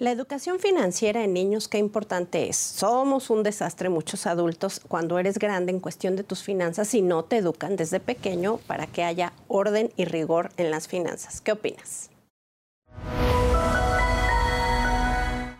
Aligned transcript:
La 0.00 0.12
educación 0.12 0.60
financiera 0.60 1.22
en 1.24 1.34
niños, 1.34 1.68
qué 1.68 1.76
importante 1.76 2.48
es. 2.48 2.56
Somos 2.56 3.28
un 3.28 3.42
desastre 3.42 3.90
muchos 3.90 4.26
adultos 4.26 4.80
cuando 4.88 5.18
eres 5.18 5.38
grande 5.38 5.72
en 5.72 5.78
cuestión 5.78 6.16
de 6.16 6.24
tus 6.24 6.42
finanzas 6.42 6.94
y 6.94 7.02
no 7.02 7.24
te 7.24 7.36
educan 7.36 7.76
desde 7.76 8.00
pequeño 8.00 8.56
para 8.66 8.86
que 8.86 9.04
haya 9.04 9.34
orden 9.46 9.92
y 9.98 10.06
rigor 10.06 10.52
en 10.56 10.70
las 10.70 10.88
finanzas. 10.88 11.42
¿Qué 11.42 11.52
opinas? 11.52 12.08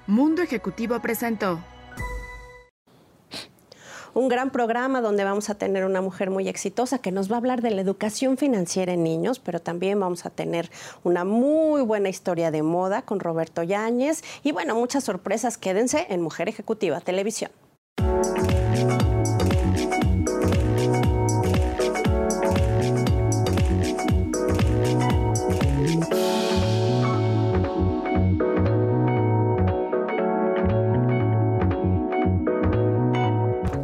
Mundo 0.06 0.40
Ejecutivo 0.40 0.98
presentó 1.00 1.62
un 4.14 4.28
gran 4.28 4.50
programa 4.50 5.00
donde 5.00 5.24
vamos 5.24 5.50
a 5.50 5.54
tener 5.54 5.84
una 5.84 6.00
mujer 6.00 6.30
muy 6.30 6.48
exitosa 6.48 6.98
que 6.98 7.12
nos 7.12 7.30
va 7.30 7.36
a 7.36 7.38
hablar 7.38 7.62
de 7.62 7.70
la 7.70 7.80
educación 7.80 8.36
financiera 8.36 8.92
en 8.92 9.02
niños, 9.02 9.38
pero 9.38 9.60
también 9.60 10.00
vamos 10.00 10.26
a 10.26 10.30
tener 10.30 10.70
una 11.04 11.24
muy 11.24 11.82
buena 11.82 12.08
historia 12.08 12.50
de 12.50 12.62
moda 12.62 13.02
con 13.02 13.20
Roberto 13.20 13.62
Yáñez 13.62 14.22
y 14.42 14.52
bueno, 14.52 14.74
muchas 14.74 15.04
sorpresas. 15.04 15.58
Quédense 15.58 16.06
en 16.08 16.20
Mujer 16.20 16.48
Ejecutiva 16.48 17.00
Televisión. 17.00 17.50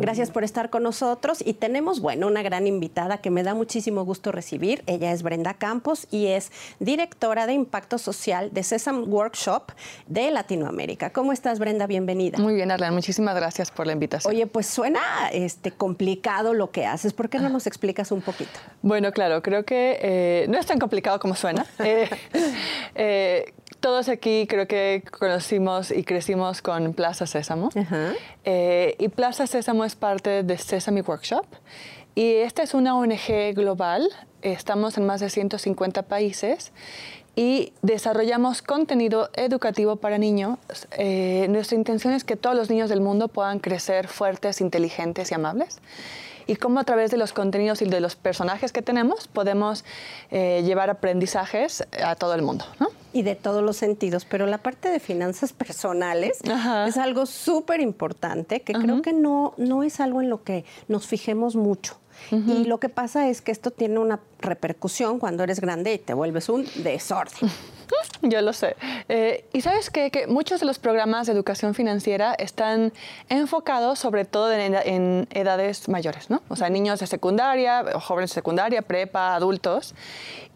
Gracias 0.07 0.31
por 0.31 0.45
estar 0.45 0.71
con 0.71 0.85
nosotros 0.85 1.43
y 1.45 1.55
tenemos, 1.55 1.99
bueno, 1.99 2.29
una 2.29 2.41
gran 2.41 2.69
invitada 2.69 3.19
que 3.19 3.29
me 3.29 3.43
da 3.43 3.55
muchísimo 3.55 4.05
gusto 4.05 4.31
recibir. 4.31 4.85
Ella 4.87 5.11
es 5.11 5.25
Brenda 5.25 5.55
Campos 5.55 6.07
y 6.13 6.27
es 6.27 6.53
directora 6.79 7.49
de 7.49 7.55
Impacto 7.55 7.99
Social 7.99 8.51
de 8.53 8.63
Sesam 8.63 9.13
Workshop 9.13 9.73
de 10.07 10.31
Latinoamérica. 10.31 11.11
¿Cómo 11.11 11.33
estás, 11.33 11.59
Brenda? 11.59 11.89
Bienvenida. 11.89 12.39
Muy 12.39 12.55
bien, 12.55 12.71
Arlan. 12.71 12.95
Muchísimas 12.95 13.35
gracias 13.35 13.73
por 13.73 13.89
la 13.89 13.95
invitación. 13.95 14.33
Oye, 14.33 14.47
pues 14.47 14.69
suena 14.69 15.01
este, 15.33 15.73
complicado 15.73 16.55
lo 16.55 16.71
que 16.71 16.87
haces. 16.87 17.13
¿Por 17.13 17.29
qué 17.29 17.41
no 17.41 17.49
nos 17.49 17.67
explicas 17.67 18.13
un 18.13 18.21
poquito? 18.21 18.61
Bueno, 18.83 19.11
claro, 19.11 19.43
creo 19.43 19.65
que 19.65 19.99
eh, 20.01 20.47
no 20.49 20.57
es 20.57 20.67
tan 20.67 20.79
complicado 20.79 21.19
como 21.19 21.35
suena. 21.35 21.67
eh, 21.81 22.09
eh 22.95 23.53
todos 23.87 24.09
aquí 24.09 24.49
creo 24.49 24.67
que 24.67 25.05
conocimos 25.17 25.93
y 25.93 26.03
crecimos 26.03 26.61
con 26.61 26.93
Plaza 26.93 27.25
Sésamo. 27.25 27.69
Eh, 28.45 28.97
y 28.99 29.07
Plaza 29.07 29.47
Sésamo 29.47 29.85
es 29.85 29.95
parte 29.95 30.43
de 30.43 30.59
Sesame 30.59 31.03
Workshop. 31.03 31.47
Y 32.17 32.33
esta 32.39 32.65
es 32.65 32.75
una 32.75 32.97
ONG 32.97 33.55
global. 33.55 34.09
Estamos 34.43 34.99
en 34.99 35.07
más 35.07 35.21
de 35.21 35.31
150 35.31 36.03
países 36.03 36.73
y 37.37 37.75
desarrollamos 37.83 38.61
contenido 38.61 39.31
educativo 39.35 39.95
para 39.95 40.19
niños. 40.19 40.59
Eh, 40.99 41.47
nuestra 41.49 41.77
intención 41.77 42.13
es 42.13 42.25
que 42.25 42.35
todos 42.35 42.57
los 42.57 42.69
niños 42.69 42.91
del 42.91 43.01
mundo 43.01 43.29
puedan 43.29 43.61
crecer 43.61 44.09
fuertes, 44.09 44.61
inteligentes 44.61 45.31
y 45.31 45.35
amables 45.37 45.79
y 46.47 46.57
cómo 46.57 46.81
a 46.81 46.85
través 46.85 47.11
de 47.11 47.17
los 47.17 47.33
contenidos 47.33 47.83
y 47.83 47.87
de 47.87 48.01
los 48.01 48.17
personajes 48.17 48.73
que 48.73 48.83
tenemos 48.83 49.29
podemos 49.29 49.85
eh, 50.31 50.63
llevar 50.65 50.91
aprendizajes 50.91 51.87
a 52.03 52.15
todo 52.15 52.35
el 52.35 52.43
mundo. 52.43 52.65
Y 53.13 53.23
de 53.23 53.35
todos 53.35 53.63
los 53.63 53.77
sentidos, 53.77 54.27
pero 54.27 54.47
la 54.47 54.59
parte 54.59 54.91
de 54.91 55.01
finanzas 55.01 55.53
personales 55.53 56.39
es 56.87 56.97
algo 56.99 57.27
súper 57.27 57.81
importante 57.81 58.61
que 58.61 58.75
creo 58.75 59.01
que 59.01 59.13
no, 59.13 59.55
no 59.57 59.83
es 59.83 60.01
algo 60.01 60.21
en 60.21 60.29
lo 60.29 60.43
que 60.43 60.65
nos 60.89 61.07
fijemos 61.07 61.57
mucho. 61.57 61.97
Y 62.31 62.65
lo 62.65 62.79
que 62.79 62.89
pasa 62.89 63.29
es 63.29 63.41
que 63.43 63.53
esto 63.53 63.71
tiene 63.71 63.99
una 63.99 64.21
repercusión 64.41 65.19
cuando 65.19 65.45
eres 65.45 65.61
grande 65.61 65.95
y 65.95 65.99
te 65.99 66.15
vuelves 66.15 66.49
un 66.49 66.67
desorden. 66.83 67.51
Yo 68.23 68.41
lo 68.41 68.53
sé. 68.53 68.77
Eh, 69.09 69.45
y 69.53 69.61
sabes 69.61 69.91
qué? 69.91 70.11
que 70.11 70.27
muchos 70.27 70.61
de 70.61 70.67
los 70.67 70.79
programas 70.79 71.27
de 71.27 71.33
educación 71.33 71.75
financiera 71.75 72.35
están 72.35 72.93
enfocados 73.29 73.99
sobre 73.99 74.25
todo 74.25 74.53
en, 74.53 75.29
edades 75.31 75.89
mayores, 75.89 76.31
¿no? 76.31 76.43
O 76.49 76.57
sea, 76.57 76.69
niños 76.69 77.01
de 77.01 77.07
secundaria, 77.07 77.85
jóvenes 78.01 78.31
de 78.31 78.35
secundaria, 78.35 78.83
prepa, 78.83 79.35
adultos. 79.35 79.95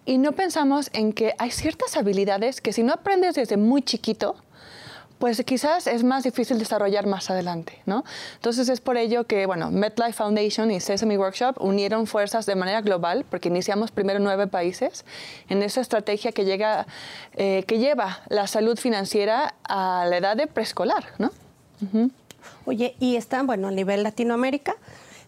Y 0.04 0.19
no 0.19 0.32
pensamos 0.32 0.91
en 0.93 1.12
que 1.12 1.34
hay 1.38 1.50
ciertas 1.50 1.97
habilidades 1.97 2.60
que 2.60 2.72
si 2.72 2.82
no 2.82 2.93
aprendes 2.93 3.34
desde 3.34 3.56
muy 3.56 3.82
chiquito, 3.82 4.37
pues 5.20 5.42
quizás 5.44 5.86
es 5.86 6.03
más 6.03 6.25
difícil 6.25 6.58
desarrollar 6.58 7.06
más 7.06 7.28
adelante, 7.28 7.82
¿no? 7.84 8.04
Entonces 8.36 8.70
es 8.70 8.81
por 8.81 8.97
ello 8.97 9.25
que, 9.25 9.44
bueno, 9.44 9.70
MetLife 9.70 10.14
Foundation 10.14 10.70
y 10.70 10.81
Sesame 10.81 11.19
Workshop 11.19 11.56
unieron 11.60 12.06
fuerzas 12.06 12.47
de 12.47 12.54
manera 12.54 12.81
global, 12.81 13.26
porque 13.28 13.50
iniciamos 13.50 13.91
primero 13.91 14.19
nueve 14.19 14.47
países, 14.47 15.04
en 15.50 15.62
esa 15.62 15.82
estrategia 15.82 16.32
que, 16.32 16.47
llega, 16.47 16.86
eh, 17.36 17.64
que 17.69 17.78
lleva 17.78 18.20
la 18.31 18.47
salud 18.47 18.78
financiera 18.78 19.54
a 19.64 20.06
la 20.08 20.16
edad 20.16 20.38
de 20.38 20.47
preescolar, 20.47 21.04
¿no? 21.19 21.31
Oye, 22.64 22.97
y 22.98 23.16
están, 23.16 23.47
bueno, 23.47 23.69
a 23.69 23.72
nivel 23.72 24.02
Latinoamérica, 24.02 24.75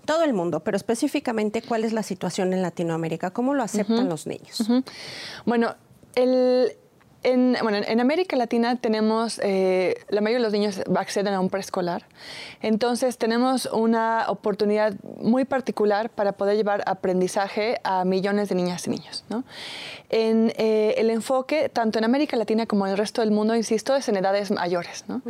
todo 0.06 0.24
el 0.24 0.32
mundo, 0.32 0.60
pero 0.60 0.78
específicamente, 0.78 1.60
¿cuál 1.60 1.84
es 1.84 1.92
la 1.92 2.03
situación 2.03 2.54
en 2.54 2.62
Latinoamérica? 2.62 3.30
¿Cómo 3.30 3.53
lo 3.53 3.62
aceptan 3.62 4.09
los 4.09 4.26
niños? 4.26 4.66
Bueno, 5.44 5.74
el, 6.14 6.72
en, 7.22 7.56
bueno, 7.62 7.78
en 7.87 8.00
América 8.00 8.37
Latina 8.37 8.77
tenemos, 8.77 9.41
eh, 9.43 9.97
la 10.09 10.21
mayoría 10.21 10.38
de 10.38 10.44
los 10.44 10.53
niños 10.53 10.81
acceden 10.97 11.34
a 11.34 11.41
un 11.41 11.50
preescolar, 11.50 12.05
entonces 12.60 13.19
tenemos 13.19 13.66
una 13.66 14.25
oportunidad 14.28 14.94
muy 15.21 15.44
particular 15.44 16.10
para 16.10 16.33
poder 16.33 16.56
llevar 16.56 16.83
aprendizaje 16.87 17.81
a 17.84 18.05
millones 18.05 18.49
de 18.49 18.55
niñas 18.55 18.87
y 18.87 18.91
niños. 18.91 19.25
¿no? 19.28 19.44
En, 20.10 20.53
eh, 20.56 20.94
el 20.99 21.10
enfoque, 21.10 21.69
tanto 21.69 21.99
en 21.99 22.05
América 22.05 22.37
Latina 22.37 22.66
como 22.66 22.87
en 22.87 22.93
el 22.93 22.99
resto 22.99 23.21
del 23.21 23.31
mundo, 23.31 23.54
insisto, 23.54 23.94
es 23.94 24.09
en 24.09 24.16
edades 24.16 24.50
mayores. 24.50 25.04
¿no? 25.09 25.22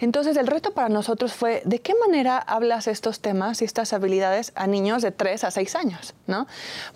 Entonces 0.00 0.36
el 0.36 0.46
reto 0.46 0.72
para 0.72 0.88
nosotros 0.88 1.32
fue, 1.32 1.62
¿de 1.64 1.80
qué 1.80 1.94
manera 1.94 2.38
hablas 2.38 2.88
estos 2.88 3.20
temas 3.20 3.62
y 3.62 3.64
estas 3.64 3.92
habilidades 3.92 4.52
a 4.54 4.66
niños 4.66 5.02
de 5.02 5.12
3 5.12 5.44
a 5.44 5.50
6 5.50 5.74
años? 5.76 6.14
¿no? 6.26 6.46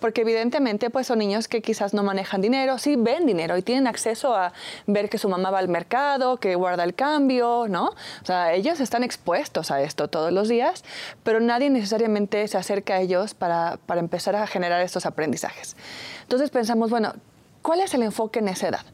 Porque 0.01 0.23
evidentemente 0.23 0.91
pues, 0.91 1.07
son 1.07 1.19
niños 1.19 1.49
que 1.49 1.63
quizás 1.63 1.95
no 1.95 2.03
manejan 2.03 2.41
dinero, 2.41 2.79
sí 2.79 2.97
ven 2.97 3.27
dinero 3.27 3.57
y 3.57 3.63
tienen 3.63 3.87
acceso 3.87 4.35
a 4.35 4.42
ver 4.87 5.09
que 5.09 5.19
su 5.19 5.29
mamá 5.29 5.51
va 5.51 5.59
al 5.59 5.69
mercado, 5.69 6.39
que 6.39 6.55
guarda 6.55 6.85
el 6.85 6.95
cambio, 6.95 7.67
¿no? 7.69 7.87
O 7.87 8.25
sea, 8.25 8.53
ellos 8.55 8.81
están 8.81 9.05
expuestos 9.05 9.71
a 9.71 9.83
esto 9.83 10.09
todos 10.09 10.33
los 10.33 10.49
días, 10.49 10.85
pero 11.23 11.39
nadie 11.39 11.71
necesariamente 11.71 12.49
se 12.49 12.59
acerca 12.59 12.95
a 12.95 13.01
ellos 13.01 13.35
para, 13.35 13.79
para 13.87 14.01
empezar 14.01 14.35
a 14.35 14.47
generar 14.47 14.81
estos 14.81 15.07
aprendizajes. 15.07 15.77
Entonces 16.23 16.51
pensamos, 16.51 16.91
bueno, 16.91 17.15
¿cuál 17.63 17.81
es 17.81 17.95
el 17.95 18.03
enfoque 18.03 18.41
en 18.41 18.49
esa 18.49 18.69
edad? 18.69 18.87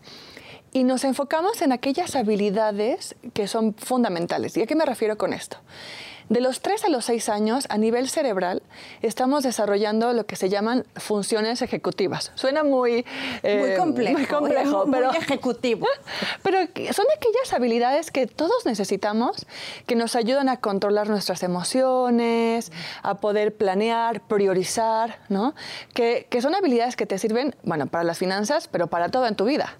Y 0.72 0.84
nos 0.84 1.04
enfocamos 1.04 1.62
en 1.62 1.72
aquellas 1.72 2.14
habilidades 2.14 3.16
que 3.32 3.48
son 3.48 3.74
fundamentales. 3.74 4.56
¿Y 4.56 4.62
a 4.62 4.66
qué 4.66 4.76
me 4.76 4.84
refiero 4.84 5.16
con 5.16 5.32
esto? 5.32 5.56
De 6.28 6.40
los 6.40 6.60
3 6.60 6.84
a 6.84 6.88
los 6.90 7.06
6 7.06 7.28
años, 7.30 7.66
a 7.70 7.78
nivel 7.78 8.08
cerebral, 8.08 8.62
estamos 9.00 9.44
desarrollando 9.44 10.12
lo 10.12 10.26
que 10.26 10.36
se 10.36 10.48
llaman 10.48 10.84
funciones 10.96 11.62
ejecutivas. 11.62 12.32
Suena 12.34 12.64
muy, 12.64 13.06
eh, 13.42 13.58
muy 13.58 13.76
complejo, 13.76 14.18
muy, 14.18 14.26
complejo, 14.26 14.84
pero, 14.90 15.12
ejecutivo. 15.12 15.86
Pero 16.42 16.58
son 16.92 17.06
aquellas 17.16 17.52
habilidades 17.52 18.10
que 18.10 18.26
todos 18.26 18.66
necesitamos 18.66 19.46
que 19.86 19.94
nos 19.94 20.16
ayudan 20.16 20.48
a 20.48 20.58
controlar 20.58 21.08
nuestras 21.08 21.42
emociones, 21.42 22.72
a 23.02 23.16
poder 23.16 23.54
planear, 23.56 24.20
priorizar, 24.20 25.20
¿no? 25.28 25.54
Que, 25.94 26.26
que 26.30 26.42
son 26.42 26.54
habilidades 26.54 26.96
que 26.96 27.06
te 27.06 27.18
sirven, 27.18 27.54
bueno, 27.62 27.86
para 27.86 28.04
las 28.04 28.18
finanzas, 28.18 28.68
pero 28.68 28.86
para 28.86 29.08
todo 29.08 29.26
en 29.26 29.34
tu 29.34 29.44
vida. 29.44 29.78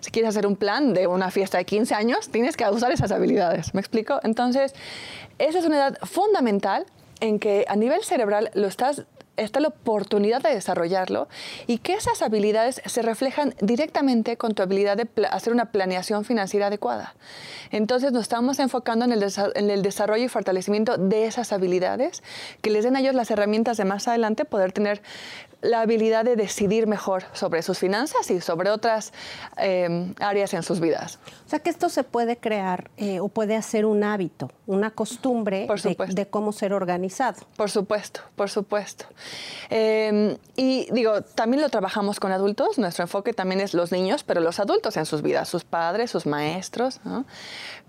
Si 0.00 0.10
quieres 0.10 0.30
hacer 0.30 0.46
un 0.46 0.56
plan 0.56 0.94
de 0.94 1.06
una 1.06 1.30
fiesta 1.30 1.58
de 1.58 1.64
15 1.64 1.94
años, 1.94 2.28
tienes 2.30 2.56
que 2.56 2.68
usar 2.68 2.92
esas 2.92 3.12
habilidades, 3.12 3.74
¿me 3.74 3.80
explico? 3.80 4.20
Entonces, 4.22 4.74
esa 5.38 5.58
es 5.58 5.64
una 5.64 5.76
edad 5.76 5.98
fundamental 6.02 6.86
en 7.20 7.38
que 7.38 7.64
a 7.68 7.76
nivel 7.76 8.02
cerebral 8.02 8.50
lo 8.54 8.66
estás 8.66 9.04
está 9.40 9.60
la 9.60 9.68
oportunidad 9.68 10.42
de 10.42 10.54
desarrollarlo 10.54 11.28
y 11.66 11.78
que 11.78 11.94
esas 11.94 12.22
habilidades 12.22 12.80
se 12.84 13.02
reflejan 13.02 13.54
directamente 13.60 14.36
con 14.36 14.54
tu 14.54 14.62
habilidad 14.62 14.96
de 14.96 15.08
hacer 15.26 15.52
una 15.52 15.72
planeación 15.72 16.24
financiera 16.24 16.66
adecuada. 16.66 17.14
Entonces 17.70 18.12
nos 18.12 18.22
estamos 18.22 18.58
enfocando 18.58 19.04
en 19.04 19.12
el, 19.12 19.24
en 19.54 19.70
el, 19.70 19.82
desarrollo 19.82 20.24
y 20.24 20.28
fortalecimiento 20.28 20.96
de 20.98 21.26
esas 21.26 21.52
habilidades 21.52 22.22
que 22.60 22.70
les 22.70 22.84
den 22.84 22.96
a 22.96 23.00
ellos 23.00 23.14
las 23.14 23.30
herramientas 23.30 23.76
de 23.76 23.84
más 23.84 24.08
adelante 24.08 24.44
poder 24.44 24.72
tener 24.72 25.02
la 25.62 25.82
habilidad 25.82 26.24
de 26.24 26.36
decidir 26.36 26.86
mejor 26.86 27.24
sobre 27.32 27.62
sus 27.62 27.78
finanzas 27.78 28.30
y 28.30 28.40
sobre 28.40 28.70
otras 28.70 29.12
em, 29.56 30.14
áreas 30.18 30.54
en 30.54 30.62
sus 30.62 30.80
vidas. 30.80 31.18
O 31.46 31.50
sea 31.50 31.58
que 31.58 31.70
esto 31.70 31.88
se 31.88 32.04
puede 32.04 32.38
crear 32.38 32.90
eh, 32.96 33.20
o 33.20 33.28
puede 33.28 33.56
hacer 33.56 33.84
un 33.84 34.02
hábito, 34.04 34.50
una 34.66 34.90
costumbre 34.90 35.68
de, 36.08 36.26
cómo 36.28 36.52
ser 36.52 36.72
organizado. 36.72 37.42
Por 37.56 37.70
supuesto, 37.70 38.20
por 38.36 38.48
supuesto. 38.48 39.04
Em, 39.68 40.36
y 40.56 40.88
digo, 40.92 41.22
también 41.22 41.62
lo 41.62 41.68
trabajamos 41.68 42.18
con 42.20 42.32
adultos, 42.32 42.78
nuestro 42.78 43.04
enfoque 43.04 43.32
también 43.32 43.60
es 43.60 43.74
los 43.74 43.92
niños, 43.92 44.24
pero 44.24 44.40
los 44.40 44.60
adultos 44.60 44.96
en 44.96 45.06
sus 45.06 45.22
vidas, 45.22 45.48
sus 45.48 45.64
padres, 45.64 46.10
sus 46.10 46.26
maestros, 46.26 47.00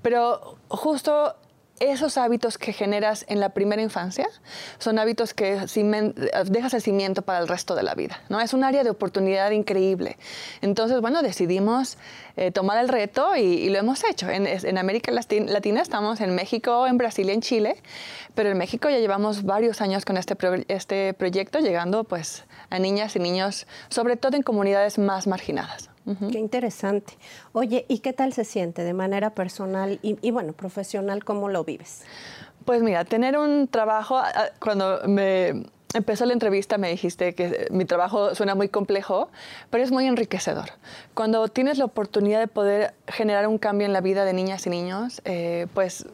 Pero 0.01 0.57
justo 0.67 1.35
esos 1.81 2.18
hábitos 2.18 2.60
que 2.60 2.74
generas 2.74 3.25
en 3.28 3.39
la 3.39 3.50
primera 3.50 3.81
infancia 3.81 4.28
son 4.78 5.00
hábitos 5.00 5.33
que 5.33 5.60
dejas 6.45 6.74
el 6.75 6.81
cimiento 6.81 7.24
para 7.24 7.39
el 7.39 7.48
resto 7.48 7.74
de 7.74 7.81
la 7.81 7.95
vida. 7.95 8.22
¿no? 8.30 8.39
Es 8.39 8.54
un 8.54 8.63
área 8.63 8.83
de 8.83 8.92
oportunidad 8.92 9.50
increíble. 9.51 10.18
Entonces, 10.62 11.01
bueno, 11.01 11.24
decidimos 11.24 11.98
eh, 12.38 12.51
tomar 12.51 12.78
el 12.78 12.88
reto 12.88 13.36
y, 13.36 13.69
lo 13.69 13.80
hemos 13.80 14.04
hecho. 14.04 14.30
En, 14.30 14.78
América 14.78 15.12
Latina 15.12 15.81
estamos 15.81 16.22
en 16.22 16.36
México, 16.36 16.88
en 16.88 16.98
Brasil 16.98 17.30
y 17.30 17.33
en 17.33 17.42
Chile, 17.42 17.75
pero 18.36 18.50
en 18.50 18.57
México 18.57 18.89
ya 18.89 19.00
llevamos 19.00 19.44
varios 19.44 19.81
años 19.81 20.06
con 20.06 20.18
este, 20.18 20.38
este 20.68 21.13
proyecto, 21.13 21.60
llegando 21.60 22.04
pues 22.04 22.45
a 22.69 22.80
niñas 22.80 23.16
y 23.16 23.19
niños, 23.19 23.68
sobre 23.89 24.18
todo 24.18 24.38
en 24.38 24.44
comunidades 24.44 24.98
más 24.98 25.28
marginadas. 25.28 25.90
Qué 26.31 26.39
interesante. 26.39 27.13
Oye, 27.53 27.86
¿y 27.88 28.00
qué 28.00 28.13
tal 28.13 28.33
se 28.33 28.44
siente 28.44 28.83
de 28.83 28.94
manera 28.94 29.31
personal 29.31 30.00
y, 30.01 30.31
bueno, 30.31 30.53
profesional? 30.53 31.24
¿Cómo 31.24 31.50
lo 31.50 31.63
vives? 31.63 32.03
Pues 32.65 32.81
mira, 32.81 33.06
tener 33.06 33.38
un 33.38 33.68
trabajo, 33.68 34.21
cuando 34.59 35.01
me 35.07 35.63
empezó 35.94 36.25
la 36.25 36.33
entrevista 36.33 36.77
me 36.77 36.89
dijiste 36.89 37.33
que 37.36 37.68
mi 37.71 37.86
trabajo 37.86 38.33
suena 38.36 38.56
muy 38.56 38.69
complejo, 38.69 39.30
pero 39.69 39.83
es 39.83 39.92
muy 39.92 40.07
enriquecedor. 40.07 40.69
Cuando 41.13 41.48
tienes 41.48 41.77
la 41.77 41.86
oportunidad 41.86 42.39
de 42.39 42.47
poder 42.47 42.94
generar 43.07 43.47
un 43.47 43.57
cambio 43.57 43.86
en 43.86 43.94
la 43.94 44.01
vida 44.01 44.25
de 44.25 44.33
niñas 44.33 44.65
y 44.68 44.69
niños, 44.69 45.21
eh, 45.25 45.68
pues 45.74 46.06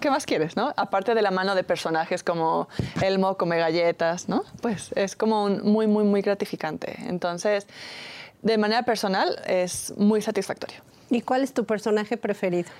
¿qué 0.00 0.10
más 0.10 0.26
quieres, 0.26 0.56
no? 0.56 0.72
Aparte 0.76 1.14
de 1.14 1.22
la 1.22 1.30
mano 1.30 1.54
de 1.54 1.64
personajes 1.64 2.22
como 2.22 2.68
Elmo, 3.02 3.36
come 3.36 3.58
galletas, 3.58 4.28
¿no? 4.28 4.44
Pues 4.60 4.92
es 4.94 5.16
como 5.16 5.48
muy, 5.48 5.86
muy, 5.86 6.04
muy 6.04 6.22
gratificante. 6.22 6.96
Entonces, 7.06 7.66
de 8.46 8.58
manera 8.58 8.84
personal 8.84 9.40
es 9.46 9.92
muy 9.96 10.22
satisfactorio. 10.22 10.76
¿Y 11.10 11.20
cuál 11.20 11.42
es 11.42 11.52
tu 11.52 11.64
personaje 11.64 12.16
preferido? 12.16 12.70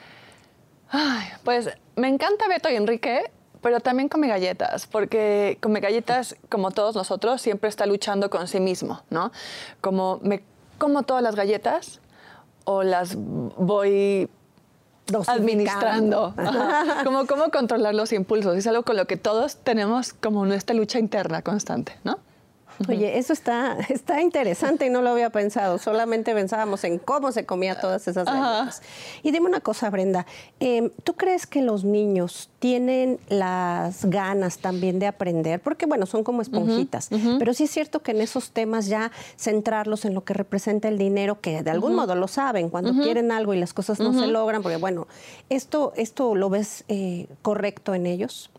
pues 1.43 1.69
me 1.97 2.07
encanta 2.07 2.47
Beto 2.47 2.71
y 2.71 2.77
Enrique, 2.77 3.33
pero 3.61 3.81
también 3.81 4.09
come 4.09 4.29
galletas, 4.29 4.87
porque 4.87 5.59
come 5.61 5.81
galletas, 5.81 6.37
como 6.49 6.71
todos 6.71 6.95
nosotros, 6.95 7.43
siempre 7.43 7.69
está 7.69 7.85
luchando 7.85 8.31
con 8.31 8.47
sí 8.47 8.61
mismo, 8.61 9.03
¿no? 9.11 9.33
Como 9.81 10.21
me 10.23 10.45
como 10.79 11.03
todas 11.03 11.23
las 11.23 11.35
galletas 11.35 12.01
o 12.65 12.85
las 12.85 13.17
voy 13.17 14.31
administrando. 15.27 16.35
Como 17.05 17.27
cómo 17.27 17.51
controlar 17.51 17.95
los 17.95 18.13
impulsos. 18.13 18.57
Es 18.57 18.67
algo 18.67 18.83
con 18.83 18.97
lo 18.97 19.07
que 19.07 19.17
todos 19.17 19.57
tenemos 19.57 20.13
como 20.13 20.45
nuestra 20.45 20.75
lucha 20.75 20.99
interna 20.99 21.43
constante, 21.43 21.97
¿no? 22.03 22.19
Oye, 22.89 23.19
eso 23.19 23.33
está, 23.33 23.79
está 23.89 24.21
interesante 24.21 24.87
y 24.87 24.91
no 24.91 25.03
lo 25.03 25.11
había 25.11 25.31
pensado. 25.31 25.79
Solamente 25.79 26.35
pensábamos 26.35 26.85
en 26.85 26.99
cómo 26.99 27.33
se 27.33 27.47
comía 27.47 27.81
todas 27.81 28.07
esas 28.09 28.27
galletas. 28.27 28.83
Y 29.23 29.31
dime 29.31 29.47
una 29.47 29.61
cosa, 29.61 29.91
Brenda. 29.91 30.27
Em, 30.61 30.91
¿Tú 31.05 31.15
crees 31.15 31.47
que 31.47 31.63
los 31.63 31.85
niños 31.85 32.51
tienen 32.59 33.19
las 33.29 34.05
ganas 34.07 34.59
también 34.59 34.99
de 34.99 35.07
aprender? 35.07 35.61
Porque, 35.61 35.87
bueno, 35.87 36.07
son 36.07 36.25
como 36.25 36.43
esponjitas. 36.43 37.09
Pero 37.39 37.55
sí 37.55 37.65
es 37.65 37.71
cierto 37.71 38.01
que 38.03 38.13
en 38.13 38.21
esos 38.21 38.51
temas 38.51 38.87
ya 38.87 39.11
centrarlos 39.37 40.05
en 40.05 40.15
lo 40.15 40.25
que 40.25 40.35
representa 40.35 40.89
el 40.89 40.99
dinero, 40.99 41.41
que 41.41 41.63
de 41.63 41.71
algún 41.71 41.95
modo 41.95 42.15
lo 42.15 42.29
saben 42.29 42.69
cuando 42.69 42.93
quieren 42.93 43.33
algo 43.33 43.55
y 43.55 43.59
las 43.59 43.73
cosas 43.73 44.01
no 44.01 44.13
se 44.13 44.27
logran, 44.27 44.63
porque, 44.63 44.77
bueno, 44.77 45.07
¿esto, 45.49 45.93
esto 45.97 46.35
lo 46.35 46.51
ves 46.51 46.85
eh, 46.89 47.27
correcto 47.43 47.95
en 47.95 48.07
ellos? 48.07 48.51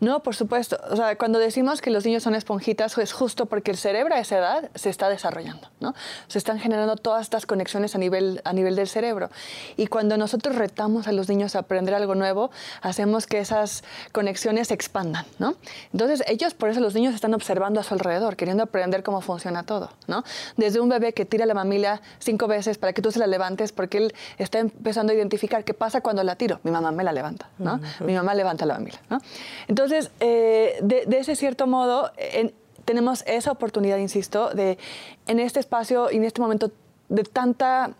No, 0.00 0.22
por 0.22 0.34
supuesto. 0.34 0.78
O 0.90 0.96
sea, 0.96 1.16
cuando 1.16 1.38
decimos 1.38 1.80
que 1.80 1.90
los 1.90 2.04
niños 2.04 2.22
son 2.22 2.34
esponjitas, 2.34 2.96
es 2.98 3.12
justo 3.12 3.46
porque 3.56 3.70
el 3.70 3.78
cerebro 3.78 4.14
a 4.14 4.18
esa 4.18 4.36
edad 4.36 4.70
se 4.74 4.90
está 4.90 5.08
desarrollando, 5.08 5.70
¿no? 5.80 5.94
Se 6.28 6.36
están 6.36 6.58
generando 6.58 6.94
todas 6.96 7.22
estas 7.22 7.46
conexiones 7.46 7.94
a 7.94 7.98
nivel, 7.98 8.42
a 8.44 8.52
nivel 8.52 8.76
del 8.76 8.86
cerebro. 8.86 9.30
Y 9.78 9.86
cuando 9.86 10.18
nosotros 10.18 10.56
retamos 10.56 11.08
a 11.08 11.12
los 11.12 11.30
niños 11.30 11.56
a 11.56 11.60
aprender 11.60 11.94
algo 11.94 12.14
nuevo, 12.14 12.50
hacemos 12.82 13.26
que 13.26 13.38
esas 13.38 13.82
conexiones 14.12 14.68
se 14.68 14.74
expandan, 14.74 15.24
¿no? 15.38 15.54
Entonces, 15.90 16.22
ellos, 16.26 16.52
por 16.52 16.68
eso 16.68 16.80
los 16.80 16.92
niños 16.92 17.14
están 17.14 17.32
observando 17.32 17.80
a 17.80 17.82
su 17.82 17.94
alrededor, 17.94 18.36
queriendo 18.36 18.62
aprender 18.62 19.02
cómo 19.02 19.22
funciona 19.22 19.62
todo, 19.62 19.90
¿no? 20.06 20.22
Desde 20.58 20.78
un 20.78 20.90
bebé 20.90 21.14
que 21.14 21.24
tira 21.24 21.46
la 21.46 21.54
mamila 21.54 22.02
cinco 22.18 22.48
veces 22.48 22.76
para 22.76 22.92
que 22.92 23.00
tú 23.00 23.10
se 23.10 23.18
la 23.18 23.26
levantes, 23.26 23.72
porque 23.72 23.96
él 23.96 24.14
está 24.36 24.58
empezando 24.58 25.14
a 25.14 25.16
identificar 25.16 25.64
qué 25.64 25.72
pasa 25.72 26.02
cuando 26.02 26.22
la 26.24 26.36
tiro. 26.36 26.60
Mi 26.62 26.70
mamá 26.70 26.92
me 26.92 27.04
la 27.04 27.12
levanta, 27.14 27.48
¿no? 27.56 27.80
Mi 28.00 28.12
mamá 28.12 28.34
levanta 28.34 28.66
la 28.66 28.74
mamila, 28.74 29.00
¿no? 29.08 29.18
Entonces, 29.66 30.10
eh, 30.20 30.78
de, 30.82 31.06
de, 31.06 31.20
ese 31.20 31.36
cierto 31.36 31.66
modo, 31.66 32.12
en, 32.18 32.52
tenemos 32.86 33.22
esa 33.26 33.50
oportunidad, 33.52 33.98
insisto, 33.98 34.48
de 34.50 34.78
en 35.26 35.40
este 35.40 35.60
espacio 35.60 36.10
y 36.10 36.16
en 36.16 36.24
este 36.24 36.40
momento 36.40 36.70
de 37.10 37.24
tanta 37.24 37.90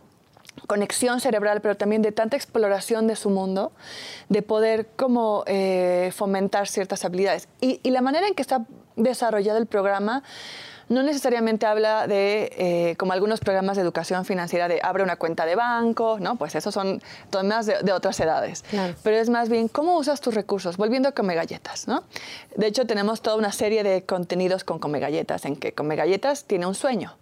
conexión 0.67 1.21
cerebral, 1.21 1.61
pero 1.61 1.77
también 1.77 2.01
de 2.01 2.13
tanta 2.13 2.37
exploración 2.37 3.07
de 3.07 3.17
su 3.17 3.29
mundo, 3.29 3.73
de 4.31 4.41
poder 4.41 4.87
como 4.97 5.45
eh, 5.47 6.13
fomentar 6.15 6.67
ciertas 6.67 7.05
habilidades. 7.05 7.49
Y, 7.61 7.81
y, 7.83 7.91
la 7.91 8.01
manera 8.01 8.27
en 8.27 8.35
que 8.35 8.41
está 8.41 8.65
desarrollado 8.97 9.59
el 9.59 9.67
programa 9.67 10.23
no 10.89 11.03
necesariamente 11.03 11.67
habla 11.67 12.07
de, 12.07 12.53
eh, 12.57 12.97
como 12.97 13.13
algunos 13.13 13.41
programas 13.41 13.77
de 13.77 13.83
educación 13.83 14.25
financiera, 14.25 14.69
de 14.69 14.81
abre 14.83 15.03
una 15.03 15.17
cuenta 15.17 15.47
de 15.47 15.57
banco, 15.57 16.19
¿no? 16.21 16.37
Pues 16.37 16.55
esos 16.55 16.73
son 16.73 17.03
temas 17.31 17.67
de, 17.67 17.83
de 17.83 17.93
otras 17.93 18.19
edades. 18.21 18.65
Pero 19.03 19.17
es 19.17 19.29
más 19.29 19.49
bien 19.49 19.69
cómo 19.69 19.97
usas 19.97 20.21
tus 20.21 20.35
recursos, 20.35 20.77
volviendo 20.77 21.09
a 21.09 21.13
Come 21.13 21.35
Galletas, 21.35 21.89
¿no? 21.89 22.05
De 22.57 22.67
hecho, 22.67 22.87
tenemos 22.87 23.21
toda 23.21 23.37
una 23.37 23.53
serie 23.53 23.83
de 23.83 24.05
contenidos 24.05 24.65
con 24.65 24.79
Come 24.79 25.01
Galletas, 25.01 25.45
en 25.45 25.57
que 25.57 25.73
Come 25.73 25.97
Galletas 25.97 26.45
tiene 26.45 26.67
un 26.67 26.75
sueño 26.75 27.17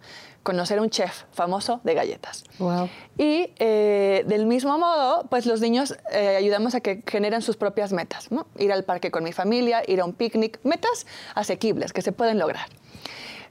conocer 0.45 0.79
un 0.79 0.91
chef 0.91 1.23
famoso 1.33 1.81
de 1.83 1.95
galletas. 1.95 2.43
Wow. 2.59 2.87
Y 3.17 3.49
eh, 3.57 4.23
del 4.27 4.45
mismo 4.45 4.77
modo, 4.77 5.25
pues 5.27 5.47
los 5.47 5.59
niños 5.59 5.97
eh, 6.13 6.35
ayudamos 6.37 6.75
a 6.75 6.81
que 6.81 7.01
generen 7.07 7.41
sus 7.41 7.57
propias 7.57 7.91
metas. 7.91 8.31
¿no? 8.31 8.45
Ir 8.59 8.71
al 8.71 8.83
parque 8.83 9.09
con 9.09 9.23
mi 9.23 9.33
familia, 9.33 9.81
ir 9.87 9.99
a 10.01 10.05
un 10.05 10.13
picnic, 10.13 10.59
metas 10.63 11.07
asequibles 11.33 11.93
que 11.93 12.03
se 12.03 12.11
pueden 12.11 12.37
lograr. 12.37 12.67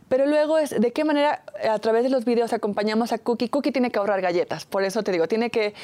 Pero 0.08 0.26
luego 0.26 0.58
es 0.58 0.70
de 0.70 0.92
qué 0.92 1.04
manera 1.04 1.42
a 1.68 1.78
través 1.78 2.02
de 2.02 2.10
los 2.10 2.24
videos 2.24 2.52
acompañamos 2.52 3.12
a 3.12 3.18
Cookie. 3.18 3.48
Cookie 3.48 3.72
tiene 3.72 3.90
que 3.90 3.98
ahorrar 3.98 4.20
galletas, 4.20 4.66
por 4.66 4.84
eso 4.84 5.02
te 5.02 5.12
digo, 5.12 5.28
tiene 5.28 5.50
que 5.50 5.74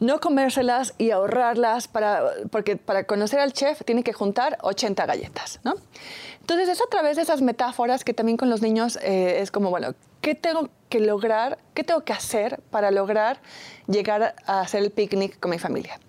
no 0.00 0.20
comérselas 0.20 0.94
y 0.98 1.10
ahorrarlas 1.10 1.88
para, 1.88 2.22
porque 2.50 2.76
para 2.76 3.04
conocer 3.04 3.40
al 3.40 3.52
chef 3.52 3.84
tiene 3.84 4.02
que 4.02 4.12
juntar 4.12 4.58
80 4.62 5.06
galletas, 5.06 5.60
¿no? 5.64 5.74
Entonces 6.40 6.68
es 6.70 6.80
a 6.80 6.88
través 6.90 7.16
de 7.16 7.22
esas 7.22 7.42
metáforas 7.42 8.04
que 8.04 8.14
también 8.14 8.36
con 8.38 8.48
los 8.48 8.62
niños 8.62 8.98
eh, 9.02 9.40
es 9.40 9.50
como, 9.50 9.70
bueno, 9.70 9.94
¿qué 10.22 10.34
tengo 10.34 10.70
que 10.88 10.98
lograr, 11.00 11.58
qué 11.74 11.84
tengo 11.84 12.04
que 12.04 12.12
hacer 12.12 12.60
para 12.70 12.90
lograr 12.90 13.38
llegar 13.86 14.34
a 14.46 14.60
hacer 14.62 14.82
el 14.82 14.90
picnic 14.90 15.38
con 15.40 15.50
mi 15.50 15.58
familia? 15.58 16.00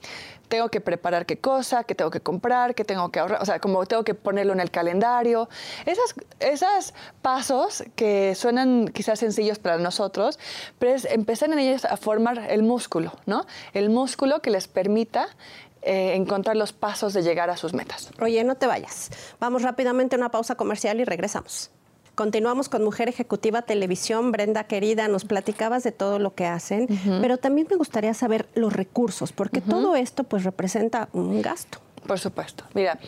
Tengo 0.50 0.70
que 0.70 0.82
preparar 0.82 1.26
qué 1.26 1.38
cosa, 1.38 1.84
qué 1.86 1.96
tengo 1.96 2.12
que 2.12 2.20
comprar, 2.20 2.76
qué 2.76 2.84
tengo 2.84 3.10
que 3.10 3.20
ahorrar, 3.20 3.42
o 3.42 3.46
sea, 3.46 3.60
como 3.60 3.86
tengo 3.86 4.04
que 4.04 4.16
ponerlo 4.16 4.52
en 4.52 4.60
el 4.60 4.72
calendario. 4.72 5.48
Esos, 5.86 6.16
esos 6.40 6.94
pasos 7.22 7.84
que 7.96 8.36
suenan 8.36 8.90
quizás 8.90 9.20
sencillos 9.20 9.60
para 9.60 9.78
nosotros, 9.78 10.40
pero 10.80 10.94
es 10.94 11.06
empezar 11.06 11.52
en 11.52 11.60
ellos 11.60 11.86
a 11.86 11.96
formar 11.96 12.48
el 12.50 12.64
músculo, 12.64 13.14
¿no? 13.26 13.46
El 13.74 13.90
músculo 13.90 14.42
que 14.42 14.50
les 14.50 14.68
permita 14.68 15.30
eh, 15.82 16.16
encontrar 16.16 16.58
los 16.58 16.74
pasos 16.74 17.14
de 17.14 17.22
llegar 17.22 17.50
a 17.50 17.56
sus 17.56 17.74
metas. 17.74 18.10
Oye, 18.20 18.44
no 18.44 18.56
te 18.56 18.68
vayas. 18.68 19.12
Vamos 19.40 19.62
rápidamente 19.62 20.16
a 20.16 20.20
una 20.20 20.30
pausa 20.30 20.56
comercial 20.56 21.00
y 21.00 21.06
regresamos. 21.06 21.72
Continuamos 22.20 22.68
con 22.68 22.84
Mujer 22.84 23.08
Ejecutiva 23.08 23.62
Televisión. 23.62 24.34
Brenda, 24.34 24.66
querida, 24.66 25.08
nos 25.08 25.24
platicabas 25.24 25.84
de 25.84 25.94
todo 25.94 26.20
lo 26.20 26.36
que 26.36 26.46
hacen, 26.46 26.90
pero 27.22 27.38
también 27.38 27.68
me 27.70 27.78
gustaría 27.78 28.14
saber 28.14 28.50
los 28.56 28.74
recursos, 28.74 29.32
porque 29.32 29.62
todo 29.62 29.96
esto 29.96 30.26
pues 30.26 30.44
representa 30.44 31.08
un 31.14 31.42
gasto. 31.42 31.80
Por 32.06 32.20
supuesto. 32.20 32.66
Mira, 32.74 33.00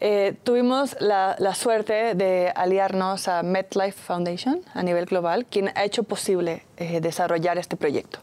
eh, 0.00 0.34
tuvimos 0.42 0.96
la, 0.98 1.36
suerte 1.54 2.16
de 2.16 2.52
aliarnos 2.56 3.28
a 3.28 3.44
MetLife 3.44 4.02
Foundation 4.02 4.62
a 4.74 4.82
nivel 4.82 5.04
global, 5.04 5.46
quien 5.46 5.70
ha 5.76 5.84
hecho 5.84 6.02
posible 6.02 6.64
eh, 6.76 7.00
desarrollar 7.00 7.58
este 7.58 7.76
proyecto. 7.76 8.18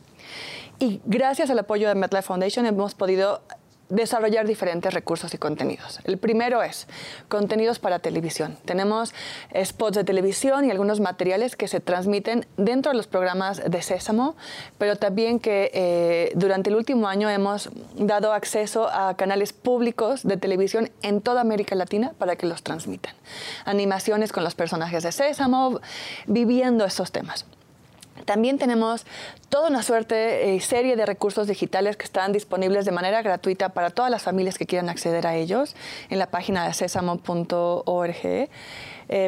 Y 0.77 0.99
gracias 1.05 1.51
al 1.51 1.59
apoyo 1.59 1.87
de 1.87 1.95
MetLife 1.95 2.27
Foundation 2.27 2.65
hemos 2.65 2.95
podido 2.95 3.39
desarrollar 3.89 4.47
diferentes 4.47 4.93
recursos 4.93 5.33
y 5.33 5.37
contenidos. 5.37 5.99
El 6.03 6.17
primero 6.17 6.63
es 6.63 6.87
contenidos 7.29 7.79
para 7.79 7.99
televisión. 7.99 8.57
Tenemos 8.65 9.13
spots 9.63 9.97
de 9.97 10.03
televisión 10.03 10.65
y 10.65 10.71
algunos 10.71 10.99
materiales 10.99 11.55
que 11.55 11.67
se 11.67 11.79
transmiten 11.79 12.45
dentro 12.57 12.91
de 12.91 12.97
los 12.97 13.07
programas 13.07 13.61
de 13.69 13.81
Sésamo, 13.81 14.35
pero 14.77 14.95
también 14.95 15.39
que 15.39 15.71
eh, 15.73 16.31
durante 16.35 16.69
el 16.69 16.75
último 16.75 17.07
año 17.07 17.29
hemos 17.29 17.69
dado 17.95 18.33
acceso 18.33 18.89
a 18.89 19.15
canales 19.15 19.53
públicos 19.53 20.23
de 20.23 20.37
televisión 20.37 20.89
en 21.01 21.21
toda 21.21 21.41
América 21.41 21.75
Latina 21.75 22.13
para 22.17 22.35
que 22.35 22.47
los 22.47 22.63
transmitan. 22.63 23.13
Animaciones 23.65 24.31
con 24.31 24.43
los 24.43 24.55
personajes 24.55 25.03
de 25.03 25.11
Sésamo, 25.11 25.79
viviendo 26.27 26.85
estos 26.85 27.11
temas. 27.11 27.45
También 28.25 28.57
tenemos 28.57 29.05
toda 29.49 29.69
una 29.69 29.83
suerte 29.83 30.55
eh, 30.55 30.59
serie 30.59 30.95
de 30.95 31.05
recursos 31.05 31.47
digitales 31.47 31.97
que 31.97 32.05
están 32.05 32.31
disponibles 32.31 32.85
de 32.85 32.91
manera 32.91 33.21
gratuita 33.21 33.69
para 33.69 33.89
todas 33.89 34.09
las 34.09 34.23
familias 34.23 34.57
que 34.57 34.65
quieran 34.65 34.89
acceder 34.89 35.27
a 35.27 35.35
ellos 35.35 35.75
en 36.09 36.19
la 36.19 36.27
página 36.27 36.65
de 36.65 36.73
sesamo.org, 36.73 38.15
eh, 38.23 38.49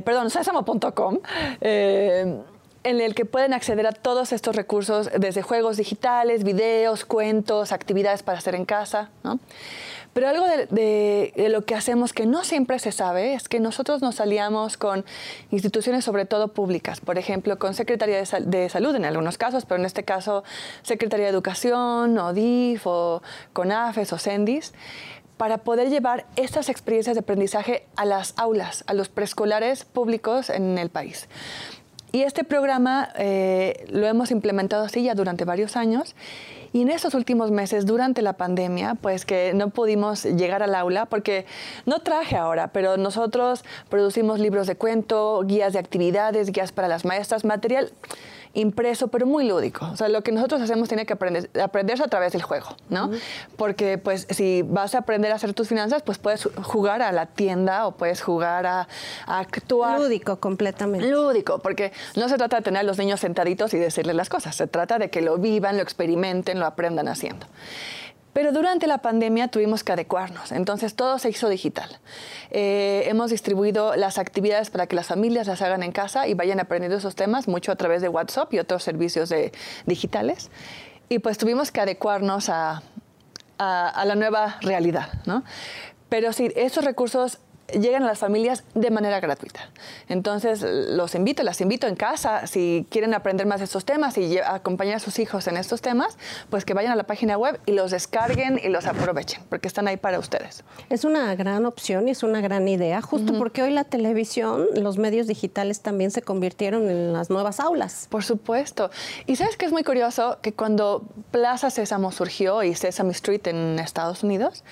perdón, 0.04 0.30
sesamo.com. 0.30 1.20
Eh, 1.62 2.42
en 2.84 3.02
el 3.02 3.16
que 3.16 3.26
pueden 3.26 3.54
acceder 3.54 3.88
a 3.88 3.92
todos 3.92 4.32
estos 4.32 4.56
recursos, 4.56 5.10
desde 5.18 5.42
juegos 5.42 5.76
digitales, 5.76 6.44
videos, 6.44 7.04
cuentos, 7.04 7.72
actividades 7.72 8.22
para 8.22 8.38
hacer 8.38 8.54
en 8.54 8.66
casa. 8.66 9.10
Pero 10.16 10.30
algo 10.30 10.46
de, 10.48 11.34
lo 11.50 11.66
que 11.66 11.76
hacemos 11.76 12.14
que 12.14 12.26
no 12.26 12.46
siempre 12.46 12.80
se 12.80 12.94
sabe 12.94 13.34
es 13.34 13.50
que 13.50 13.60
nosotros 13.60 14.02
nos 14.02 14.22
aliamos 14.22 14.78
con 14.78 15.04
instituciones 15.52 16.06
sobre 16.06 16.24
todo 16.24 16.54
públicas, 16.54 17.02
por 17.02 17.18
ejemplo, 17.18 17.60
con 17.60 17.74
Secretaría 17.74 18.24
de, 18.24 18.70
Salud 18.70 18.96
en 18.96 19.04
algunos 19.04 19.38
casos, 19.38 19.66
pero 19.66 19.78
en 19.78 19.86
este 19.86 20.06
caso 20.06 20.46
Secretaría 20.84 21.26
de 21.26 21.32
Educación, 21.34 22.18
o 22.18 22.32
DIF, 22.32 22.88
o 22.88 23.22
CONAFES, 23.52 24.14
o 24.14 24.18
CENDIS, 24.18 24.74
para 25.36 25.58
poder 25.58 25.90
llevar 25.90 26.26
estas 26.38 26.70
experiencias 26.70 27.18
de 27.18 27.20
aprendizaje 27.20 27.86
a 27.98 28.06
las 28.06 28.36
aulas, 28.38 28.86
a 28.88 28.94
los 28.94 29.10
preescolares 29.10 29.84
públicos 29.84 30.50
en 30.50 30.78
el 30.78 30.90
país. 30.90 31.28
Y 32.14 32.22
este 32.22 32.46
programa 32.46 33.10
eh, 33.18 33.86
lo 33.90 34.08
hemos 34.08 34.32
implementado 34.32 34.86
así 34.86 35.04
ya 35.04 35.14
durante 35.14 35.44
varios 35.44 35.76
años 35.76 36.16
y 36.76 36.82
en 36.82 36.90
esos 36.90 37.14
últimos 37.14 37.52
meses, 37.52 37.86
durante 37.86 38.22
la 38.22 38.34
pandemia, 38.34 38.96
pues 38.96 39.24
que 39.24 39.54
no 39.54 39.70
pudimos 39.70 40.26
llegar 40.26 40.62
al 40.62 40.76
aula, 40.76 41.06
porque 41.06 41.46
no 41.86 42.00
traje 42.00 42.36
ahora, 42.36 42.68
pero 42.74 42.98
nosotros 42.98 43.64
producimos 43.90 44.42
libros 44.42 44.68
de 44.68 44.76
cuento, 44.76 45.42
guías 45.46 45.72
de 45.72 45.80
actividades, 45.80 46.52
guías 46.52 46.74
para 46.74 46.90
las 46.90 47.06
maestras, 47.06 47.46
material 47.46 47.94
impreso, 48.56 49.10
pero 49.10 49.26
muy 49.26 49.48
lúdico. 49.48 49.88
O 49.92 49.96
sea, 49.96 50.10
lo 50.10 50.24
que 50.24 50.32
nosotros 50.32 50.62
hacemos 50.62 50.88
tiene 50.88 51.06
que 51.06 51.14
aprender, 51.14 51.50
aprenderse 51.62 52.04
a 52.04 52.08
través 52.08 52.34
del 52.34 52.42
juego, 52.42 52.76
¿no? 52.90 53.12
Porque, 53.58 53.98
pues, 53.98 54.28
si 54.30 54.64
vas 54.64 54.96
a 54.96 55.00
aprender 55.00 55.32
a 55.32 55.36
hacer 55.36 55.54
tus 55.54 55.68
finanzas, 55.68 56.02
pues 56.02 56.18
puedes 56.18 56.50
jugar 56.64 57.02
a 57.02 57.12
la 57.12 57.28
tienda 57.28 57.86
o 57.86 57.92
puedes 57.92 58.22
jugar 58.22 58.66
a, 58.66 58.88
a 59.28 59.40
actuar. 59.40 60.00
Lúdico, 60.00 60.38
completamente. 60.38 61.08
Lúdico, 61.08 61.60
porque 61.60 61.92
no 62.16 62.28
se 62.30 62.38
trata 62.38 62.58
de 62.58 62.64
tener 62.64 62.80
a 62.80 62.84
los 62.84 62.98
niños 62.98 63.20
sentaditos 63.20 63.74
y 63.74 63.78
decirles 63.78 64.16
las 64.16 64.30
cosas, 64.30 64.56
se 64.56 64.68
trata 64.68 64.98
de 64.98 65.10
que 65.10 65.22
lo 65.22 65.38
vivan, 65.38 65.78
lo 65.78 65.84
experimenten, 65.84 66.60
lo 66.60 66.66
aprendan 66.66 67.08
haciendo. 67.08 67.46
Pero 68.36 68.52
durante 68.52 68.86
la 68.86 68.98
pandemia 68.98 69.48
tuvimos 69.48 69.86
que 69.86 69.94
adecuarnos, 69.94 70.52
entonces 70.52 70.94
todo 70.94 71.20
se 71.20 71.30
hizo 71.30 71.48
digital. 71.48 71.90
Eh, 72.52 73.04
hemos 73.06 73.32
distribuido 73.32 73.96
las 73.96 74.18
actividades 74.18 74.70
para 74.70 74.88
que 74.88 74.98
las 74.98 75.08
familias 75.08 75.48
las 75.48 75.62
hagan 75.62 75.84
en 75.84 75.94
casa 75.94 76.28
y 76.28 76.34
vayan 76.34 76.60
aprendiendo 76.60 76.98
esos 76.98 77.16
temas, 77.16 77.48
mucho 77.48 77.72
a 77.72 77.78
través 77.78 78.02
de 78.02 78.10
WhatsApp 78.10 78.54
y 78.54 78.60
otros 78.60 78.84
servicios 78.84 79.30
de, 79.30 79.54
digitales. 79.86 80.52
Y 81.08 81.20
pues 81.20 81.38
tuvimos 81.38 81.72
que 81.72 81.80
adecuarnos 81.80 82.50
a, 82.50 82.84
la 83.58 84.16
nueva 84.16 84.58
realidad, 84.60 85.14
¿no? 85.26 85.46
Pero 86.10 86.34
sí, 86.34 86.52
esos 86.58 86.84
recursos 86.84 87.40
llegan 87.74 88.04
a 88.04 88.08
las 88.08 88.20
familias 88.20 88.64
de 88.74 88.92
manera 88.92 89.20
gratuita. 89.20 89.70
Entonces, 90.08 90.62
los 90.62 91.16
invito, 91.16 91.44
las 91.44 91.62
invito 91.62 91.88
en 91.88 91.96
casa, 91.96 92.48
si 92.48 92.86
quieren 92.90 93.14
aprender 93.14 93.48
más 93.48 93.60
de 93.60 93.66
estos 93.66 93.86
temas 93.86 94.18
y 94.18 94.38
acompañar 94.40 94.96
a 94.96 95.00
sus 95.00 95.20
hijos 95.20 95.48
en 95.48 95.58
estos 95.58 95.82
temas, 95.82 96.18
pues 96.50 96.66
que 96.66 96.74
vayan 96.74 96.92
a 96.92 96.96
la 96.96 97.04
página 97.06 97.38
web 97.38 97.60
y 97.66 97.72
los 97.72 97.92
descarguen 97.92 98.60
y 98.64 98.70
los 98.70 98.86
aprovechen, 98.86 99.42
porque 99.50 99.68
están 99.68 99.88
ahí 99.88 99.98
para 99.98 100.20
ustedes. 100.20 100.64
Es 100.90 101.06
una 101.06 101.36
gran 101.36 101.66
opción 101.66 102.08
y 102.08 102.12
es 102.12 102.24
una 102.24 102.42
gran 102.42 102.68
idea, 102.68 103.02
justo 103.02 103.38
porque 103.38 103.64
hoy 103.64 103.72
la 103.72 103.84
televisión, 103.84 104.68
los 104.76 104.98
medios 104.98 105.28
digitales 105.28 105.82
también 105.82 106.12
se 106.12 106.22
convirtieron 106.22 106.90
en 106.90 107.14
las 107.14 107.30
nuevas 107.30 107.60
aulas. 107.60 108.08
Por 108.10 108.24
supuesto. 108.24 108.90
Y 109.26 109.36
sabes 109.36 109.58
que 109.58 109.66
es 109.66 109.72
muy 109.72 109.84
curioso 109.84 110.38
que 110.42 110.54
cuando 110.54 111.04
Plaza 111.32 111.70
Sésamo 111.70 112.12
surgió 112.12 112.64
y 112.64 112.76
Sesame 112.76 113.12
Street 113.12 113.48
en 113.48 113.80
Estados 113.80 114.24
Unidos, 114.24 114.64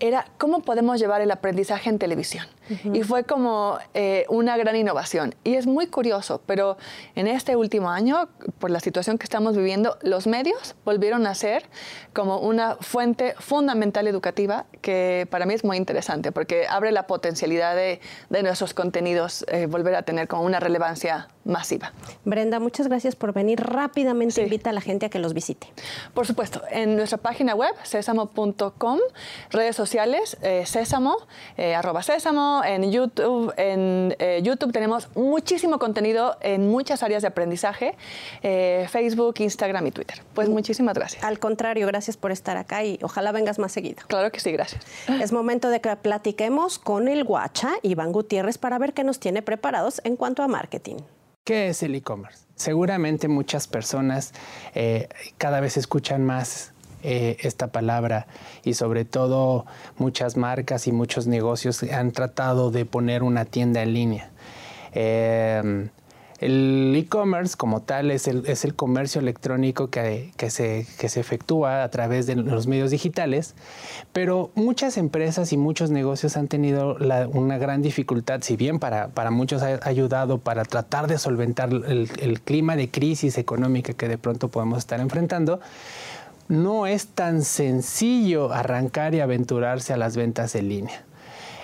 era 0.00 0.26
cómo 0.38 0.60
podemos 0.60 0.98
llevar 0.98 1.20
el 1.20 1.30
aprendizaje 1.30 1.90
en 1.90 1.98
televisión. 1.98 2.46
Y 2.92 3.02
fue 3.02 3.24
como 3.24 3.78
eh, 3.94 4.26
una 4.28 4.56
gran 4.56 4.76
innovación. 4.76 5.34
Y 5.42 5.54
es 5.54 5.66
muy 5.66 5.88
curioso, 5.88 6.40
pero 6.46 6.76
en 7.16 7.26
este 7.26 7.56
último 7.56 7.90
año, 7.90 8.28
por 8.60 8.70
la 8.70 8.78
situación 8.78 9.18
que 9.18 9.24
estamos 9.24 9.56
viviendo, 9.56 9.98
los 10.02 10.28
medios 10.28 10.76
volvieron 10.84 11.26
a 11.26 11.34
ser 11.34 11.64
como 12.12 12.38
una 12.38 12.76
fuente 12.76 13.34
fundamental 13.38 14.06
educativa 14.06 14.66
que 14.82 15.26
para 15.30 15.46
mí 15.46 15.54
es 15.54 15.64
muy 15.64 15.76
interesante 15.76 16.30
porque 16.30 16.66
abre 16.68 16.92
la 16.92 17.08
potencialidad 17.08 17.74
de, 17.74 18.00
nuestros 18.42 18.72
contenidos 18.72 19.44
eh, 19.48 19.66
volver 19.66 19.96
a 19.96 20.02
tener 20.02 20.28
como 20.28 20.44
una 20.44 20.60
relevancia 20.60 21.28
masiva. 21.44 21.92
Brenda, 22.24 22.60
muchas 22.60 22.86
gracias 22.88 23.16
por 23.16 23.32
venir. 23.32 23.60
Rápidamente 23.60 24.42
invita 24.42 24.70
a 24.70 24.72
la 24.72 24.80
gente 24.80 25.06
a 25.06 25.08
que 25.08 25.18
los 25.18 25.34
visite. 25.34 25.66
Por 26.14 26.26
supuesto, 26.26 26.62
en 26.70 26.96
nuestra 26.96 27.18
página 27.18 27.54
web, 27.54 27.74
sésamo.com, 27.82 28.98
redes 29.50 29.76
sociales, 29.76 29.89
eh, 29.94 30.64
sésamo, 30.66 31.16
arroba 31.76 32.02
sésamo, 32.02 32.62
en 32.64 32.90
YouTube. 32.90 33.52
En 33.56 34.14
eh, 34.18 34.40
YouTube 34.42 34.72
tenemos 34.72 35.08
muchísimo 35.14 35.78
contenido 35.78 36.36
en 36.40 36.68
muchas 36.68 37.02
áreas 37.02 37.22
de 37.22 37.28
aprendizaje, 37.28 37.96
eh, 38.42 38.86
Facebook, 38.90 39.34
Instagram 39.38 39.86
y 39.86 39.90
Twitter. 39.90 40.22
Pues 40.34 40.48
mm. 40.48 40.52
muchísimas 40.52 40.94
gracias. 40.94 41.22
Al 41.24 41.38
contrario, 41.38 41.86
gracias 41.86 42.16
por 42.16 42.30
estar 42.30 42.56
acá 42.56 42.84
y 42.84 42.98
ojalá 43.02 43.32
vengas 43.32 43.58
más 43.58 43.72
seguido. 43.72 44.02
Claro 44.06 44.30
que 44.30 44.40
sí, 44.40 44.52
gracias. 44.52 44.84
Es 45.20 45.32
momento 45.32 45.68
de 45.68 45.80
que 45.80 45.94
platiquemos 45.96 46.78
con 46.78 47.08
el 47.08 47.24
guacha 47.24 47.72
Iván 47.82 48.12
Gutiérrez 48.12 48.58
para 48.58 48.78
ver 48.78 48.92
qué 48.92 49.04
nos 49.04 49.18
tiene 49.18 49.42
preparados 49.42 50.00
en 50.04 50.16
cuanto 50.16 50.42
a 50.42 50.48
marketing. 50.48 50.96
¿Qué 51.44 51.68
es 51.68 51.82
el 51.82 51.94
e-commerce? 51.94 52.44
Seguramente 52.54 53.28
muchas 53.28 53.66
personas 53.66 54.32
eh, 54.74 55.08
cada 55.38 55.60
vez 55.60 55.76
escuchan 55.76 56.24
más 56.24 56.72
eh, 57.02 57.36
esta 57.40 57.68
palabra 57.68 58.26
y 58.64 58.74
sobre 58.74 59.04
todo 59.04 59.66
muchas 59.98 60.36
marcas 60.36 60.86
y 60.86 60.92
muchos 60.92 61.26
negocios 61.26 61.82
han 61.82 62.12
tratado 62.12 62.70
de 62.70 62.84
poner 62.84 63.22
una 63.22 63.44
tienda 63.44 63.82
en 63.82 63.94
línea. 63.94 64.30
Eh, 64.92 65.88
el 66.40 66.94
e-commerce 66.96 67.54
como 67.54 67.82
tal 67.82 68.10
es 68.10 68.26
el, 68.26 68.46
es 68.46 68.64
el 68.64 68.74
comercio 68.74 69.20
electrónico 69.20 69.90
que, 69.90 70.32
que, 70.38 70.48
se, 70.48 70.86
que, 70.98 71.10
se, 71.10 71.20
efectúa 71.20 71.82
a 71.82 71.90
través 71.90 72.26
de 72.26 72.34
los 72.34 72.66
medios 72.66 72.90
digitales, 72.90 73.54
pero 74.14 74.50
muchas 74.54 74.96
empresas 74.96 75.52
y 75.52 75.58
muchos 75.58 75.90
negocios 75.90 76.38
han 76.38 76.48
tenido 76.48 76.96
una 77.32 77.58
gran 77.58 77.82
dificultad, 77.82 78.40
si 78.40 78.56
bien 78.56 78.78
para, 78.78 79.08
para 79.08 79.30
muchos 79.30 79.62
ha 79.62 79.80
ayudado 79.82 80.38
para 80.38 80.64
tratar 80.64 81.08
de 81.08 81.18
solventar 81.18 81.68
el, 81.68 82.10
el 82.18 82.40
clima 82.40 82.74
de 82.74 82.90
crisis 82.90 83.36
económica 83.36 83.92
que 83.92 84.08
de 84.08 84.16
pronto 84.16 84.48
podemos 84.48 84.78
estar 84.78 84.98
enfrentando, 84.98 85.60
no 86.50 86.88
es 86.88 87.06
tan 87.06 87.42
sencillo 87.42 88.52
arrancar 88.52 89.14
y 89.14 89.20
aventurarse 89.20 89.92
a 89.92 89.96
las 89.96 90.16
ventas 90.16 90.56
en 90.56 90.68
línea. 90.68 91.04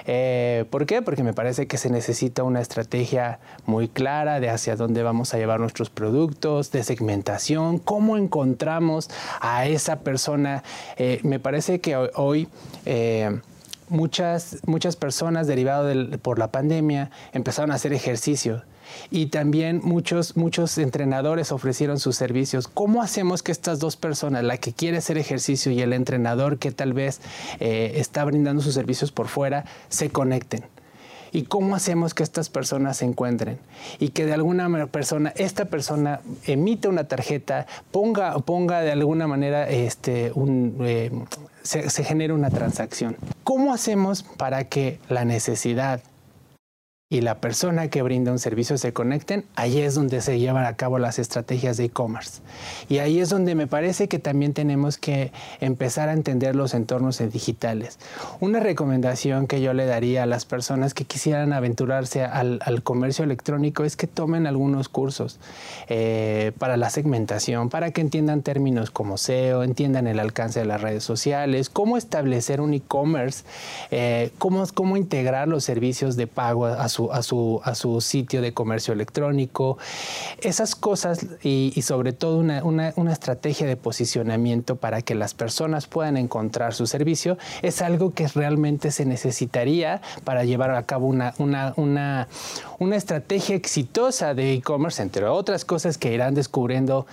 Eh, 0.07 0.65
¿Por 0.71 0.87
qué? 0.87 1.03
Porque 1.03 1.25
me 1.25 1.35
parece 1.35 1.67
que 1.67 1.77
se 1.77 1.91
necesita 1.91 2.45
una 2.45 2.61
estrategia 2.61 3.41
muy 3.67 3.89
clara 3.89 4.39
de 4.39 4.49
hacia 4.49 4.77
dónde 4.77 5.03
vamos 5.03 5.35
a 5.35 5.39
llevar 5.39 5.59
nuestros 5.59 5.91
productos, 5.91 6.71
de 6.71 6.85
segmentación, 6.85 7.79
cómo 7.81 8.17
encontramos 8.17 9.11
a 9.41 9.67
esa 9.67 10.01
persona. 10.01 10.63
Eh, 10.97 11.21
me 11.23 11.41
parece 11.41 11.81
que 11.81 11.97
hoy... 12.15 12.49
Eh, 12.87 13.41
muchas, 13.89 14.59
muchas 14.67 14.97
personas 14.97 15.47
derivadas 15.47 15.97
por 16.19 16.41
la 16.41 16.51
pandemia 16.51 17.13
empezaron 17.33 17.71
a 17.71 17.75
hacer 17.75 17.93
ejercicio 17.93 18.65
y 19.11 19.27
también 19.27 19.81
muchos, 19.83 20.37
muchos 20.37 20.77
entrenadores 20.79 21.53
ofrecieron 21.53 21.99
sus 21.99 22.17
servicios. 22.17 22.69
¿Cómo 22.69 23.03
hacemos 23.03 23.43
que 23.43 23.53
estas 23.53 23.79
dos 23.79 23.97
personas, 23.97 24.45
la 24.45 24.59
que 24.59 24.73
quiere 24.73 24.99
hacer 24.99 25.19
ejercicio 25.19 25.73
y 25.73 25.81
el 25.81 25.93
entrenador 25.93 26.59
que 26.59 26.73
tal 26.73 26.93
vez 26.93 27.21
eh, 27.61 27.93
está 27.97 28.25
brindando 28.25 28.63
sus 28.63 28.75
servicios 28.75 29.13
por 29.13 29.29
fuera, 29.29 29.65
se 29.89 30.11
conecten? 30.11 30.65
¿Y 31.33 31.43
cómo 31.43 31.75
hacemos 31.75 32.15
que 32.15 32.23
estas 32.23 32.49
personas 32.49 32.99
se 32.99 33.05
encuentren? 33.05 33.59
Y 33.99 34.11
que 34.11 34.25
de 34.25 34.33
alguna 34.33 34.87
persona, 34.87 35.33
esta 35.37 35.67
persona 35.67 36.21
emite 36.47 36.89
una 36.89 37.05
tarjeta, 37.05 37.67
ponga, 37.91 38.39
ponga 38.39 38.81
de 38.81 38.93
alguna 38.93 39.27
manera 39.27 39.69
este, 39.69 40.33
un, 40.35 40.79
eh, 40.81 41.11
se, 41.63 41.91
se 41.91 42.05
genere 42.05 42.33
una 42.33 42.51
transacción. 42.51 43.17
¿Cómo 43.45 43.75
hacemos 43.75 44.23
para 44.23 44.65
que 44.65 44.99
la 45.09 45.25
necesidad 45.25 46.01
y 47.17 47.23
la 47.23 47.37
persona 47.37 47.89
que 47.89 48.03
brinda 48.03 48.31
un 48.31 48.39
servicio 48.39 48.77
se 48.77 48.93
conecten, 48.93 49.45
ahí 49.55 49.81
es 49.81 49.95
donde 49.95 50.21
se 50.21 50.39
llevan 50.39 50.67
a 50.67 50.77
cabo 50.77 50.99
las 50.99 51.19
estrategias 51.19 51.79
de 51.79 51.85
e-commerce. 51.85 52.41
Y 52.89 52.99
ahí 52.99 53.21
es 53.21 53.31
donde 53.31 53.55
me 53.55 53.67
parece 53.67 54.07
que 54.07 54.19
también 54.19 54.53
tenemos 54.53 54.99
que 54.99 55.33
empezar 55.61 56.11
a 56.11 56.13
entender 56.13 56.55
los 56.55 56.75
entornos 56.75 57.19
digitales. 57.33 57.99
Una 58.41 58.61
recomendación 58.61 59.47
que 59.47 59.63
yo 59.63 59.73
le 59.73 59.87
daría 59.87 60.25
a 60.25 60.27
las 60.27 60.45
personas 60.45 60.93
que 60.93 61.05
quisieran 61.05 61.53
aventurarse 61.53 62.23
al, 62.23 62.61
comercio 62.83 63.25
electrónico 63.25 63.85
es 63.85 63.97
que 63.97 64.07
tomen 64.07 64.47
algunos 64.47 64.89
cursos 64.89 65.41
eh, 65.89 66.53
para 66.59 66.77
la 66.77 66.91
segmentación, 66.91 67.71
para 67.71 67.91
que 67.91 68.03
entiendan 68.03 68.43
términos 68.43 68.91
como 68.91 69.17
SEO, 69.17 69.63
entiendan 69.63 70.07
el 70.07 70.21
alcance 70.21 70.61
de 70.61 70.67
las 70.67 70.83
redes 70.83 71.03
sociales, 71.03 71.71
cómo 71.71 71.97
establecer 71.97 72.61
un 72.61 72.75
e-commerce, 72.75 73.45
eh, 73.91 74.31
cómo, 74.39 74.65
cómo 74.75 74.99
integrar 74.99 75.49
los 75.49 75.65
servicios 75.65 76.17
de 76.17 76.27
pago 76.27 76.67
a 76.67 76.89
su 76.89 77.06
a, 77.13 77.23
su, 77.23 77.61
a 77.65 77.75
su 77.75 78.01
sitio 78.01 78.43
de 78.43 78.53
comercio 78.53 78.93
electrónico. 78.95 79.79
Esas 80.41 80.75
cosas 80.75 81.27
y, 81.43 81.81
sobre 81.83 82.13
todo 82.13 82.39
una, 82.39 82.63
una, 82.63 83.13
estrategia 83.13 83.67
de 83.67 83.77
posicionamiento 83.77 84.77
para 84.77 85.03
que 85.03 85.15
las 85.15 85.35
personas 85.35 85.87
puedan 85.87 86.17
encontrar 86.17 86.75
su 86.75 86.87
servicio 86.87 87.39
es 87.63 87.83
algo 87.83 88.13
que 88.13 88.29
realmente 88.29 88.91
se 88.91 89.05
necesitaría 89.05 90.01
para 90.25 90.45
llevar 90.45 90.71
a 90.73 90.83
cabo 90.83 91.07
una, 91.07 91.35
una, 91.39 91.73
una, 91.77 92.29
una 92.79 92.97
estrategia 92.97 93.57
exitosa 93.57 94.35
de 94.35 94.55
e-commerce, 94.55 95.03
entre 95.03 95.25
otras 95.27 95.65
cosas 95.65 95.99
que 95.99 96.13
irán 96.13 96.35
descubriendo 96.35 97.07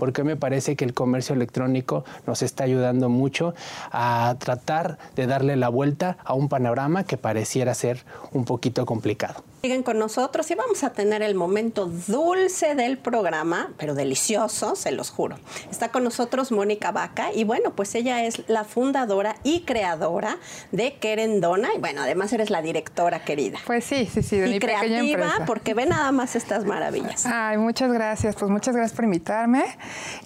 porque 0.00 0.24
me 0.24 0.34
parece 0.34 0.76
que 0.76 0.86
el 0.86 0.94
comercio 0.94 1.34
electrónico 1.34 2.06
nos 2.26 2.40
está 2.40 2.64
ayudando 2.64 3.10
mucho 3.10 3.52
a 3.92 4.34
tratar 4.38 4.96
de 5.14 5.26
darle 5.26 5.56
la 5.56 5.68
vuelta 5.68 6.16
a 6.24 6.32
un 6.32 6.48
panorama 6.48 7.04
que 7.04 7.18
pareciera 7.18 7.74
ser 7.74 8.02
un 8.32 8.46
poquito 8.46 8.86
complicado. 8.86 9.44
Siguen 9.62 9.82
con 9.82 9.98
nosotros 9.98 10.50
y 10.50 10.54
vamos 10.54 10.84
a 10.84 10.94
tener 10.94 11.20
el 11.20 11.34
momento 11.34 11.84
dulce 11.84 12.74
del 12.74 12.96
programa, 12.96 13.70
pero 13.76 13.94
delicioso, 13.94 14.74
se 14.74 14.90
los 14.90 15.10
juro. 15.10 15.36
Está 15.70 15.90
con 15.90 16.02
nosotros 16.02 16.50
Mónica 16.50 16.92
Vaca 16.92 17.30
y 17.34 17.44
bueno, 17.44 17.74
pues 17.76 17.94
ella 17.94 18.24
es 18.24 18.48
la 18.48 18.64
fundadora 18.64 19.36
y 19.44 19.64
creadora 19.66 20.38
de 20.72 20.94
Querendona 20.94 21.74
y 21.76 21.78
bueno, 21.78 22.00
además 22.00 22.32
eres 22.32 22.48
la 22.48 22.62
directora 22.62 23.22
querida. 23.22 23.58
Pues 23.66 23.84
sí, 23.84 24.06
sí, 24.06 24.22
sí, 24.22 24.38
de 24.38 24.48
y 24.48 24.52
mi 24.52 24.58
creativa 24.60 25.44
porque 25.46 25.74
ve 25.74 25.84
nada 25.84 26.10
más 26.10 26.36
estas 26.36 26.64
maravillas. 26.64 27.26
Ay, 27.26 27.58
muchas 27.58 27.92
gracias, 27.92 28.36
pues 28.36 28.50
muchas 28.50 28.74
gracias 28.74 28.96
por 28.96 29.04
invitarme 29.04 29.64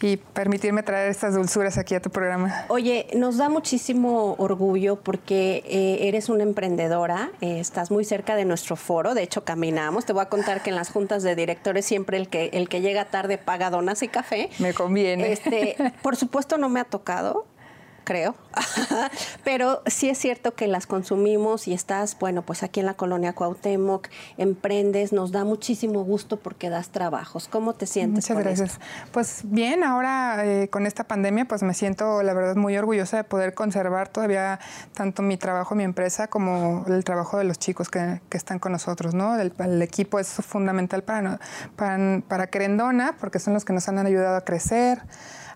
y 0.00 0.16
permitirme 0.16 0.84
traer 0.84 1.10
estas 1.10 1.34
dulzuras 1.34 1.76
aquí 1.76 1.96
a 1.96 2.00
tu 2.00 2.08
programa. 2.08 2.66
Oye, 2.68 3.08
nos 3.16 3.38
da 3.38 3.48
muchísimo 3.48 4.36
orgullo 4.38 4.94
porque 4.94 5.64
eh, 5.66 6.06
eres 6.08 6.28
una 6.28 6.44
emprendedora, 6.44 7.32
eh, 7.40 7.58
estás 7.58 7.90
muy 7.90 8.04
cerca 8.04 8.36
de 8.36 8.44
nuestro 8.44 8.76
foro, 8.76 9.12
de 9.14 9.23
hecho 9.24 9.44
caminamos. 9.44 10.04
Te 10.04 10.12
voy 10.12 10.22
a 10.22 10.28
contar 10.28 10.62
que 10.62 10.70
en 10.70 10.76
las 10.76 10.90
juntas 10.90 11.22
de 11.22 11.34
directores 11.34 11.84
siempre 11.84 12.16
el 12.16 12.28
que, 12.28 12.50
el 12.52 12.68
que 12.68 12.80
llega 12.80 13.06
tarde 13.06 13.38
paga 13.38 13.70
donas 13.70 14.02
y 14.02 14.08
café. 14.08 14.50
Me 14.58 14.72
conviene. 14.72 15.32
Este, 15.32 15.76
por 16.02 16.16
supuesto 16.16 16.58
no 16.58 16.68
me 16.68 16.80
ha 16.80 16.84
tocado, 16.84 17.46
creo. 18.04 18.34
Pero 19.44 19.82
sí 19.86 20.08
es 20.08 20.18
cierto 20.18 20.54
que 20.54 20.68
las 20.68 20.86
consumimos 20.86 21.66
y 21.66 21.74
estás, 21.74 22.18
bueno, 22.18 22.42
pues 22.42 22.62
aquí 22.62 22.80
en 22.80 22.86
la 22.86 22.94
colonia 22.94 23.32
Cuauhtémoc, 23.32 24.08
emprendes, 24.36 25.12
nos 25.12 25.32
da 25.32 25.44
muchísimo 25.44 26.04
gusto 26.04 26.38
porque 26.38 26.70
das 26.70 26.90
trabajos. 26.90 27.48
¿Cómo 27.48 27.72
te 27.72 27.86
sientes? 27.86 28.28
Muchas 28.28 28.44
gracias. 28.44 28.80
Pues 29.12 29.42
bien, 29.44 29.82
ahora 29.82 30.44
eh, 30.44 30.68
con 30.68 30.86
esta 30.86 31.04
pandemia, 31.04 31.46
pues 31.46 31.62
me 31.62 31.74
siento, 31.74 32.22
la 32.22 32.34
verdad, 32.34 32.56
muy 32.56 32.76
orgullosa 32.76 33.16
de 33.16 33.24
poder 33.24 33.54
conservar 33.54 34.08
todavía 34.08 34.60
tanto 34.94 35.22
mi 35.22 35.36
trabajo, 35.36 35.74
mi 35.74 35.84
empresa, 35.84 36.28
como 36.28 36.84
el 36.88 37.04
trabajo 37.04 37.38
de 37.38 37.44
los 37.44 37.58
chicos 37.58 37.88
que, 37.88 38.20
están 38.30 38.58
con 38.58 38.72
nosotros, 38.72 39.14
¿no? 39.14 39.36
El, 39.38 39.82
equipo 39.82 40.18
es 40.18 40.28
fundamental 40.28 41.02
para, 41.02 41.40
para, 41.76 42.20
para 42.26 42.46
Querendona, 42.48 43.16
porque 43.18 43.38
son 43.38 43.54
los 43.54 43.64
que 43.64 43.72
nos 43.72 43.88
han 43.88 43.98
ayudado 43.98 44.36
a 44.36 44.40
crecer 44.42 45.02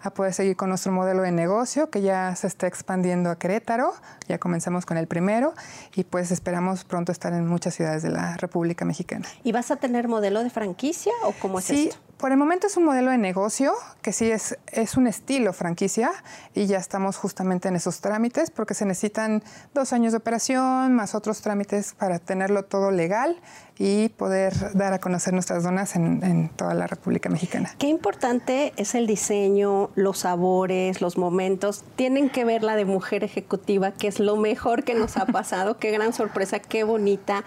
a 0.00 0.10
poder 0.10 0.32
seguir 0.32 0.56
con 0.56 0.68
nuestro 0.68 0.92
modelo 0.92 1.22
de 1.22 1.32
negocio 1.32 1.90
que 1.90 2.02
ya 2.02 2.34
se 2.36 2.46
está 2.46 2.66
expandiendo 2.66 3.30
a 3.30 3.38
Querétaro. 3.38 3.92
Ya 4.28 4.38
comenzamos 4.38 4.86
con 4.86 4.96
el 4.96 5.06
primero 5.06 5.54
y 5.94 6.04
pues 6.04 6.30
esperamos 6.30 6.84
pronto 6.84 7.12
estar 7.12 7.32
en 7.32 7.46
muchas 7.46 7.74
ciudades 7.74 8.02
de 8.02 8.10
la 8.10 8.36
República 8.36 8.84
Mexicana. 8.84 9.26
¿Y 9.42 9.52
vas 9.52 9.70
a 9.70 9.76
tener 9.76 10.08
modelo 10.08 10.42
de 10.42 10.50
franquicia 10.50 11.12
o 11.24 11.32
cómo 11.32 11.58
es 11.58 11.66
sí, 11.66 11.90
Por 12.18 12.32
el 12.32 12.36
momento 12.36 12.66
es 12.66 12.76
un 12.76 12.84
modelo 12.84 13.12
de 13.12 13.18
negocio 13.18 13.72
que 14.02 14.12
sí 14.12 14.28
es, 14.28 14.58
es 14.72 14.96
un 14.96 15.06
estilo 15.06 15.52
franquicia 15.52 16.10
y 16.52 16.66
ya 16.66 16.78
estamos 16.78 17.16
justamente 17.16 17.68
en 17.68 17.76
esos 17.76 18.00
trámites 18.00 18.50
porque 18.50 18.74
se 18.74 18.84
necesitan 18.84 19.42
dos 19.72 19.92
años 19.92 20.12
de 20.12 20.18
operación 20.18 20.94
más 20.94 21.14
otros 21.14 21.40
trámites 21.42 21.94
para 21.94 22.18
tenerlo 22.18 22.64
todo 22.64 22.90
legal 22.90 23.40
y 23.78 24.08
poder 24.08 24.52
dar 24.74 24.92
a 24.92 24.98
conocer 24.98 25.32
nuestras 25.32 25.62
donas 25.62 25.94
en, 25.94 26.50
toda 26.56 26.74
la 26.74 26.88
República 26.88 27.28
Mexicana. 27.28 27.72
Qué 27.78 27.86
importante 27.86 28.72
es 28.76 28.96
el 28.96 29.06
diseño, 29.06 29.90
los 29.94 30.18
sabores, 30.18 31.00
los 31.00 31.16
momentos. 31.16 31.84
Tienen 31.94 32.30
que 32.30 32.44
ver 32.44 32.64
la 32.64 32.74
de 32.74 32.84
mujer 32.84 33.22
ejecutiva, 33.22 33.92
que 33.92 34.08
es 34.08 34.18
lo 34.18 34.36
mejor 34.36 34.82
que 34.82 34.94
nos 34.94 35.16
ha 35.16 35.26
pasado. 35.32 35.78
qué 35.78 35.92
gran 35.92 36.12
sorpresa, 36.12 36.58
qué 36.58 36.82
bonita. 36.82 37.44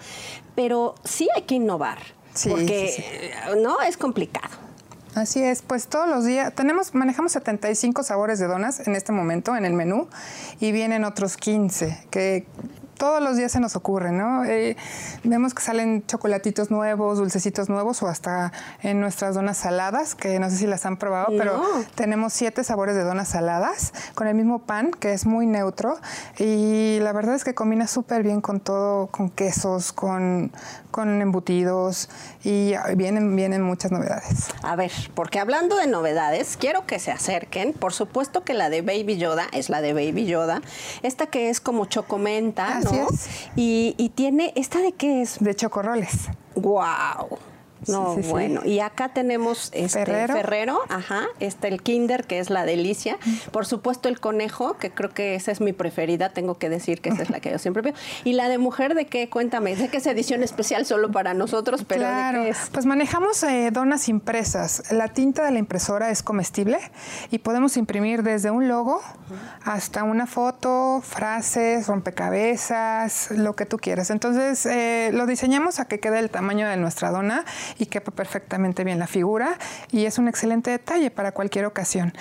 Pero 0.54 0.94
sí 1.04 1.28
hay 1.36 1.42
que 1.42 1.56
innovar, 1.56 1.98
porque 2.48 3.32
no 3.62 3.80
es 3.80 3.96
complicado. 3.96 4.62
Así 5.14 5.42
es, 5.42 5.60
pues 5.60 5.88
todos 5.88 6.08
los 6.08 6.24
días 6.24 6.54
tenemos 6.54 6.94
manejamos 6.94 7.32
75 7.32 8.02
sabores 8.02 8.38
de 8.38 8.46
donas 8.46 8.86
en 8.86 8.96
este 8.96 9.12
momento 9.12 9.54
en 9.56 9.66
el 9.66 9.74
menú 9.74 10.08
y 10.58 10.72
vienen 10.72 11.04
otros 11.04 11.36
15 11.36 12.06
que 12.10 12.46
todos 12.96 13.22
los 13.22 13.36
días 13.36 13.52
se 13.52 13.60
nos 13.60 13.76
ocurre, 13.76 14.12
¿no? 14.12 14.44
Eh, 14.44 14.76
vemos 15.24 15.54
que 15.54 15.62
salen 15.62 16.04
chocolatitos 16.06 16.70
nuevos, 16.70 17.18
dulcecitos 17.18 17.68
nuevos 17.68 18.02
o 18.02 18.08
hasta 18.08 18.52
en 18.82 19.00
nuestras 19.00 19.34
donas 19.34 19.58
saladas, 19.58 20.14
que 20.14 20.38
no 20.38 20.50
sé 20.50 20.56
si 20.56 20.66
las 20.66 20.86
han 20.86 20.96
probado, 20.96 21.28
pero 21.36 21.62
tenemos 21.94 22.32
siete 22.32 22.64
sabores 22.64 22.94
de 22.94 23.02
donas 23.02 23.28
saladas 23.28 23.92
con 24.14 24.26
el 24.26 24.34
mismo 24.34 24.60
pan, 24.60 24.90
que 24.90 25.12
es 25.12 25.26
muy 25.26 25.46
neutro 25.46 25.98
y 26.38 26.98
la 27.00 27.12
verdad 27.12 27.34
es 27.34 27.44
que 27.44 27.54
combina 27.54 27.86
súper 27.86 28.22
bien 28.22 28.40
con 28.40 28.60
todo, 28.60 29.08
con 29.08 29.30
quesos, 29.30 29.92
con, 29.92 30.52
con 30.90 31.20
embutidos 31.20 32.08
y 32.44 32.74
vienen, 32.96 33.34
vienen 33.34 33.62
muchas 33.62 33.90
novedades. 33.90 34.48
A 34.62 34.76
ver, 34.76 34.92
porque 35.14 35.40
hablando 35.40 35.76
de 35.76 35.86
novedades, 35.86 36.56
quiero 36.56 36.86
que 36.86 36.98
se 36.98 37.10
acerquen. 37.10 37.72
Por 37.72 37.92
supuesto 37.92 38.44
que 38.44 38.54
la 38.54 38.70
de 38.70 38.82
Baby 38.82 39.16
Yoda 39.16 39.46
es 39.52 39.70
la 39.70 39.80
de 39.80 39.92
Baby 39.92 40.26
Yoda. 40.26 40.62
Esta 41.02 41.26
que 41.26 41.50
es 41.50 41.60
como 41.60 41.86
chocomenta, 41.86 42.80
¿no? 42.80 42.91
Y, 43.56 43.94
y 43.98 44.08
tiene, 44.10 44.52
¿esta 44.56 44.80
de 44.80 44.92
qué 44.92 45.22
es? 45.22 45.38
De 45.40 45.54
chocorroles. 45.54 46.28
¡Guau! 46.54 47.38
No, 47.88 48.16
bueno. 48.16 48.62
Y 48.64 48.80
acá 48.80 49.10
tenemos 49.10 49.70
este 49.72 50.04
Ferrero. 50.04 50.80
ajá, 50.88 51.26
este 51.40 51.68
el 51.68 51.82
Kinder, 51.82 52.24
que 52.24 52.38
es 52.38 52.50
la 52.50 52.64
delicia. 52.64 53.18
Por 53.50 53.66
supuesto 53.66 54.08
el 54.08 54.20
conejo, 54.20 54.76
que 54.78 54.90
creo 54.90 55.10
que 55.10 55.34
esa 55.34 55.52
es 55.52 55.60
mi 55.60 55.72
preferida, 55.72 56.30
tengo 56.30 56.58
que 56.58 56.68
decir 56.68 57.00
que 57.00 57.10
esa 57.10 57.22
es 57.22 57.30
la 57.30 57.40
que 57.40 57.50
yo 57.50 57.58
siempre 57.58 57.82
veo. 57.82 57.94
Y 58.24 58.34
la 58.34 58.48
de 58.48 58.58
mujer, 58.58 58.94
¿de 58.94 59.06
qué? 59.06 59.28
Cuéntame, 59.28 59.76
sé 59.76 59.88
que 59.88 59.98
es 59.98 60.06
edición 60.06 60.42
especial 60.42 60.86
solo 60.86 61.10
para 61.10 61.34
nosotros, 61.34 61.84
pero 61.86 62.02
claro. 62.02 62.42
es? 62.42 62.70
Pues 62.72 62.86
manejamos 62.86 63.42
eh, 63.42 63.70
donas 63.72 64.08
impresas. 64.08 64.92
La 64.92 65.08
tinta 65.08 65.44
de 65.44 65.50
la 65.50 65.58
impresora 65.58 66.10
es 66.10 66.22
comestible 66.22 66.78
y 67.30 67.38
podemos 67.38 67.76
imprimir 67.76 68.22
desde 68.22 68.50
un 68.50 68.68
logo 68.68 69.00
hasta 69.64 70.04
una 70.04 70.26
foto, 70.26 71.00
frases, 71.02 71.86
rompecabezas, 71.86 73.30
lo 73.30 73.54
que 73.54 73.66
tú 73.66 73.78
quieras. 73.78 74.10
Entonces, 74.10 74.66
eh, 74.66 75.10
lo 75.12 75.26
diseñamos 75.26 75.80
a 75.80 75.86
que 75.86 76.00
quede 76.00 76.18
el 76.18 76.30
tamaño 76.30 76.68
de 76.68 76.76
nuestra 76.76 77.10
dona 77.10 77.44
y 77.78 77.86
quepa 77.86 78.12
perfectamente 78.12 78.84
bien 78.84 78.98
la 78.98 79.06
figura 79.06 79.58
y 79.90 80.06
es 80.06 80.18
un 80.18 80.28
excelente 80.28 80.70
detalle 80.70 81.10
para 81.10 81.32
cualquier 81.32 81.66
ocasión. 81.66 82.12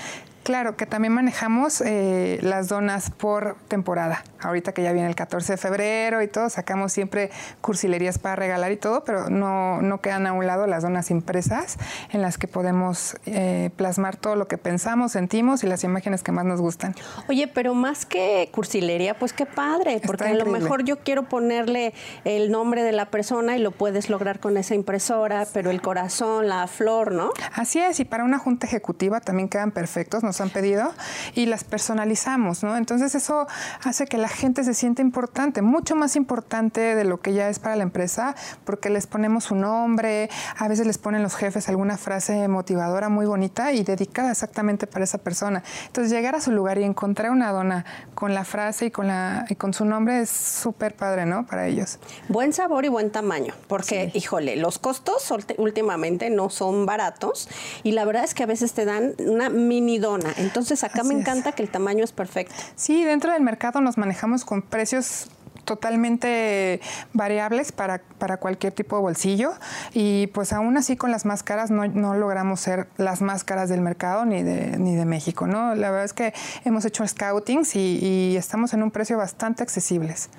Claro, 0.43 0.75
que 0.75 0.86
también 0.88 1.13
manejamos 1.13 1.82
eh, 1.82 2.39
las 2.41 2.67
donas 2.67 3.12
por 3.12 3.56
temporada. 3.67 4.23
Ahorita 4.39 4.73
que 4.73 4.82
ya 4.82 4.91
viene 4.91 5.08
el 5.08 5.15
14 5.15 5.54
de 5.54 5.58
febrero 5.58 6.21
y 6.23 6.27
todo, 6.27 6.49
sacamos 6.49 6.91
siempre 6.91 7.30
cursilerías 7.62 8.17
para 8.17 8.36
regalar 8.36 8.71
y 8.71 8.77
todo, 8.77 9.04
pero 9.04 9.30
no, 9.30 9.82
no 9.84 10.01
quedan 10.01 10.25
a 10.25 10.34
un 10.34 10.47
lado 10.47 10.65
las 10.65 10.82
donas 10.82 11.12
impresas 11.12 11.77
en 12.12 12.23
las 12.23 12.39
que 12.39 12.47
podemos 12.47 13.17
eh, 13.27 13.69
plasmar 13.75 14.15
todo 14.15 14.36
lo 14.36 14.47
que 14.47 14.58
pensamos, 14.58 15.12
sentimos 15.12 15.63
y 15.63 15.67
las 15.67 15.84
imágenes 15.84 16.23
que 16.23 16.32
más 16.32 16.45
nos 16.45 16.60
gustan. 16.60 16.95
Oye, 17.30 17.47
pero 17.47 17.75
más 17.75 18.08
que 18.08 18.49
cursilería, 18.51 19.13
pues 19.19 19.34
qué 19.34 19.45
padre, 19.45 20.01
porque 20.06 20.23
a 20.23 20.34
lo 20.34 20.47
mejor 20.47 20.84
yo 20.84 20.99
quiero 20.99 21.30
ponerle 21.30 21.93
el 22.23 22.51
nombre 22.51 22.82
de 22.82 22.93
la 22.93 23.06
persona 23.06 23.58
y 23.58 23.60
lo 23.60 23.69
puedes 23.69 24.10
lograr 24.10 24.39
con 24.39 24.58
esa 24.58 24.73
impresora, 24.73 25.45
pero 25.54 25.69
el 25.69 25.84
corazón, 25.84 26.47
la 26.47 26.65
flor, 26.65 27.12
¿no? 27.12 27.30
Así 27.54 27.80
es, 27.80 27.99
y 27.99 28.06
para 28.06 28.23
una 28.23 28.39
junta 28.39 28.65
ejecutiva 28.65 29.19
también 29.19 29.47
quedan 29.47 29.71
perfectos 29.71 30.23
nos 30.23 30.31
han 30.39 30.50
pedido 30.50 30.94
y 31.36 31.48
las 31.48 31.63
personalizamos, 31.63 32.63
¿no? 32.63 32.78
Entonces 32.78 33.15
eso 33.15 33.48
hace 33.84 34.06
que 34.06 34.17
la 34.17 34.30
gente 34.30 34.63
se 34.63 34.74
sienta 34.74 35.02
importante, 35.02 35.62
mucho 35.62 35.96
más 35.96 36.15
importante 36.15 36.96
de 36.96 37.04
lo 37.04 37.20
que 37.20 37.34
ya 37.34 37.50
es 37.50 37.60
para 37.60 37.76
la 37.76 37.84
empresa, 37.84 38.36
porque 38.63 38.89
les 38.89 39.08
ponemos 39.08 39.46
su 39.46 39.56
nombre, 39.56 40.30
a 40.58 40.67
veces 40.67 40.88
les 40.88 40.98
ponen 40.98 41.24
los 41.24 41.36
jefes 41.36 41.67
alguna 41.67 41.98
frase 41.98 42.48
motivadora 42.48 43.10
muy 43.10 43.26
bonita 43.26 43.74
y 43.74 43.84
dedicada 43.84 44.32
exactamente 44.32 44.88
para 44.88 45.04
esa 45.04 45.17
persona. 45.17 45.63
Entonces 45.88 46.12
llegar 46.12 46.36
a 46.36 46.41
su 46.41 46.52
lugar 46.52 46.78
y 46.78 46.84
encontrar 46.84 47.32
una 47.32 47.52
dona 47.52 47.86
con 48.13 48.34
la 48.34 48.46
frase 48.46 48.86
y 48.88 48.91
con, 48.91 49.08
la, 49.08 49.46
y 49.50 49.56
con 49.56 49.74
su 49.74 49.86
nombre 49.86 50.22
es 50.22 50.30
súper 50.30 50.96
padre, 50.96 51.26
¿no? 51.26 51.46
Para 51.46 51.67
ellos. 51.67 52.00
Buen 52.28 52.54
sabor 52.54 52.86
y 52.86 52.89
buen 52.89 53.12
tamaño, 53.12 53.54
porque, 53.67 54.12
híjole, 54.13 54.56
los 54.56 54.80
costos 54.80 55.32
últimamente 55.58 56.30
no 56.30 56.50
son 56.50 56.86
baratos 56.86 57.50
y 57.84 57.94
la 57.94 58.06
verdad 58.06 58.24
es 58.24 58.34
que 58.34 58.44
a 58.44 58.46
veces 58.46 58.74
te 58.74 58.86
dan 58.86 59.13
una 59.20 59.50
mini 59.50 59.98
dona 59.98 60.20
entonces 60.38 60.84
acá 60.84 61.03
me 61.03 61.13
encanta 61.13 61.51
que 61.51 61.63
el 61.63 61.69
tamaño 61.69 62.03
es 62.03 62.12
perfecto. 62.12 62.55
Sí, 62.75 63.03
dentro 63.03 63.31
del 63.31 63.41
mercado 63.41 63.81
nos 63.81 63.97
manejamos 63.97 64.45
con 64.45 64.62
precios 64.62 65.27
totalmente 65.65 66.81
variables 67.13 67.71
para, 67.71 68.01
para, 68.17 68.38
cualquier 68.38 68.73
tipo 68.73 68.95
de 68.95 69.03
bolsillo 69.03 69.53
y 69.93 70.27
pues 70.27 70.53
aún 70.53 70.75
así 70.75 70.97
con 70.97 71.12
las 71.12 71.25
máscaras 71.25 71.69
no, 71.71 71.88
no, 71.88 72.15
logramos 72.15 72.60
ser 72.60 72.88
las 72.97 73.21
máscaras 73.21 73.69
del 73.69 73.81
mercado 73.81 74.25
ni 74.25 74.43
de, 74.43 74.77
ni 74.77 74.95
de 74.95 75.05
México, 75.05 75.47
¿no? 75.47 75.75
La 75.75 75.91
verdad 75.91 76.05
es 76.05 76.13
que 76.13 76.34
hemos 76.65 76.84
hecho 76.86 77.07
scoutings 77.07 77.75
y, 77.75 77.99
y 78.01 78.38
estamos 78.38 78.73
en 78.73 78.84
un 78.84 78.91
precio 78.91 79.17
bastante 79.17 79.63
accesibles. 79.63 80.29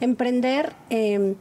Emprender... 0.00 0.74
Eh, 0.90 1.34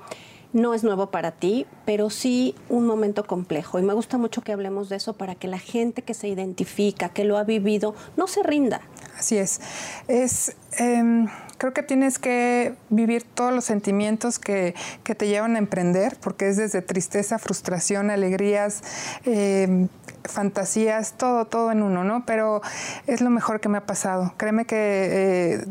no 0.53 0.73
es 0.73 0.83
nuevo 0.83 1.11
para 1.11 1.31
ti, 1.31 1.65
pero 1.85 2.09
sí 2.09 2.55
un 2.69 2.85
momento 2.85 3.25
complejo. 3.25 3.79
Y 3.79 3.83
me 3.83 3.93
gusta 3.93 4.17
mucho 4.17 4.41
que 4.41 4.51
hablemos 4.51 4.89
de 4.89 4.97
eso 4.97 5.13
para 5.13 5.35
que 5.35 5.47
la 5.47 5.59
gente 5.59 6.01
que 6.01 6.13
se 6.13 6.27
identifica, 6.27 7.09
que 7.09 7.23
lo 7.23 7.37
ha 7.37 7.43
vivido, 7.43 7.95
no 8.15 8.27
se 8.27 8.43
rinda. 8.43 8.81
Así 9.17 9.37
es. 9.37 9.59
Es. 10.07 10.55
Em, 10.77 11.27
creo 11.57 11.73
que 11.73 11.83
tienes 11.83 12.19
que 12.19 12.75
vivir 12.89 13.23
todos 13.23 13.53
los 13.53 13.65
sentimientos 13.65 14.37
que, 14.39 14.75
te 15.03 15.27
llevan 15.27 15.55
a 15.55 15.59
emprender, 15.59 16.17
porque 16.21 16.49
es 16.49 16.57
desde 16.57 16.81
tristeza, 16.81 17.39
frustración, 17.39 18.11
alegrías, 18.11 18.81
em, 19.25 19.87
fantasías, 20.27 21.13
todo, 21.13 21.45
todo 21.45 21.71
en 21.71 21.81
uno, 21.81 22.03
¿no? 22.03 22.25
Pero 22.25 22.61
es 23.07 23.21
lo 23.21 23.29
mejor 23.29 23.59
que 23.59 23.69
me 23.69 23.77
ha 23.77 23.85
pasado. 23.85 24.33
Créeme 24.37 24.65
que 24.65 24.75
eh, 24.77 25.65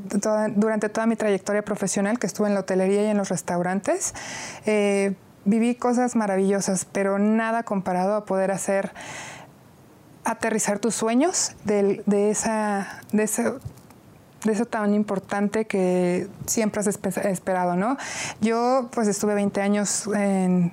durante 0.55 0.89
toda 0.89 1.07
mi 1.07 1.17
trayectoria 1.17 1.63
profesional, 1.63 2.19
que 2.19 2.27
estuve 2.27 2.49
en 2.49 2.55
la 2.55 2.61
hotelería 2.61 3.05
y 3.05 3.07
en 3.07 3.17
los 3.17 3.29
restaurantes, 3.29 4.15
eh, 4.67 5.15
viví 5.45 5.75
cosas 5.75 6.17
maravillosas, 6.17 6.85
pero 6.85 7.19
nada 7.19 7.63
comparado 7.63 8.17
a 8.17 8.25
poder 8.25 8.51
hacer 8.51 8.93
aterrizar 10.25 10.81
tus 10.81 10.95
sueños 10.95 11.53
de, 11.65 12.03
esa, 12.31 13.01
de, 13.13 13.29
de 14.47 14.53
eso 14.53 14.65
tan 14.65 14.95
importante 14.95 15.67
que 15.67 16.29
siempre 16.47 16.81
has 16.81 16.87
esperado, 16.87 17.77
¿no? 17.77 17.97
Yo 18.41 18.89
pues 18.93 19.09
estuve 19.09 19.35
20 19.35 19.61
años 19.61 20.09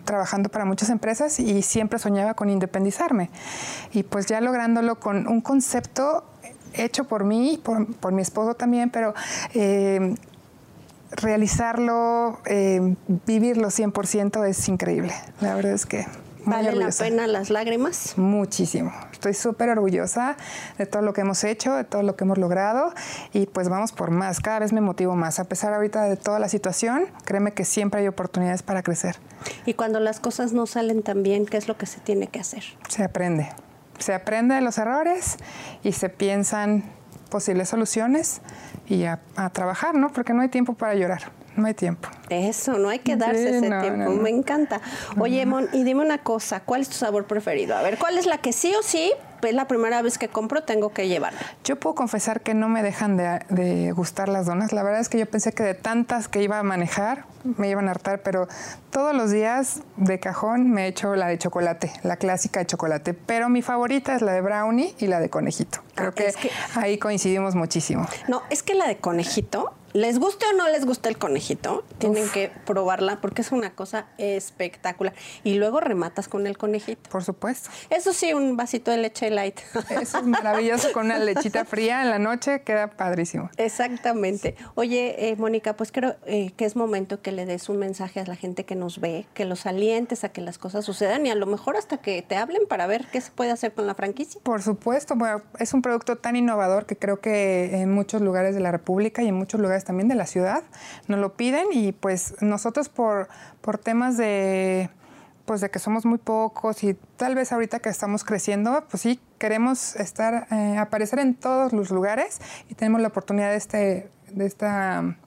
trabajando 0.06 0.50
para 0.50 0.66
muchas 0.66 0.90
empresas 0.90 1.40
y 1.40 1.62
siempre 1.62 2.00
soñaba 2.00 2.34
con 2.34 2.50
independizarme. 2.50 3.30
Y 3.94 4.04
pues 4.04 4.26
ya 4.28 4.42
lográndolo 4.42 5.00
con 5.00 5.28
un 5.28 5.42
concepto 5.42 6.24
hecho 6.74 7.06
por 7.06 7.24
mí, 7.24 7.62
por, 7.64 8.12
mi 8.12 8.22
esposo 8.22 8.56
también, 8.56 8.90
pero 8.90 9.14
eh, 9.54 10.16
realizarlo, 11.12 12.40
eh, 12.46 12.96
vivirlo 13.26 13.70
100% 13.70 14.48
es 14.48 14.68
increíble. 14.68 15.14
La 15.42 15.56
verdad 15.56 15.74
es 15.74 15.86
que... 15.86 16.06
¿Vale 16.45 16.73
la 16.73 16.89
pena 16.89 17.27
las 17.27 17.49
lágrimas? 17.49 18.17
Muchísimo. 18.17 18.91
Estoy 19.12 19.34
súper 19.34 19.69
orgullosa 19.69 20.36
de 20.77 20.86
todo 20.86 21.01
lo 21.01 21.13
que 21.13 21.21
hemos 21.21 21.43
hecho, 21.43 21.73
de 21.73 21.84
todo 21.84 22.03
lo 22.03 22.15
que 22.15 22.25
hemos 22.25 22.38
logrado 22.38 22.93
y 23.32 23.45
pues 23.45 23.69
vamos 23.69 23.91
por 23.91 24.12
más. 24.12 24.39
Cada 24.41 24.60
vez 24.60 24.73
me 24.73 24.82
motivo 24.82 25.15
más. 25.15 25.39
A 25.39 25.45
pesar 25.45 25.73
ahorita 25.73 26.03
de 26.03 26.17
toda 26.17 26.39
la 26.39 26.49
situación, 26.49 27.06
créeme 27.23 27.53
que 27.53 27.63
siempre 27.63 28.01
hay 28.01 28.08
oportunidades 28.08 28.63
para 28.63 28.84
crecer. 28.84 29.17
Y 29.65 29.75
cuando 29.75 29.99
las 29.99 30.19
cosas 30.19 30.53
no 30.53 30.65
salen 30.65 31.03
tan 31.03 31.23
bien, 31.23 31.45
¿qué 31.45 31.58
es 31.58 31.67
lo 31.67 31.77
que 31.77 31.86
se 31.86 31.99
tiene 31.99 32.27
que 32.27 32.39
hacer? 32.39 32.63
Se 32.89 33.03
aprende. 33.03 33.49
Se 33.99 34.13
aprende 34.13 34.56
de 34.56 34.62
los 34.62 34.77
errores 34.77 35.38
y 35.84 35.93
se 35.93 36.10
piensan 36.10 36.84
posibles 37.29 37.69
soluciones 37.69 38.41
y 38.88 39.06
a, 39.06 39.21
a 39.36 39.49
trabajar, 39.51 39.95
¿no? 39.95 40.12
Porque 40.12 40.34
no 40.34 40.41
hay 40.41 40.49
tiempo 40.49 40.73
para 40.73 40.93
llorar. 40.95 41.32
No 41.56 41.68
hay 41.68 41.74
tiempo. 41.74 42.10
Eso, 42.30 42.78
no 42.78 42.89
hay 42.89 43.00
que 43.00 43.16
darse 43.16 43.58
ese 43.58 43.70
tiempo. 43.70 44.12
Me 44.12 44.30
encanta. 44.30 44.82
Oye, 45.20 45.46
Mon, 45.46 45.68
y 45.74 45.84
dime 45.84 46.02
una 46.02 46.20
cosa, 46.20 46.62
¿cuál 46.62 46.82
es 46.82 46.89
tu 46.89 46.96
sabor 46.96 47.26
preferido? 47.26 47.76
A 47.76 47.82
ver, 47.82 47.98
¿cuál 47.98 48.18
es 48.18 48.26
la 48.26 48.39
que 48.39 48.54
sí 48.54 48.74
o 48.76 48.84
sí 48.84 49.12
es 49.50 49.56
la 49.56 49.68
primera 49.68 50.02
vez 50.02 50.18
que 50.18 50.28
compro, 50.28 50.63
tengo 50.63 50.94
que 50.94 51.08
llevarla. 51.08 51.39
Yo 51.63 51.78
puedo 51.78 51.96
confesar 51.96 52.42
que 52.42 52.54
no 52.54 52.70
me 52.70 52.84
dejan 52.84 53.18
de, 53.18 53.92
gustar 53.96 54.30
las 54.30 54.46
donas. 54.46 54.74
La 54.74 54.84
verdad 54.84 55.02
es 55.02 55.10
que 55.10 55.20
yo 55.20 55.26
pensé 55.26 55.52
que 55.54 55.63
de 55.63 55.74
tantas 55.74 56.28
que 56.28 56.42
iba 56.42 56.60
a 56.60 56.63
manejar, 56.63 57.26
me 57.44 57.70
iban 57.70 57.88
a 57.88 57.92
hartar, 57.92 58.22
pero 58.22 58.48
todos 58.89 59.13
los 59.16 59.32
días 59.32 59.82
de 59.98 60.20
cajón 60.20 60.72
me 60.72 60.86
he 60.86 60.88
hecho 60.88 61.16
la 61.16 61.28
de 61.28 61.38
chocolate, 61.38 61.92
la 62.04 62.18
clásica 62.18 62.62
de 62.62 62.68
chocolate. 62.68 63.13
Pero 63.13 63.50
mi 63.50 63.62
favorita 63.62 64.16
es 64.16 64.22
la 64.22 64.34
de 64.34 64.42
brownie 64.42 64.96
y 65.00 65.08
la 65.08 65.20
de 65.20 65.30
conejito. 65.30 65.80
Creo 65.96 66.10
ah, 66.10 66.13
que 66.13 66.34
ahí 66.76 66.98
coincidimos 66.98 67.56
muchísimo. 67.56 68.08
No, 68.28 68.42
es 68.50 68.63
que 68.63 68.74
la 68.76 68.88
de 68.88 68.98
conejito 68.98 69.74
les 69.93 70.19
guste 70.19 70.45
o 70.51 70.58
no 70.58 70.67
les 70.69 70.86
guste 70.86 71.10
el 71.10 71.17
conejito, 71.17 71.84
tienen 71.99 72.27
que 72.29 72.51
probarla 72.65 73.21
porque 73.21 73.41
es 73.41 73.51
una 73.51 73.75
cosa 73.75 74.08
espectacular. 74.17 75.13
Y 75.43 75.56
luego 75.56 75.79
rematas 75.79 76.27
con 76.27 76.47
el 76.47 76.58
conejito. 76.58 77.10
Por 77.10 77.23
supuesto. 77.23 77.69
Eso 77.89 78.12
sí, 78.12 78.34
un 78.34 78.58
vasito 78.58 78.91
de 78.91 78.97
leche 78.97 79.29
light. 79.29 79.60
Eso 79.89 80.17
es 80.19 80.25
maravilloso 80.25 80.91
con 80.93 81.06
una 81.06 81.19
lechita 81.19 81.65
fría 81.65 82.01
en 82.01 82.10
la 82.10 82.19
noche, 82.19 82.63
queda 82.63 82.88
padrísimo. 82.88 83.49
Exactamente. 83.58 84.56
Oye, 84.75 85.29
eh, 85.29 85.36
Mónica, 85.36 85.75
pues 85.75 85.91
creo 85.91 86.15
eh, 86.25 86.51
que 86.58 86.65
es 86.65 86.75
momento 86.75 87.21
que 87.21 87.32
le 87.32 87.45
des 87.45 87.69
un 87.69 87.77
mensaje 87.77 88.19
a 88.19 88.25
la 88.25 88.36
gente 88.36 88.65
que 88.65 88.75
nos 88.75 88.99
ve, 88.99 89.27
que 89.34 89.45
los 89.45 89.65
alientes 89.65 90.23
a 90.23 90.29
que 90.29 90.41
las 90.41 90.58
cosas 90.58 90.86
sucedan 90.86 91.25
y 91.25 91.29
a 91.29 91.36
lo 91.36 91.45
mejor 91.45 91.77
hasta 91.77 91.97
que 91.97 92.21
te 92.21 92.36
hablen 92.36 92.63
para 92.67 92.88
ver 92.88 93.06
qué 93.12 93.21
se 93.21 93.32
puede 93.32 93.51
hacer 93.51 93.73
con 93.73 93.86
la 93.86 93.93
franquicia. 93.93 94.41
Por 94.43 94.62
supuesto, 94.62 95.15
bueno, 95.15 95.43
es 95.60 95.73
un 95.73 95.82
producto 95.82 96.17
tan 96.17 96.36
innovador 96.36 96.86
que 96.86 96.97
creo 96.97 97.19
que 97.19 97.82
en 97.82 97.91
muchos 97.91 98.21
lugares 98.21 98.56
de 98.56 98.62
la 98.62 98.71
República 98.71 99.21
y 99.21 99.27
en 99.27 99.36
muchos 99.36 99.60
lugares 99.60 99.83
también 99.84 100.08
de 100.08 100.15
la 100.15 100.26
ciudad, 100.26 100.63
nos 101.08 101.19
lo 101.19 101.34
piden 101.34 101.67
y 101.72 101.91
pues 101.91 102.36
nosotros 102.41 102.89
por, 102.89 103.28
por 103.62 103.78
temas 103.78 104.17
de 104.17 104.89
pues 105.46 105.60
de 105.60 105.69
que 105.69 105.80
somos 105.80 106.06
muy 106.06 106.19
pocos 106.19 106.86
y 106.86 106.93
tal 107.17 107.36
vez 107.36 107.52
ahorita 107.52 107.80
que 107.80 107.89
estamos 107.89 108.24
creciendo, 108.24 108.86
pues 108.89 109.04
sí, 109.04 109.19
queremos 109.39 109.98
estar, 109.98 110.48
eh, 110.52 110.78
aparecer 110.78 111.19
en 111.19 111.36
todos 111.36 111.74
los 111.74 111.91
lugares 111.91 112.39
y 112.69 112.76
tenemos 112.76 113.02
la 113.02 113.10
oportunidad 113.10 113.50
de 113.50 113.58
este, 113.58 114.10
de 114.32 114.46
esta 114.46 115.17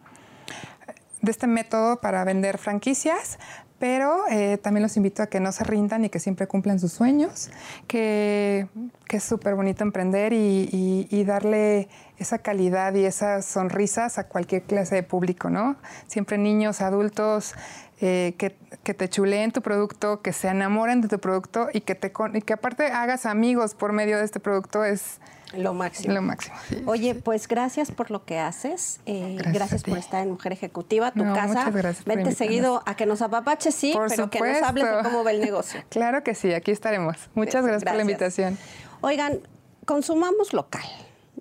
de 1.27 1.31
este 1.31 1.47
método 1.47 2.01
para 2.01 2.25
vender 2.25 2.57
franquicias, 2.57 3.39
pero 3.79 4.25
eh, 4.31 4.59
también 4.59 4.83
los 4.83 4.97
invito 4.97 5.23
a 5.23 5.27
que 5.27 5.41
no 5.41 5.53
se 5.53 5.65
rindan 5.65 6.05
y 6.05 6.09
que 6.09 6.19
siempre 6.19 6.47
cumplan 6.47 6.79
sus 6.79 6.93
sueños, 6.93 7.51
que, 7.87 8.69
es 9.11 9.25
súper 9.25 9.55
bonito 9.55 9.83
emprender 9.83 10.33
y, 10.33 11.25
darle 11.27 11.89
esa 12.19 12.39
calidad 12.39 12.95
y 12.95 13.05
esas 13.05 13.45
sonrisas 13.45 14.19
a 14.19 14.29
cualquier 14.29 14.63
clase 14.63 14.95
de 14.95 15.03
público, 15.03 15.51
¿no? 15.51 15.77
Siempre 16.07 16.39
niños, 16.39 16.81
adultos, 16.81 17.55
eh, 18.01 18.35
que, 18.39 18.57
que, 18.83 18.95
te 18.95 19.09
chuleen 19.09 19.53
tu 19.53 19.63
producto, 19.63 20.21
que 20.21 20.33
se 20.33 20.49
enamoren 20.49 21.01
de 21.01 21.09
tu 21.09 21.19
producto 21.19 21.69
y 21.73 21.81
que, 21.81 21.95
te, 21.95 22.13
y 22.35 22.43
que 22.43 22.53
aparte 22.53 22.87
hagas 22.87 23.27
amigos 23.27 23.75
por 23.75 23.93
medio 23.93 24.19
de 24.19 24.25
este 24.25 24.41
producto 24.41 24.85
es 24.85 25.19
lo 25.55 25.75
máximo. 25.75 26.13
Lo 26.13 26.23
máximo. 26.23 26.57
Oye, 26.87 27.15
pues 27.15 27.47
gracias 27.47 27.91
por 27.93 28.11
lo 28.11 28.25
que 28.25 28.39
haces. 28.39 29.01
Eh, 29.07 29.39
gracias, 29.53 29.85
por 29.85 29.97
estar 29.97 30.23
en 30.23 30.31
Mujer 30.33 30.53
Ejecutiva, 30.53 31.13
tu 31.13 31.23
casa. 31.23 31.71
Vete 32.05 32.33
seguido 32.33 32.83
a 32.85 32.97
que 32.97 33.07
nos 33.07 33.23
apapache, 33.23 33.71
sí, 33.71 33.97
pero 34.09 34.29
que 34.29 34.41
nos 34.41 34.63
hables 34.63 34.85
de 34.85 35.03
cómo 35.05 35.25
va 35.25 35.31
el 35.31 35.41
negocio. 35.41 35.83
claro 35.89 36.25
que 36.25 36.35
sí, 36.35 36.53
aquí 36.53 36.73
estaremos. 36.73 37.17
Muchas 37.35 37.65
gracias 37.65 37.85
por 37.85 37.95
la 37.95 38.03
invitación. 38.03 38.59
Oigan, 39.01 39.39
consumamos 39.85 40.53
local 40.53 40.85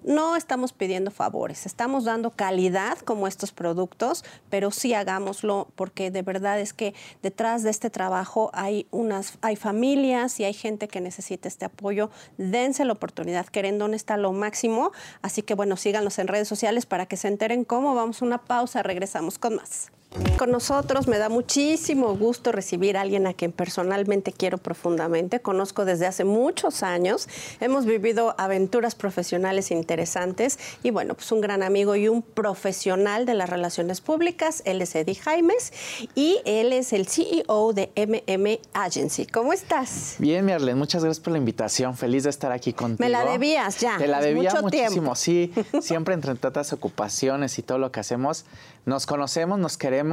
no 0.05 0.35
estamos 0.35 0.71
pidiendo 0.71 1.11
favores, 1.11 1.65
estamos 1.65 2.05
dando 2.05 2.29
calidad 2.31 2.97
como 2.99 3.27
estos 3.27 3.51
productos, 3.51 4.23
pero 4.49 4.71
sí 4.71 4.93
hagámoslo 4.93 5.67
porque 5.75 6.11
de 6.11 6.21
verdad 6.21 6.59
es 6.59 6.73
que 6.73 6.93
detrás 7.21 7.63
de 7.63 7.71
este 7.71 7.89
trabajo 7.89 8.51
hay 8.53 8.87
unas 8.91 9.37
hay 9.41 9.55
familias 9.55 10.39
y 10.39 10.43
hay 10.43 10.53
gente 10.53 10.87
que 10.87 11.01
necesita 11.01 11.47
este 11.47 11.65
apoyo. 11.65 12.09
Dense 12.37 12.85
la 12.85 12.93
oportunidad. 12.93 13.47
Querendón 13.47 13.93
está 13.93 14.17
lo 14.17 14.31
máximo, 14.31 14.91
así 15.21 15.41
que 15.41 15.55
bueno, 15.55 15.75
síganos 15.75 16.19
en 16.19 16.27
redes 16.27 16.47
sociales 16.47 16.85
para 16.85 17.05
que 17.07 17.17
se 17.17 17.27
enteren 17.27 17.65
cómo. 17.65 17.95
Vamos 17.95 18.21
a 18.21 18.25
una 18.25 18.37
pausa, 18.37 18.83
regresamos 18.83 19.39
con 19.39 19.55
más. 19.55 19.91
Con 20.37 20.51
nosotros 20.51 21.07
me 21.07 21.17
da 21.17 21.27
muchísimo 21.27 22.15
gusto 22.15 22.53
recibir 22.53 22.95
a 22.95 23.01
alguien 23.01 23.27
a 23.27 23.33
quien 23.33 23.51
personalmente 23.51 24.31
quiero 24.31 24.57
profundamente. 24.57 25.41
Conozco 25.41 25.83
desde 25.83 26.05
hace 26.05 26.23
muchos 26.23 26.83
años. 26.83 27.27
Hemos 27.59 27.85
vivido 27.85 28.33
aventuras 28.37 28.95
profesionales 28.95 29.71
interesantes 29.71 30.57
y 30.83 30.91
bueno, 30.91 31.15
pues 31.15 31.31
un 31.33 31.41
gran 31.41 31.63
amigo 31.63 31.97
y 31.97 32.07
un 32.07 32.21
profesional 32.21 33.25
de 33.25 33.33
las 33.33 33.49
relaciones 33.49 33.99
públicas. 33.99 34.61
Él 34.65 34.81
es 34.81 34.95
Eddie 34.95 35.15
Jaimes 35.15 35.73
y 36.15 36.39
él 36.45 36.71
es 36.71 36.93
el 36.93 37.07
CEO 37.07 37.73
de 37.73 37.91
MM 37.95 38.59
Agency. 38.73 39.25
¿Cómo 39.25 39.51
estás? 39.51 40.15
Bien, 40.19 40.45
Mierlen, 40.45 40.77
muchas 40.77 41.03
gracias 41.03 41.21
por 41.21 41.33
la 41.33 41.39
invitación. 41.39 41.97
Feliz 41.97 42.23
de 42.23 42.29
estar 42.29 42.53
aquí 42.53 42.71
contigo. 42.71 43.05
Me 43.05 43.09
la 43.09 43.25
debías 43.25 43.79
ya. 43.79 43.97
Te 43.97 44.07
la 44.07 44.21
debía 44.21 44.53
muchísimo, 44.61 45.13
sí. 45.15 45.51
Siempre 45.81 46.13
entre 46.13 46.35
tantas 46.35 46.71
ocupaciones 46.71 47.59
y 47.59 47.63
todo 47.63 47.79
lo 47.79 47.91
que 47.91 47.99
hacemos, 47.99 48.45
nos 48.85 49.05
conocemos, 49.05 49.59
nos 49.59 49.77
queremos. 49.77 50.04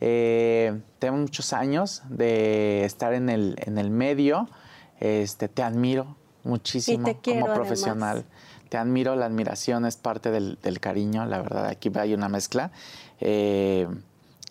Eh, 0.00 0.80
tengo 0.98 1.16
muchos 1.16 1.52
años 1.52 2.02
de 2.08 2.84
estar 2.84 3.14
en 3.14 3.28
el, 3.28 3.56
en 3.58 3.78
el 3.78 3.90
medio. 3.90 4.48
Este, 5.00 5.48
te 5.48 5.62
admiro 5.62 6.16
muchísimo 6.44 7.20
como 7.22 7.46
profesional. 7.52 8.24
Te 8.68 8.78
admiro, 8.78 9.14
la 9.14 9.26
admiración 9.26 9.86
es 9.86 9.96
parte 9.96 10.30
del, 10.30 10.80
cariño, 10.80 11.24
la 11.26 11.40
verdad, 11.40 11.66
aquí 11.66 11.90
hay 11.94 12.14
una 12.14 12.28
mezcla. 12.28 12.72
Eh, 13.20 13.86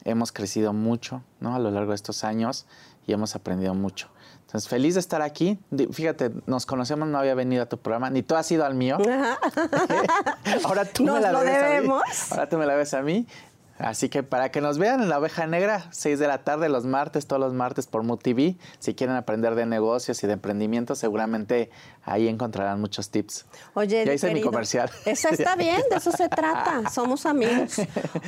hemos 0.06 0.32
crecido 0.32 0.72
mucho 0.72 1.22
¿no? 1.40 1.56
a 1.56 1.60
lo 1.60 1.70
largo 1.72 1.92
de 1.92 1.96
estos 1.96 2.24
años 2.24 2.66
y 3.08 3.14
hemos 3.14 3.36
aprendido 3.36 3.74
mucho. 3.74 4.10
Entonces, 4.46 4.70
feliz 4.70 4.94
de 4.94 5.00
estar 5.02 5.22
aquí. 5.22 5.60
Fíjate, 5.92 6.32
nos 6.46 6.66
conocemos, 6.66 7.10
no 7.10 7.18
había 7.18 7.36
venido 7.36 7.64
a 7.64 7.66
tu 7.66 7.78
programa, 7.78 8.10
ni 8.10 8.24
tú 8.24 8.36
has 8.36 8.50
ido 8.52 8.64
al 8.64 8.76
mío. 8.76 8.98
Ahora 10.64 10.86
tú 10.86 11.04
me 11.04 11.20
la 11.20 11.34
debes 11.34 11.64
a 11.64 11.82
mí. 11.82 11.90
Ahora 12.32 12.50
tú 12.50 12.58
me 12.58 12.66
la 12.66 12.76
ves 12.76 12.94
a 12.94 13.02
mí. 13.02 13.28
Así 13.78 14.08
que 14.08 14.24
para 14.24 14.52
que 14.52 14.62
nos 14.62 14.78
vean 14.78 15.02
en 15.02 15.10
la 15.10 15.20
oveja 15.20 15.48
negra, 15.48 15.88
6 15.92 16.18
de 16.18 16.28
la 16.28 16.44
tarde 16.44 16.70
los 16.70 16.86
martes, 16.86 17.28
todos 17.28 17.42
los 17.42 17.54
martes 17.54 17.88
por 17.88 18.04
MUTV. 18.04 18.56
Si 18.80 18.96
quieren 18.96 19.18
aprender 19.18 19.54
de 19.56 19.66
negocios 19.66 20.24
y 20.24 20.28
de 20.28 20.34
emprendimiento, 20.34 20.96
seguramente 20.96 21.70
ahí 22.04 22.30
encontrarán 22.30 22.80
muchos 22.80 23.10
tips. 23.10 23.46
Oye, 23.74 24.06
ya 24.06 24.14
hice 24.14 24.34
mi 24.34 24.42
comercial. 24.42 24.90
Eso 25.06 25.28
está 25.28 25.56
bien, 25.58 25.82
de 25.90 25.98
eso 25.98 26.12
se 26.12 26.30
trata. 26.30 26.90
Somos 26.94 27.26
amigos. 27.26 27.76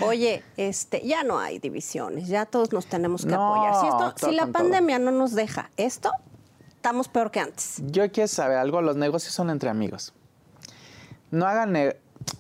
Oye, 0.02 0.44
este, 0.58 1.06
ya 1.08 1.24
no 1.24 1.40
hay 1.40 1.60
divisiones, 1.60 2.28
ya 2.28 2.46
todos 2.46 2.74
nos 2.74 2.88
tenemos 2.88 3.26
que 3.26 3.34
apoyar. 3.34 3.76
Si, 3.80 3.88
esto, 3.88 4.28
si 4.30 4.36
la 4.36 4.48
pandemia 4.48 5.00
no 5.00 5.12
nos 5.12 5.34
deja 5.34 5.70
esto, 5.78 6.12
estamos 6.76 7.08
peor 7.08 7.32
que 7.32 7.40
antes. 7.40 7.82
Yo 7.86 8.12
quiero 8.12 8.28
saber 8.28 8.58
algo, 8.58 8.82
los 8.82 8.98
negocios 8.98 9.34
son 9.34 9.50
entre 9.50 9.70
amigos. 9.70 10.14
No 11.32 11.46
hagan, 11.46 11.76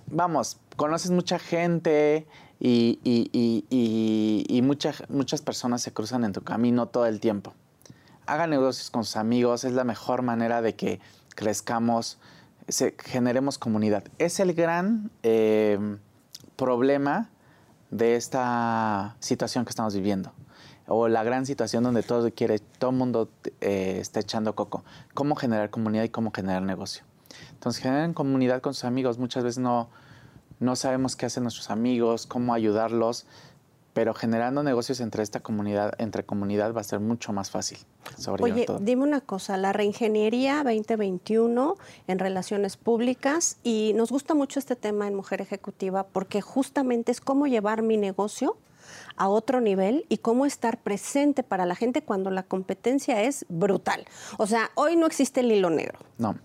vamos, 0.07 0.57
conoces 0.75 1.11
mucha 1.11 1.39
gente 1.39 2.27
y, 2.59 2.99
y, 3.03 4.61
muchas, 4.61 5.03
muchas 5.09 5.41
personas 5.41 5.81
se 5.81 5.93
cruzan 5.93 6.23
en 6.23 6.33
tu 6.33 6.41
camino 6.41 6.87
todo 6.87 7.05
el 7.05 7.19
tiempo. 7.19 7.53
Hagan 8.25 8.49
negocios 8.49 8.89
con 8.89 9.03
sus 9.05 9.15
amigos, 9.15 9.63
es 9.63 9.73
la 9.73 9.83
mejor 9.83 10.21
manera 10.21 10.61
de 10.61 10.75
que 10.75 10.99
crezcamos, 11.35 12.17
se, 12.67 12.95
generemos 13.03 13.57
comunidad. 13.57 14.03
Es 14.17 14.39
el 14.39 14.53
gran 14.53 15.11
eh, 15.23 15.97
problema 16.55 17.29
de 17.91 18.15
esta 18.15 19.15
situación 19.19 19.63
que 19.63 19.69
estamos 19.69 19.93
viviendo 19.93 20.33
o 20.87 21.07
la 21.07 21.23
gran 21.23 21.45
situación 21.45 21.83
donde 21.83 22.01
todo 22.01 22.31
quiere, 22.31 22.59
todo 22.59 22.91
el 22.91 22.95
mundo 22.95 23.29
eh, 23.61 23.97
está 23.99 24.21
echando 24.21 24.55
coco. 24.55 24.83
Cómo 25.13 25.35
generar 25.35 25.69
comunidad 25.69 26.03
y 26.03 26.09
cómo 26.09 26.31
generar 26.31 26.63
negocio. 26.63 27.03
Entonces, 27.51 27.81
generen 27.81 28.13
comunidad 28.13 28.61
con 28.61 28.73
sus 28.73 28.85
amigos. 28.85 29.19
Muchas 29.19 29.43
veces 29.43 29.59
no, 29.59 29.89
no 30.59 30.75
sabemos 30.75 31.15
qué 31.15 31.25
hacen 31.25 31.43
nuestros 31.43 31.69
amigos, 31.69 32.25
cómo 32.25 32.53
ayudarlos, 32.53 33.25
pero 33.93 34.13
generando 34.13 34.61
negocios 34.61 34.99
entre 34.99 35.23
esta 35.23 35.39
comunidad, 35.39 35.93
entre 35.97 36.23
comunidad 36.23 36.71
va 36.71 36.81
a 36.81 36.83
ser 36.83 36.99
mucho 36.99 37.33
más 37.33 37.49
fácil. 37.49 37.79
Oye, 38.39 38.67
dime 38.79 39.01
una 39.01 39.21
cosa, 39.21 39.57
la 39.57 39.73
reingeniería 39.73 40.57
2021 40.63 41.77
en 42.07 42.19
relaciones 42.19 42.77
públicas 42.77 43.57
y 43.63 43.93
nos 43.95 44.11
gusta 44.11 44.35
mucho 44.35 44.59
este 44.59 44.75
tema 44.75 45.07
en 45.07 45.15
Mujer 45.15 45.41
Ejecutiva 45.41 46.05
porque 46.05 46.41
justamente 46.41 47.11
es 47.11 47.21
cómo 47.21 47.47
llevar 47.47 47.81
mi 47.81 47.97
negocio 47.97 48.57
a 49.15 49.29
otro 49.29 49.61
nivel 49.61 50.05
y 50.09 50.19
cómo 50.19 50.45
estar 50.45 50.77
presente 50.77 51.41
para 51.41 51.65
la 51.65 51.73
gente 51.73 52.03
cuando 52.03 52.29
la 52.29 52.43
competencia 52.43 53.23
es 53.23 53.47
brutal. 53.49 54.05
O 54.37 54.45
sea, 54.45 54.69
hoy 54.75 54.95
no 54.95 55.07
existe 55.07 55.39
el 55.39 55.51
hilo 55.51 55.71
negro. 55.71 55.97
No. 56.19 56.35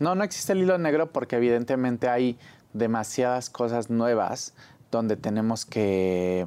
No, 0.00 0.14
no 0.14 0.24
existe 0.24 0.52
el 0.52 0.62
hilo 0.62 0.78
negro 0.78 1.12
porque 1.12 1.36
evidentemente 1.36 2.08
hay 2.08 2.38
demasiadas 2.72 3.50
cosas 3.50 3.90
nuevas 3.90 4.54
donde 4.90 5.16
tenemos 5.16 5.64
que, 5.64 6.46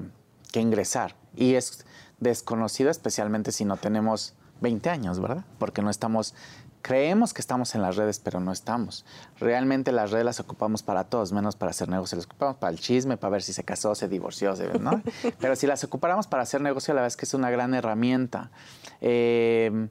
ingresar. 0.54 1.16
Y 1.36 1.56
es 1.56 1.86
desconocido 2.22 2.90
especialmente 2.90 3.52
si 3.52 3.66
no 3.66 3.76
tenemos 3.76 4.36
20 4.62 4.90
años, 4.90 5.20
¿verdad? 5.20 5.44
Porque 5.60 5.82
no 5.82 5.90
estamos, 5.90 6.34
creemos 6.82 7.34
que 7.34 7.42
estamos 7.42 7.76
en 7.76 7.82
las 7.82 7.98
redes, 7.98 8.20
pero 8.20 8.40
no 8.40 8.54
estamos. 8.54 9.06
Realmente 9.38 9.92
las 9.92 10.12
redes 10.12 10.24
las 10.24 10.40
ocupamos 10.40 10.82
para 10.82 11.04
todos, 11.04 11.34
menos 11.34 11.58
para 11.58 11.72
hacer 11.72 11.90
negocio. 11.90 12.16
Las 12.16 12.26
ocupamos 12.26 12.56
para 12.56 12.72
el 12.72 12.80
chisme, 12.80 13.18
para 13.18 13.32
ver 13.32 13.44
si 13.44 13.52
se 13.52 13.66
casó, 13.66 13.96
se 13.96 14.08
divorció, 14.08 14.54
¿no? 14.80 15.02
pero 15.42 15.58
si 15.58 15.68
las 15.68 15.84
ocupáramos 15.84 16.26
para 16.28 16.44
hacer 16.44 16.62
negocio, 16.62 16.94
la 16.94 17.02
verdad 17.02 17.08
es 17.08 17.18
que 17.18 17.26
es 17.26 17.34
una 17.34 17.50
gran 17.50 17.74
herramienta. 17.74 18.50
Eh, 19.02 19.90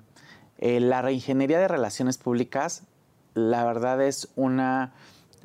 eh, 0.57 0.81
la 0.81 1.03
reingeniería 1.03 1.59
de 1.59 1.69
relaciones 1.69 2.17
públicas, 2.17 2.85
la 3.35 3.65
verdad 3.65 4.01
es 4.01 4.29
una 4.35 4.95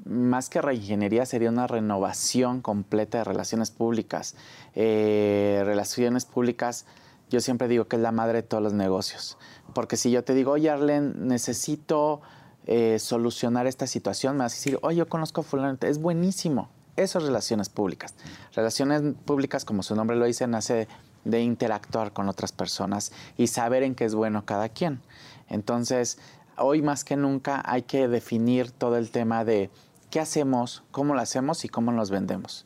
más 0.05 0.49
que 0.49 0.61
reingeniería, 0.61 1.25
sería 1.25 1.49
una 1.49 1.67
renovación 1.67 2.61
completa 2.61 3.19
de 3.19 3.23
relaciones 3.23 3.71
públicas. 3.71 4.35
Eh, 4.75 5.61
relaciones 5.65 6.25
públicas, 6.25 6.85
yo 7.29 7.41
siempre 7.41 7.67
digo 7.67 7.87
que 7.87 7.95
es 7.95 8.01
la 8.01 8.11
madre 8.11 8.41
de 8.41 8.43
todos 8.43 8.63
los 8.63 8.73
negocios. 8.73 9.37
Porque 9.73 9.97
si 9.97 10.11
yo 10.11 10.23
te 10.23 10.33
digo, 10.33 10.51
oye, 10.51 10.69
Arlen, 10.69 11.27
necesito 11.27 12.21
eh, 12.65 12.99
solucionar 12.99 13.67
esta 13.67 13.87
situación, 13.87 14.37
me 14.37 14.43
vas 14.43 14.53
a 14.53 14.55
decir, 14.55 14.79
oye, 14.81 14.97
yo 14.97 15.09
conozco 15.09 15.41
a 15.41 15.43
fulano, 15.43 15.77
es 15.81 15.99
buenísimo. 15.99 16.69
Eso 16.95 17.19
es 17.19 17.25
relaciones 17.25 17.69
públicas. 17.69 18.13
Relaciones 18.53 19.01
públicas, 19.25 19.63
como 19.63 19.83
su 19.83 19.95
nombre 19.95 20.17
lo 20.17 20.25
dice, 20.25 20.47
nace 20.47 20.87
de 21.23 21.41
interactuar 21.41 22.13
con 22.13 22.27
otras 22.29 22.51
personas 22.51 23.11
y 23.37 23.47
saber 23.47 23.83
en 23.83 23.95
qué 23.95 24.05
es 24.05 24.15
bueno 24.15 24.45
cada 24.45 24.69
quien. 24.69 25.01
Entonces, 25.47 26.19
hoy 26.57 26.81
más 26.81 27.03
que 27.03 27.15
nunca 27.15 27.61
hay 27.65 27.83
que 27.83 28.07
definir 28.07 28.71
todo 28.71 28.97
el 28.97 29.11
tema 29.11 29.45
de 29.45 29.69
qué 30.09 30.19
hacemos, 30.19 30.83
cómo 30.91 31.13
lo 31.13 31.21
hacemos 31.21 31.65
y 31.65 31.69
cómo 31.69 31.91
nos 31.91 32.09
vendemos. 32.09 32.65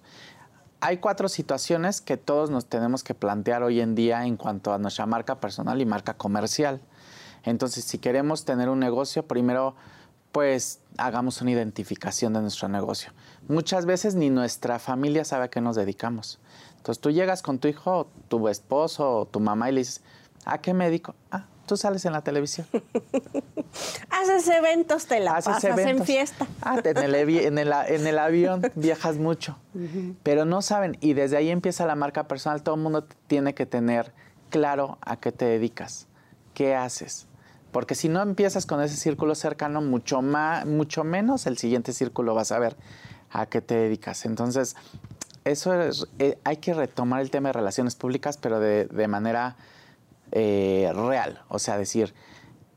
Hay 0.81 0.97
cuatro 0.97 1.29
situaciones 1.29 2.01
que 2.01 2.17
todos 2.17 2.49
nos 2.49 2.65
tenemos 2.65 3.03
que 3.03 3.13
plantear 3.13 3.63
hoy 3.63 3.79
en 3.79 3.95
día 3.95 4.25
en 4.25 4.35
cuanto 4.35 4.73
a 4.73 4.77
nuestra 4.77 5.05
marca 5.05 5.39
personal 5.39 5.81
y 5.81 5.85
marca 5.85 6.15
comercial. 6.15 6.81
Entonces, 7.43 7.85
si 7.85 7.99
queremos 7.99 8.43
tener 8.43 8.69
un 8.69 8.79
negocio, 8.79 9.25
primero, 9.25 9.75
pues 10.33 10.81
hagamos 10.97 11.41
una 11.41 11.51
identificación 11.51 12.33
de 12.33 12.41
nuestro 12.41 12.67
negocio. 12.67 13.13
Muchas 13.47 13.85
veces 13.85 14.15
ni 14.15 14.29
nuestra 14.29 14.79
familia 14.79 15.23
sabe 15.23 15.45
a 15.45 15.49
qué 15.49 15.61
nos 15.61 15.75
dedicamos. 15.75 16.39
Entonces, 16.77 16.99
tú 17.01 17.11
llegas 17.11 17.41
con 17.41 17.59
tu 17.59 17.67
hijo, 17.67 18.09
tu 18.27 18.49
esposo 18.49 19.29
tu 19.31 19.39
mamá 19.39 19.69
y 19.69 19.73
le 19.73 19.81
dices, 19.81 20.01
¿a 20.43 20.57
qué 20.57 20.73
médico? 20.73 21.15
Ah, 21.31 21.45
tú 21.65 21.77
sales 21.77 22.05
en 22.05 22.13
la 22.13 22.21
televisión. 22.21 22.67
Haces 24.09 24.47
eventos, 24.47 25.05
te 25.07 25.19
la 25.19 25.33
pasas 25.41 25.63
en 25.63 26.05
fiesta. 26.05 26.47
Ah, 26.61 26.81
en 26.83 27.57
el, 27.57 28.19
avión 28.19 28.61
viajas 28.75 29.17
mucho. 29.17 29.57
Pero 30.23 30.45
no 30.45 30.61
saben, 30.61 30.97
y 31.01 31.13
desde 31.13 31.37
ahí 31.37 31.49
empieza 31.49 31.85
la 31.85 31.95
marca 31.95 32.27
personal. 32.27 32.63
Todo 32.63 32.75
el 32.75 32.81
mundo 32.81 33.05
tiene 33.27 33.53
que 33.53 33.65
tener 33.65 34.13
claro 34.49 34.97
a 35.01 35.17
qué 35.17 35.31
te 35.31 35.45
dedicas, 35.45 36.07
qué 36.53 36.75
haces. 36.75 37.27
Porque 37.71 37.95
si 37.95 38.07
no 38.07 38.21
empiezas 38.21 38.67
con 38.67 38.81
ese 38.81 38.95
círculo 38.95 39.33
cercano, 39.33 39.81
mucho, 39.81 40.21
más, 40.21 40.65
mucho 40.65 41.03
menos 41.03 41.47
el 41.47 41.57
siguiente 41.57 41.91
círculo 41.91 42.35
vas 42.35 42.51
a 42.51 42.59
ver 42.59 42.77
a 43.31 43.47
qué 43.47 43.61
te 43.61 43.73
dedicas. 43.75 44.25
Entonces, 44.25 44.75
eso 45.43 45.73
es, 45.81 46.07
eh, 46.19 46.37
hay 46.43 46.57
que 46.57 46.75
retomar 46.75 47.21
el 47.21 47.31
tema 47.31 47.49
de 47.49 47.53
relaciones 47.53 47.95
públicas, 47.95 48.37
pero 48.37 48.59
de, 48.59 48.85
de 48.85 49.07
manera 49.07 49.57
eh, 50.35 50.91
real. 50.95 51.43
O 51.47 51.59
sea, 51.59 51.77
decir, 51.77 52.15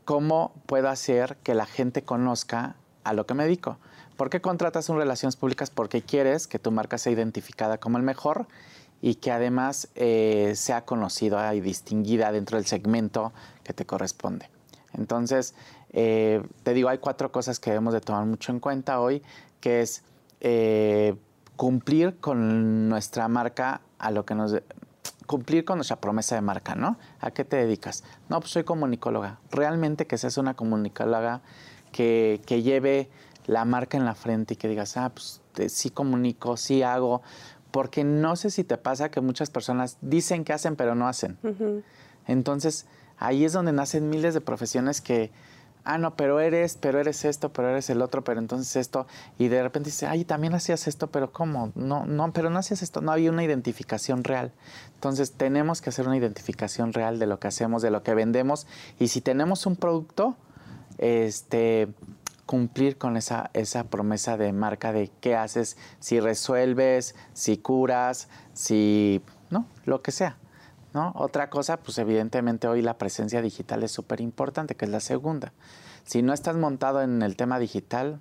¿cómo 0.05 0.53
puedo 0.67 0.89
hacer 0.89 1.37
que 1.41 1.55
la 1.55 1.65
gente 1.65 2.03
conozca 2.03 2.75
a 3.03 3.13
lo 3.13 3.25
que 3.25 3.33
me 3.33 3.45
dedico? 3.45 3.79
¿Por 4.15 4.29
qué 4.29 4.41
contratas 4.41 4.89
un 4.89 4.97
relaciones 4.97 5.35
públicas? 5.35 5.71
Porque 5.71 6.03
quieres 6.03 6.45
que 6.45 6.59
tu 6.59 6.71
marca 6.71 6.99
sea 6.99 7.11
identificada 7.11 7.79
como 7.79 7.97
el 7.97 8.03
mejor 8.03 8.47
y 9.01 9.15
que 9.15 9.31
además 9.31 9.89
eh, 9.95 10.53
sea 10.55 10.85
conocida 10.85 11.55
y 11.55 11.61
distinguida 11.61 12.31
dentro 12.31 12.57
del 12.57 12.67
segmento 12.67 13.33
que 13.63 13.73
te 13.73 13.87
corresponde. 13.87 14.51
Entonces, 14.93 15.55
eh, 15.89 16.43
te 16.61 16.75
digo, 16.75 16.89
hay 16.89 16.99
cuatro 16.99 17.31
cosas 17.31 17.59
que 17.59 17.71
debemos 17.71 17.95
de 17.95 18.01
tomar 18.01 18.25
mucho 18.25 18.51
en 18.51 18.59
cuenta 18.59 18.99
hoy, 18.99 19.23
que 19.61 19.81
es 19.81 20.03
cumplir 21.55 22.19
con 22.19 22.87
nuestra 22.87 23.27
marca 23.27 23.81
a 23.97 24.11
lo 24.11 24.25
que 24.25 24.35
nos 24.35 24.53
cumplir 25.27 25.65
con 25.65 25.77
nuestra 25.77 25.97
promesa 25.97 26.35
de 26.35 26.41
marca, 26.41 26.73
¿no? 26.73 26.97
¿A 27.19 27.31
qué 27.31 27.45
te 27.45 27.57
dedicas? 27.57 28.03
No, 28.29 28.39
pues 28.39 28.51
soy 28.51 28.63
comunicóloga. 28.63 29.39
Realmente 29.51 30.07
que 30.07 30.17
seas 30.17 30.37
una 30.37 30.55
comunicóloga 30.55 31.41
que, 31.91 32.41
que 32.45 32.63
lleve 32.63 33.09
la 33.45 33.65
marca 33.65 33.97
en 33.97 34.05
la 34.05 34.15
frente 34.15 34.55
y 34.55 34.57
que 34.57 34.67
digas, 34.67 34.97
ah, 34.97 35.11
pues 35.13 35.41
sí 35.71 35.89
comunico, 35.89 36.57
sí 36.57 36.81
hago, 36.81 37.21
porque 37.71 38.03
no 38.03 38.35
sé 38.35 38.49
si 38.49 38.63
te 38.63 38.77
pasa 38.77 39.09
que 39.09 39.21
muchas 39.21 39.49
personas 39.49 39.97
dicen 40.01 40.43
que 40.43 40.53
hacen 40.53 40.75
pero 40.75 40.95
no 40.95 41.07
hacen. 41.07 41.37
Entonces, 42.25 42.87
ahí 43.17 43.45
es 43.45 43.53
donde 43.53 43.71
nacen 43.71 44.09
miles 44.09 44.33
de 44.33 44.41
profesiones 44.41 45.01
que 45.01 45.31
ah, 45.87 45.97
no, 45.97 46.15
pero 46.15 46.39
eres, 46.39 46.77
pero 46.79 46.99
eres 46.99 47.25
esto, 47.25 47.51
pero 47.53 47.69
eres 47.69 47.89
el 47.89 48.01
otro, 48.01 48.23
pero 48.23 48.39
entonces 48.39 48.75
esto, 48.75 49.07
y 49.39 49.47
de 49.47 49.63
repente 49.63 49.89
dice, 49.89 50.05
ay, 50.05 50.25
también 50.25 50.53
hacías 50.53 50.87
esto, 50.87 51.07
pero 51.07 51.31
¿cómo? 51.31 51.71
No, 51.75 52.05
no, 52.05 52.31
pero 52.33 52.49
no 52.49 52.59
hacías 52.59 52.83
esto, 52.83 53.01
no 53.01 53.11
había 53.11 53.31
una 53.31 53.43
identificación 53.43 54.23
real. 54.23 54.51
Entonces 54.95 55.31
tenemos 55.31 55.81
que 55.81 55.89
hacer 55.89 56.05
una 56.05 56.17
identificación 56.17 56.93
real 56.93 57.19
de 57.19 57.25
lo 57.25 57.39
que 57.39 57.47
hacemos, 57.47 57.81
de 57.81 57.91
lo 57.91 58.03
que 58.03 58.13
vendemos, 58.13 58.67
y 58.99 59.07
si 59.07 59.21
tenemos 59.21 59.65
un 59.65 59.77
producto, 59.77 60.35
este 60.97 61.87
cumplir 62.45 62.97
con 62.97 63.17
esa, 63.17 63.51
esa 63.53 63.83
promesa 63.83 64.37
de 64.37 64.53
marca 64.53 64.93
de 64.93 65.11
qué 65.21 65.35
haces, 65.35 65.77
si 65.99 66.19
resuelves, 66.19 67.13
si 67.33 67.57
curas, 67.57 68.29
si, 68.53 69.21
¿no? 69.49 69.67
Lo 69.85 70.01
que 70.01 70.11
sea. 70.11 70.37
Otra 71.15 71.49
cosa, 71.49 71.77
pues 71.77 71.97
evidentemente 71.97 72.67
hoy 72.67 72.81
la 72.81 72.97
presencia 72.97 73.41
digital 73.41 73.83
es 73.83 73.91
súper 73.91 74.21
importante, 74.21 74.75
que 74.75 74.85
es 74.85 74.91
la 74.91 74.99
segunda. 74.99 75.53
Si 76.03 76.21
no 76.21 76.33
estás 76.33 76.55
montado 76.55 77.01
en 77.01 77.21
el 77.21 77.35
tema 77.35 77.59
digital... 77.59 78.19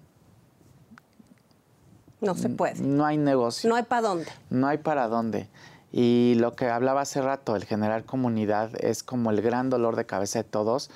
No 2.21 2.35
se 2.35 2.49
puede. 2.49 2.81
No 2.81 3.05
hay 3.05 3.19
negocio. 3.19 3.69
No 3.69 3.77
hay 3.77 3.85
para 3.85 4.03
dónde. 4.03 4.27
No 4.51 4.67
hay 4.67 4.79
para 4.79 5.09
dónde. 5.09 5.49
Y 5.93 6.35
lo 6.39 6.55
que 6.55 6.69
hablaba 6.69 7.03
hace 7.03 7.23
rato, 7.23 7.57
el 7.57 7.65
generar 7.65 8.05
comunidad 8.05 8.71
es 8.85 9.03
como 9.03 9.31
el 9.31 9.41
gran 9.43 9.71
dolor 9.71 9.97
de 9.97 10.07
cabeza 10.07 10.41
de 10.41 10.45
todos. 10.45 10.91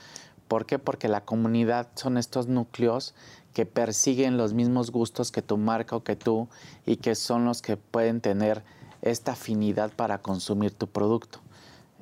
¿Por 0.49 0.67
qué? 0.67 0.79
Porque 0.79 1.09
la 1.09 1.25
comunidad 1.25 1.89
son 1.95 2.19
estos 2.19 2.49
núcleos 2.49 3.15
que 3.55 3.67
persiguen 3.67 4.37
los 4.37 4.55
mismos 4.55 4.91
gustos 4.91 5.31
que 5.31 5.43
tu 5.43 5.57
marca 5.57 5.97
o 5.97 6.03
que 6.03 6.17
tú 6.17 6.49
y 6.87 6.97
que 6.97 7.15
son 7.15 7.45
los 7.45 7.63
que 7.63 7.77
pueden 7.77 8.21
tener 8.21 8.63
esta 9.03 9.33
afinidad 9.33 9.93
para 9.93 10.19
consumir 10.19 10.73
tu 10.73 10.87
producto. 10.87 11.41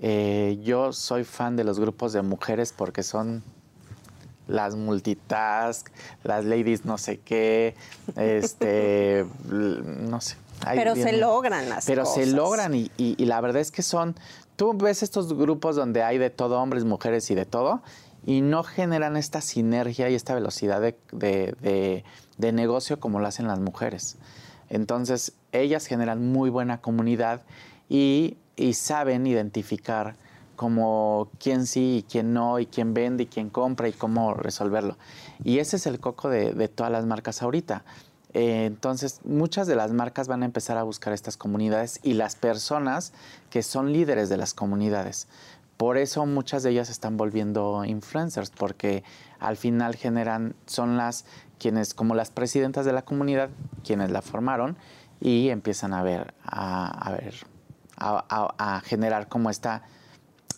Eh, 0.00 0.58
yo 0.62 0.92
soy 0.92 1.24
fan 1.24 1.56
de 1.56 1.64
los 1.64 1.80
grupos 1.80 2.12
de 2.12 2.22
mujeres 2.22 2.72
porque 2.76 3.02
son 3.02 3.42
las 4.46 4.76
multitask, 4.76 5.88
las 6.24 6.44
ladies 6.44 6.84
no 6.84 6.98
sé 6.98 7.18
qué, 7.18 7.74
este, 8.16 9.26
no 9.44 10.20
sé. 10.20 10.36
pero 10.74 10.94
se 10.94 11.12
logran 11.12 11.68
las 11.68 11.84
pero 11.84 12.02
cosas. 12.02 12.16
Pero 12.16 12.26
se 12.26 12.32
logran 12.32 12.74
y, 12.74 12.90
la 13.24 13.40
verdad 13.40 13.60
es 13.60 13.70
que 13.70 13.82
son, 13.82 14.14
tú 14.56 14.72
ves 14.74 15.02
estos 15.02 15.34
grupos 15.36 15.76
donde 15.76 16.02
hay 16.02 16.18
de 16.18 16.30
todo, 16.30 16.60
hombres, 16.60 16.84
mujeres 16.84 17.30
y 17.30 17.34
de 17.34 17.44
todo, 17.44 17.82
y 18.24 18.40
no 18.40 18.62
generan 18.62 19.16
esta 19.16 19.40
sinergia 19.40 20.08
y 20.08 20.14
esta 20.14 20.34
velocidad 20.34 20.80
de, 20.80 22.04
de 22.38 22.52
negocio 22.52 23.00
como 23.00 23.20
lo 23.20 23.26
hacen 23.26 23.46
las 23.46 23.58
mujeres. 23.58 24.16
Entonces, 24.70 25.32
ellas 25.52 25.86
generan 25.86 26.30
muy 26.30 26.50
buena 26.50 26.80
comunidad 26.80 27.42
y, 27.88 28.36
y 28.58 28.74
saben 28.74 29.26
identificar 29.26 30.16
como 30.56 31.30
quién 31.38 31.66
sí 31.66 31.98
y 31.98 32.02
quién 32.02 32.34
no, 32.34 32.58
y 32.58 32.66
quién 32.66 32.92
vende 32.92 33.22
y 33.22 33.26
quién 33.26 33.48
compra 33.48 33.88
y 33.88 33.92
cómo 33.92 34.34
resolverlo. 34.34 34.98
Y 35.44 35.60
ese 35.60 35.76
es 35.76 35.86
el 35.86 36.00
coco 36.00 36.28
de, 36.28 36.68
todas 36.68 36.90
las 36.90 37.06
marcas 37.06 37.42
ahorita. 37.42 37.84
Eh, 38.34 38.66
entonces, 38.66 39.20
muchas 39.24 39.68
de 39.68 39.76
las 39.76 39.92
marcas 39.92 40.26
van 40.26 40.42
a 40.42 40.46
empezar 40.46 40.76
a 40.76 40.82
buscar 40.82 41.12
estas 41.12 41.36
comunidades 41.36 42.00
y 42.02 42.14
las 42.14 42.34
personas 42.34 43.12
que 43.50 43.62
son 43.62 43.92
líderes 43.92 44.28
de 44.28 44.36
las 44.36 44.52
comunidades. 44.52 45.28
Por 45.76 45.96
eso 45.96 46.26
muchas 46.26 46.64
de 46.64 46.70
ellas 46.70 46.90
están 46.90 47.16
volviendo 47.16 47.84
influencers, 47.84 48.50
porque 48.50 49.04
al 49.38 49.56
final 49.56 49.94
generan, 49.94 50.56
son 50.66 50.96
las 50.96 51.24
quienes, 51.60 51.94
como 51.94 52.16
las 52.16 52.30
presidentas 52.30 52.84
de 52.84 52.92
la 52.92 53.02
comunidad, 53.02 53.50
quienes 53.84 54.10
la 54.10 54.22
formaron 54.22 54.76
y 55.20 55.50
empiezan 55.50 55.92
a 55.92 56.02
ver, 56.02 56.34
a, 56.44 57.12
ver, 57.12 57.34
a 57.98 58.82
generar 58.84 59.28
como 59.28 59.50
esta 59.50 59.82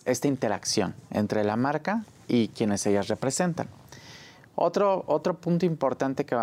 esta 0.05 0.27
interacción 0.27 0.95
entre 1.11 1.43
la 1.43 1.55
marca 1.55 2.03
y 2.27 2.49
quienes 2.49 2.85
ellas 2.85 3.07
representan. 3.07 3.67
Otro, 4.55 5.03
otro 5.07 5.39
punto 5.39 5.65
importante 5.65 6.25
que 6.25 6.37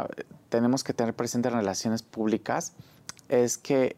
tenemos 0.48 0.84
que 0.84 0.94
tener 0.94 1.14
presente 1.14 1.48
en 1.48 1.54
relaciones 1.54 2.02
públicas 2.02 2.72
es 3.28 3.58
que 3.58 3.96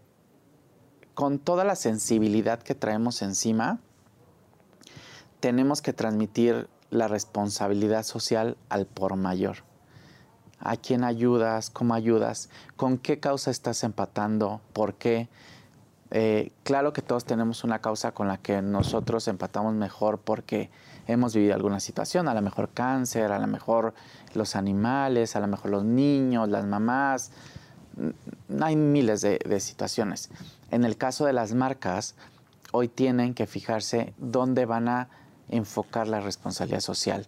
con 1.15 1.39
toda 1.39 1.65
la 1.65 1.77
sensibilidad 1.77 2.61
que 2.61 2.75
traemos 2.75 3.23
encima, 3.23 3.79
tenemos 5.41 5.83
que 5.83 5.93
transmitir 5.93 6.69
la 6.91 7.09
responsabilidad 7.09 8.03
social 8.03 8.57
al 8.69 8.87
por 8.87 9.17
mayor. 9.17 9.59
¿A 10.59 10.77
quién 10.77 11.05
ayudas? 11.05 11.71
¿Cómo 11.71 11.95
ayudas? 11.95 12.51
¿Con 12.77 12.99
qué 12.99 13.21
causa 13.21 13.51
estás 13.51 13.85
empatando? 13.85 14.61
¿Por 14.73 14.95
qué? 14.95 15.29
Eh, 16.13 16.51
claro 16.65 16.93
que 16.93 17.03
todos 17.03 17.25
tenemos 17.25 17.63
una 17.63 17.79
causa 17.81 18.13
con 18.13 18.27
la 18.27 18.37
que 18.39 18.63
nosotros 18.63 19.29
empatamos 19.29 19.75
mejor 19.75 20.19
porque 20.19 20.71
hemos 21.07 21.35
vivido 21.35 21.55
alguna 21.55 21.79
situación, 21.79 22.27
a 22.29 22.35
lo 22.35 22.43
mejor 22.43 22.71
cáncer, 22.71 23.31
a 23.31 23.39
lo 23.39 23.47
mejor 23.47 23.95
los 24.35 24.57
animales, 24.57 25.37
a 25.37 25.41
lo 25.41 25.47
mejor 25.47 25.71
los 25.71 25.85
niños, 25.85 26.49
las 26.49 26.65
mamás. 26.65 27.31
Mm, 27.97 28.63
hay 28.63 28.77
miles 28.77 29.21
de, 29.21 29.61
situaciones. 29.61 30.31
En 30.71 30.85
el 30.85 30.97
caso 30.97 31.27
de 31.27 31.33
las 31.33 31.55
marcas, 31.55 32.17
hoy 32.73 32.89
tienen 32.89 33.35
que 33.35 33.47
fijarse 33.47 34.13
dónde 34.19 34.67
van 34.67 34.89
a 34.89 35.09
enfocar 35.49 36.09
la 36.09 36.21
responsabilidad 36.21 36.81
social. 36.81 37.27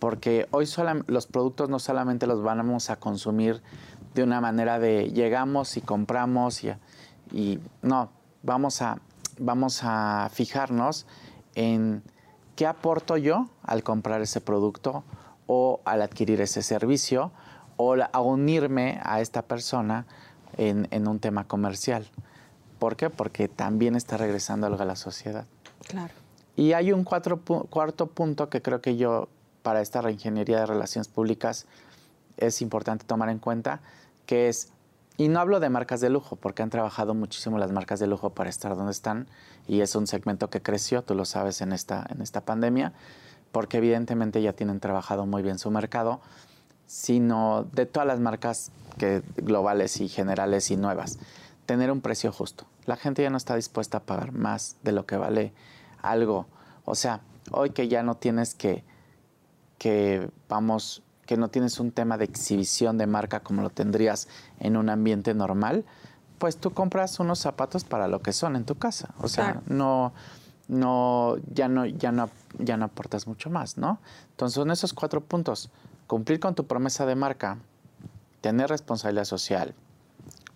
Porque 0.00 0.48
hoy 0.50 0.68
los 1.06 1.26
productos 1.26 1.70
no 1.70 1.78
solamente 1.78 2.26
los 2.26 2.42
vamos 2.42 2.90
a 2.90 2.96
consumir 2.96 3.62
de 4.14 4.22
una 4.22 4.40
manera 4.40 4.78
de 4.78 5.10
llegamos 5.10 5.76
y 5.76 5.80
compramos 5.80 6.62
y, 6.62 6.72
y 7.32 7.58
no, 7.82 8.10
vamos 8.44 8.82
a, 8.82 8.98
vamos 9.38 9.80
a 9.82 10.30
fijarnos 10.32 11.06
en 11.56 12.02
qué 12.54 12.66
aporto 12.66 13.16
yo 13.16 13.48
al 13.62 13.82
comprar 13.82 14.20
ese 14.20 14.40
producto 14.40 15.02
o 15.46 15.80
al 15.84 16.02
adquirir 16.02 16.40
ese 16.40 16.62
servicio 16.62 17.32
o 17.76 17.94
a 17.94 18.20
unirme 18.20 19.00
a 19.02 19.20
esta 19.20 19.42
persona 19.42 20.06
en, 20.56 21.08
un 21.08 21.18
tema 21.18 21.44
comercial. 21.48 22.08
¿Por 22.78 22.96
qué? 22.96 23.10
Porque 23.10 23.48
también 23.48 23.96
está 23.96 24.16
regresando 24.16 24.66
algo 24.66 24.80
a 24.80 24.84
la 24.86 24.96
sociedad. 24.96 25.46
Claro. 25.88 26.14
Y 26.54 26.72
hay 26.72 26.92
un 26.92 27.02
cuarto 27.02 28.06
punto 28.06 28.48
que 28.48 28.62
creo 28.62 28.80
que 28.80 28.96
yo, 28.96 29.28
para 29.62 29.80
esta 29.80 30.00
reingeniería 30.02 30.60
de 30.60 30.66
relaciones 30.66 31.08
públicas, 31.08 31.66
es 32.36 32.62
importante 32.62 33.04
tomar 33.04 33.28
en 33.28 33.38
cuenta, 33.38 33.80
que 34.26 34.48
es 34.48 34.72
y 35.16 35.28
no 35.28 35.40
hablo 35.40 35.60
de 35.60 35.70
marcas 35.70 36.00
de 36.00 36.10
lujo, 36.10 36.36
porque 36.36 36.62
han 36.62 36.70
trabajado 36.70 37.14
muchísimo 37.14 37.58
las 37.58 37.70
marcas 37.70 38.00
de 38.00 38.06
lujo 38.06 38.30
para 38.30 38.50
estar 38.50 38.74
donde 38.76 38.92
están 38.92 39.28
y 39.68 39.80
es 39.80 39.94
un 39.94 40.06
segmento 40.06 40.50
que 40.50 40.60
creció, 40.60 41.02
tú 41.02 41.14
lo 41.14 41.24
sabes, 41.24 41.60
en 41.60 41.72
esta, 41.72 42.04
en 42.10 42.20
esta 42.20 42.40
pandemia, 42.40 42.92
porque 43.52 43.76
evidentemente 43.76 44.42
ya 44.42 44.52
tienen 44.52 44.80
trabajado 44.80 45.26
muy 45.26 45.42
bien 45.42 45.58
su 45.58 45.70
mercado, 45.70 46.20
sino 46.86 47.64
de 47.72 47.86
todas 47.86 48.06
las 48.06 48.18
marcas 48.18 48.72
que, 48.98 49.22
globales 49.36 50.00
y 50.00 50.08
generales 50.08 50.70
y 50.70 50.76
nuevas, 50.76 51.18
tener 51.64 51.92
un 51.92 52.00
precio 52.00 52.32
justo. 52.32 52.66
La 52.86 52.96
gente 52.96 53.22
ya 53.22 53.30
no 53.30 53.36
está 53.36 53.54
dispuesta 53.54 53.98
a 53.98 54.02
pagar 54.02 54.32
más 54.32 54.76
de 54.82 54.92
lo 54.92 55.06
que 55.06 55.16
vale 55.16 55.52
algo. 56.02 56.46
O 56.84 56.94
sea, 56.94 57.20
hoy 57.52 57.70
que 57.70 57.88
ya 57.88 58.02
no 58.02 58.16
tienes 58.16 58.54
que, 58.54 58.84
que 59.78 60.28
vamos, 60.48 61.02
que 61.26 61.36
no 61.36 61.48
tienes 61.48 61.80
un 61.80 61.90
tema 61.90 62.18
de 62.18 62.24
exhibición 62.24 62.98
de 62.98 63.06
marca 63.06 63.40
como 63.40 63.62
lo 63.62 63.70
tendrías 63.70 64.28
en 64.60 64.76
un 64.76 64.88
ambiente 64.88 65.34
normal, 65.34 65.84
pues 66.38 66.56
tú 66.56 66.72
compras 66.72 67.20
unos 67.20 67.38
zapatos 67.38 67.84
para 67.84 68.08
lo 68.08 68.20
que 68.20 68.32
son 68.32 68.56
en 68.56 68.64
tu 68.64 68.74
casa. 68.74 69.14
O 69.20 69.28
sea, 69.28 69.62
no, 69.66 70.12
no, 70.68 71.36
ya 71.52 71.68
no, 71.68 71.86
ya 71.86 72.12
no, 72.12 72.28
ya 72.58 72.76
no 72.76 72.86
aportas 72.86 73.26
mucho 73.26 73.50
más, 73.50 73.78
¿no? 73.78 73.98
Entonces 74.30 74.54
son 74.54 74.70
esos 74.70 74.92
cuatro 74.92 75.20
puntos. 75.20 75.70
Cumplir 76.06 76.40
con 76.40 76.54
tu 76.54 76.66
promesa 76.66 77.06
de 77.06 77.14
marca, 77.14 77.58
tener 78.40 78.68
responsabilidad 78.68 79.24
social, 79.24 79.74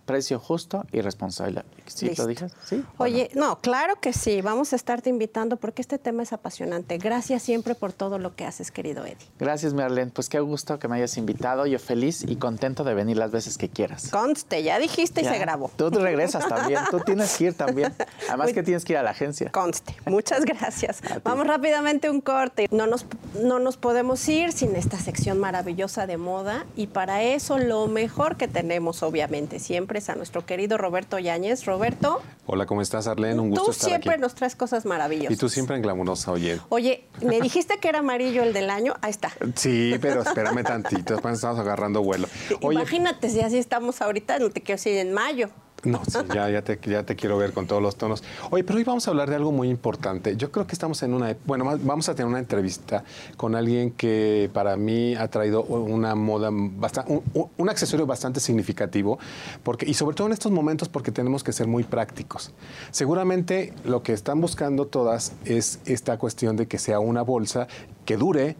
precio 0.09 0.39
justo 0.39 0.87
y 0.91 1.01
responsable. 1.01 1.61
¿Sí 1.85 2.11
lo 2.17 2.25
dije? 2.25 2.47
¿Sí? 2.65 2.83
Oye, 2.97 3.29
no? 3.35 3.59
claro 3.59 3.95
que 4.01 4.11
sí. 4.11 4.41
Vamos 4.41 4.73
a 4.73 4.75
estarte 4.75 5.11
invitando 5.11 5.57
porque 5.57 5.83
este 5.83 5.99
tema 5.99 6.23
es 6.23 6.33
apasionante. 6.33 6.97
Gracias 6.97 7.43
siempre 7.43 7.75
por 7.75 7.93
todo 7.93 8.17
lo 8.17 8.35
que 8.35 8.43
haces, 8.43 8.71
querido 8.71 9.05
Eddie. 9.05 9.27
Gracias, 9.37 9.75
Merlene. 9.75 10.09
Pues 10.09 10.27
qué 10.27 10.39
gusto 10.39 10.79
que 10.79 10.87
me 10.87 10.95
hayas 10.95 11.15
invitado. 11.17 11.67
Yo 11.67 11.77
feliz 11.77 12.23
y 12.27 12.37
contento 12.37 12.83
de 12.83 12.95
venir 12.95 13.17
las 13.17 13.29
veces 13.29 13.59
que 13.59 13.69
quieras. 13.69 14.09
Conste, 14.09 14.63
ya 14.63 14.79
dijiste 14.79 15.21
y 15.21 15.25
se 15.25 15.37
grabó. 15.37 15.69
Tú 15.75 15.91
regresas 15.91 16.47
también. 16.47 16.79
Tú 16.89 17.01
tienes 17.01 17.37
que 17.37 17.45
ir 17.45 17.53
también. 17.53 17.93
Además 18.27 18.51
que 18.51 18.63
tienes 18.63 18.83
que 18.85 18.93
ir 18.93 18.97
a 18.97 19.03
la 19.03 19.11
agencia. 19.11 19.51
Conste. 19.51 19.95
Muchas 20.07 20.43
gracias. 20.43 21.01
Vamos 21.23 21.45
rápidamente 21.45 22.07
a 22.07 22.11
un 22.11 22.21
corte. 22.21 22.67
No 22.71 22.87
nos, 22.87 23.05
no 23.39 23.59
nos 23.59 23.77
podemos 23.77 24.27
ir 24.27 24.53
sin 24.53 24.75
esta 24.75 24.97
sección 24.97 25.37
maravillosa 25.37 26.07
de 26.07 26.17
moda 26.17 26.65
y 26.75 26.87
para 26.87 27.21
eso 27.21 27.59
lo 27.59 27.87
mejor 27.87 28.37
que 28.37 28.47
tenemos, 28.47 29.03
obviamente, 29.03 29.59
siempre 29.59 29.98
a 30.07 30.15
nuestro 30.15 30.45
querido 30.45 30.77
Roberto 30.77 31.19
Yáñez. 31.19 31.65
Roberto. 31.65 32.21
Hola, 32.45 32.65
¿cómo 32.65 32.81
estás, 32.81 33.07
Arlene? 33.07 33.39
Un 33.39 33.49
gusto 33.49 33.71
estar 33.71 33.87
aquí. 33.87 33.95
Tú 33.95 34.01
siempre 34.03 34.17
nos 34.17 34.35
traes 34.35 34.55
cosas 34.55 34.85
maravillosas. 34.85 35.31
Y 35.31 35.35
tú 35.37 35.49
siempre 35.49 35.75
en 35.75 35.81
glamurosa, 35.81 36.31
oye. 36.31 36.61
Oye, 36.69 37.03
me 37.21 37.41
dijiste 37.41 37.79
que 37.79 37.89
era 37.89 37.99
amarillo 37.99 38.43
el 38.43 38.53
del 38.53 38.69
año. 38.69 38.93
Ahí 39.01 39.11
está. 39.11 39.31
Sí, 39.55 39.95
pero 39.99 40.21
espérame 40.21 40.63
tantito, 40.63 41.15
después 41.15 41.35
estamos 41.35 41.59
agarrando 41.59 42.01
vuelo. 42.01 42.29
Imagínate 42.61 43.29
si 43.29 43.41
así 43.41 43.57
estamos 43.57 44.01
ahorita, 44.01 44.39
no 44.39 44.49
te 44.51 44.61
quiero 44.61 44.77
decir 44.77 44.97
en 44.97 45.11
mayo. 45.11 45.49
No, 45.83 46.01
sí, 46.05 46.17
ya, 46.33 46.61
te, 46.61 47.15
quiero 47.15 47.37
ver 47.37 47.53
con 47.53 47.65
todos 47.65 47.81
los 47.81 47.95
tonos. 47.95 48.23
Oye, 48.49 48.63
pero 48.63 48.77
hoy 48.77 48.83
vamos 48.83 49.07
a 49.07 49.11
hablar 49.11 49.29
de 49.29 49.35
algo 49.35 49.51
muy 49.51 49.69
importante. 49.69 50.35
Yo 50.35 50.51
creo 50.51 50.67
que 50.67 50.73
estamos 50.73 51.01
en 51.03 51.13
una... 51.13 51.35
Bueno, 51.45 51.63
vamos 51.65 52.09
a 52.09 52.15
tener 52.15 52.27
una 52.27 52.39
entrevista 52.39 53.03
con 53.37 53.55
alguien 53.55 53.91
que 53.91 54.49
para 54.53 54.75
mí 54.75 55.15
ha 55.15 55.27
traído 55.29 55.63
una 55.63 56.15
moda, 56.15 56.49
bastante, 56.51 57.21
un, 57.33 57.69
accesorio 57.69 58.05
bastante 58.05 58.39
significativo, 58.39 59.19
porque, 59.63 59.89
y 59.89 59.93
sobre 59.93 60.15
todo 60.15 60.27
en 60.27 60.33
estos 60.33 60.51
momentos 60.51 60.89
porque 60.89 61.11
tenemos 61.11 61.43
que 61.43 61.53
ser 61.53 61.67
muy 61.67 61.83
prácticos. 61.83 62.51
Seguramente 62.91 63.73
lo 63.85 64.03
que 64.03 64.13
están 64.13 64.41
buscando 64.41 64.87
todas 64.87 65.33
es 65.45 65.79
esta 65.85 66.17
cuestión 66.17 66.57
de 66.57 66.67
que 66.67 66.77
sea 66.77 66.99
una 66.99 67.21
bolsa 67.21 67.67
que 68.05 68.17
dure, 68.17 68.57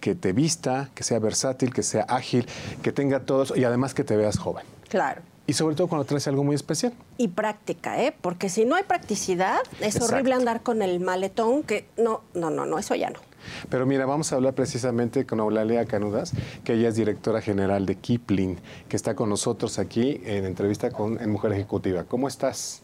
que 0.00 0.14
te 0.14 0.32
vista, 0.32 0.90
que 0.94 1.04
sea 1.04 1.18
versátil, 1.18 1.72
que 1.72 1.82
sea 1.82 2.02
ágil, 2.08 2.46
que 2.82 2.92
tenga 2.92 3.20
todos 3.20 3.52
y 3.56 3.64
además 3.64 3.94
que 3.94 4.04
te 4.04 4.16
veas 4.16 4.38
joven. 4.38 4.64
Claro. 4.88 5.22
Y 5.46 5.52
sobre 5.52 5.76
todo 5.76 5.86
cuando 5.86 6.04
traes 6.04 6.26
algo 6.26 6.42
muy 6.42 6.56
especial. 6.56 6.92
Y 7.18 7.28
práctica, 7.28 8.02
¿eh? 8.02 8.14
Porque 8.20 8.48
si 8.48 8.64
no 8.64 8.74
hay 8.74 8.82
practicidad, 8.82 9.58
es 9.80 10.00
horrible 10.00 10.34
andar 10.34 10.62
con 10.62 10.82
el 10.82 10.98
maletón 10.98 11.62
que 11.62 11.86
no, 11.96 12.22
no, 12.34 12.50
no, 12.50 12.66
no, 12.66 12.78
eso 12.78 12.96
ya 12.96 13.10
no. 13.10 13.20
Pero 13.70 13.86
mira, 13.86 14.06
vamos 14.06 14.32
a 14.32 14.36
hablar 14.36 14.54
precisamente 14.54 15.24
con 15.24 15.38
Eulalia 15.38 15.84
Canudas, 15.84 16.32
que 16.64 16.74
ella 16.74 16.88
es 16.88 16.96
directora 16.96 17.40
general 17.40 17.86
de 17.86 17.94
Kipling, 17.94 18.58
que 18.88 18.96
está 18.96 19.14
con 19.14 19.28
nosotros 19.28 19.78
aquí 19.78 20.20
en 20.24 20.44
entrevista 20.44 20.90
con 20.90 21.20
en 21.20 21.30
Mujer 21.30 21.52
Ejecutiva. 21.52 22.02
¿Cómo 22.04 22.26
estás? 22.26 22.82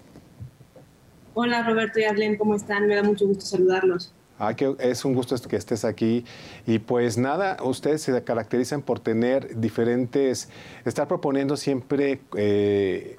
Hola 1.34 1.66
Roberto 1.66 1.98
y 1.98 2.04
Arlene, 2.04 2.38
¿cómo 2.38 2.54
están? 2.54 2.86
Me 2.86 2.94
da 2.94 3.02
mucho 3.02 3.26
gusto 3.26 3.44
saludarlos. 3.44 4.12
Ah, 4.44 4.56
es 4.80 5.04
un 5.04 5.14
gusto 5.14 5.36
que 5.48 5.54
estés 5.54 5.84
aquí. 5.84 6.24
Y 6.66 6.80
pues 6.80 7.16
nada, 7.16 7.58
ustedes 7.62 8.02
se 8.02 8.24
caracterizan 8.24 8.82
por 8.82 8.98
tener 8.98 9.60
diferentes, 9.60 10.48
estar 10.84 11.06
proponiendo 11.06 11.56
siempre 11.56 12.20
eh, 12.36 13.18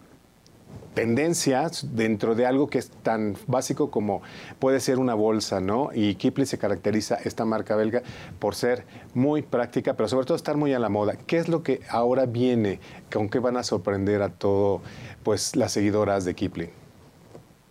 tendencias 0.94 1.96
dentro 1.96 2.36
de 2.36 2.46
algo 2.46 2.68
que 2.68 2.78
es 2.80 2.90
tan 2.90 3.38
básico 3.48 3.90
como 3.90 4.22
puede 4.60 4.82
ser 4.82 5.00
una 5.00 5.14
bolsa, 5.14 5.62
¿no? 5.62 5.92
Y 5.94 6.16
Kipling 6.16 6.46
se 6.46 6.58
caracteriza, 6.58 7.16
esta 7.24 7.46
marca 7.46 7.78
belga, 7.78 8.04
por 8.40 8.54
ser 8.54 8.84
muy 9.14 9.44
práctica, 9.44 9.94
pero 9.94 10.10
sobre 10.10 10.26
todo 10.26 10.36
estar 10.36 10.58
muy 10.58 10.74
a 10.74 10.80
la 10.80 10.90
moda. 10.90 11.16
¿Qué 11.16 11.38
es 11.38 11.48
lo 11.48 11.64
que 11.64 11.80
ahora 11.88 12.26
viene? 12.26 12.82
¿Con 13.10 13.30
qué 13.30 13.40
van 13.40 13.56
a 13.56 13.64
sorprender 13.64 14.22
a 14.24 14.28
todo, 14.28 14.82
pues, 15.24 15.56
las 15.56 15.72
seguidoras 15.72 16.26
de 16.26 16.34
Kipling? 16.34 16.83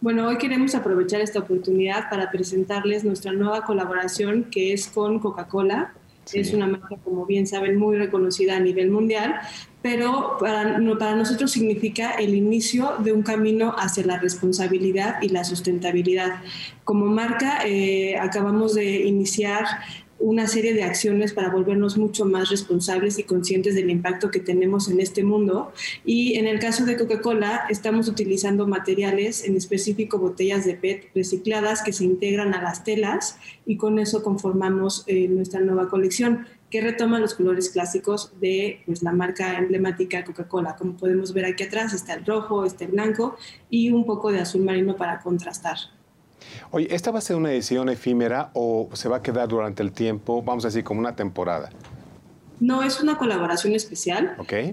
Bueno, 0.03 0.27
hoy 0.27 0.37
queremos 0.37 0.75
aprovechar 0.75 1.21
esta 1.21 1.39
oportunidad 1.39 2.11
para 2.11 2.29
presentarles 2.33 3.05
nuestra 3.05 3.31
nueva 3.31 3.65
colaboración 3.65 4.49
que 4.51 4.73
es 4.73 4.89
con 4.89 5.21
Coca-Cola. 5.21 5.95
Es 6.33 6.53
una 6.53 6.67
marca, 6.67 6.97
como 7.05 7.25
bien 7.25 7.47
saben, 7.47 7.77
muy 7.77 7.97
reconocida 7.97 8.57
a 8.57 8.61
nivel 8.61 8.91
mundial, 8.91 9.37
pero 9.81 10.39
para, 10.41 10.81
para 10.99 11.15
nosotros 11.15 11.53
significa 11.53 12.11
el 12.15 12.35
inicio 12.35 12.97
de 12.99 13.13
un 13.13 13.23
camino 13.23 13.77
hacia 13.79 14.05
la 14.05 14.19
responsabilidad 14.19 15.23
y 15.23 15.29
la 15.29 15.45
sustentabilidad. 15.45 16.41
Como 16.83 17.07
marca, 17.07 17.61
eh, 17.65 18.17
acabamos 18.19 18.75
de 18.75 19.05
iniciar 19.07 19.65
una 20.23 20.47
serie 20.47 20.73
de 20.73 20.85
acciones 20.85 21.33
para 21.33 21.51
volvernos 21.51 21.99
mucho 21.99 22.25
más 22.25 22.49
responsables 22.49 23.19
y 23.19 23.25
conscientes 23.25 23.75
del 23.75 23.91
impacto 23.91 24.31
que 24.31 24.39
tenemos 24.39 24.89
en 24.89 25.01
este 25.01 25.25
mundo. 25.25 25.73
Y 26.05 26.39
en 26.39 26.47
el 26.47 26.61
caso 26.61 26.85
de 26.85 26.97
Coca-Cola, 26.97 27.67
estamos 27.69 28.09
utilizando 28.09 28.67
materiales, 28.69 29.45
en 29.45 29.57
específico 29.57 30.19
botellas 30.19 30.65
de 30.65 30.75
PET 30.75 31.11
recicladas 31.15 31.83
que 31.83 31.93
se 31.93 32.05
integran 32.05 32.55
a 32.55 32.63
las 32.63 32.85
telas 32.85 33.37
y 33.67 33.77
con 33.77 33.99
eso 33.99 34.23
conformamos 34.23 35.03
eh, 35.09 35.27
nuestra 35.27 35.61
nueva 35.61 35.89
colección 35.89 36.47
que 36.71 36.81
retoma 36.81 37.19
los 37.19 37.35
colores 37.35 37.69
clásicos 37.69 38.33
de 38.41 38.81
pues, 38.87 39.03
la 39.03 39.13
marca 39.13 39.59
emblemática 39.59 40.25
Coca-Cola. 40.25 40.77
Como 40.77 40.97
podemos 40.97 41.35
ver 41.35 41.47
aquí 41.47 41.65
atrás 41.65 41.93
está 41.93 42.15
el 42.15 42.25
rojo, 42.25 42.65
está 42.65 42.85
el 42.85 42.93
blanco 42.93 43.37
y 43.69 43.91
un 43.91 44.07
poco 44.07 44.31
de 44.31 44.39
azul 44.39 44.63
marino 44.63 44.97
para 44.97 45.21
contrastar. 45.21 45.77
Oye, 46.71 46.89
¿esta 46.95 47.11
va 47.11 47.19
a 47.19 47.23
ser 47.23 47.37
una 47.37 47.53
edición 47.53 47.89
efímera 47.89 48.51
o 48.55 48.89
se 48.93 49.09
va 49.09 49.19
a 49.19 49.23
quedar 49.23 49.49
durante 49.49 49.83
el 49.83 49.93
tiempo, 49.93 50.43
vamos 50.43 50.65
a 50.65 50.69
decir, 50.69 50.85
como 50.85 51.01
una 51.01 51.15
temporada? 51.17 51.71
No, 52.61 52.83
es 52.83 53.01
una 53.01 53.19
colaboración 53.19 53.75
especial. 53.75 54.37
Okay 54.39 54.73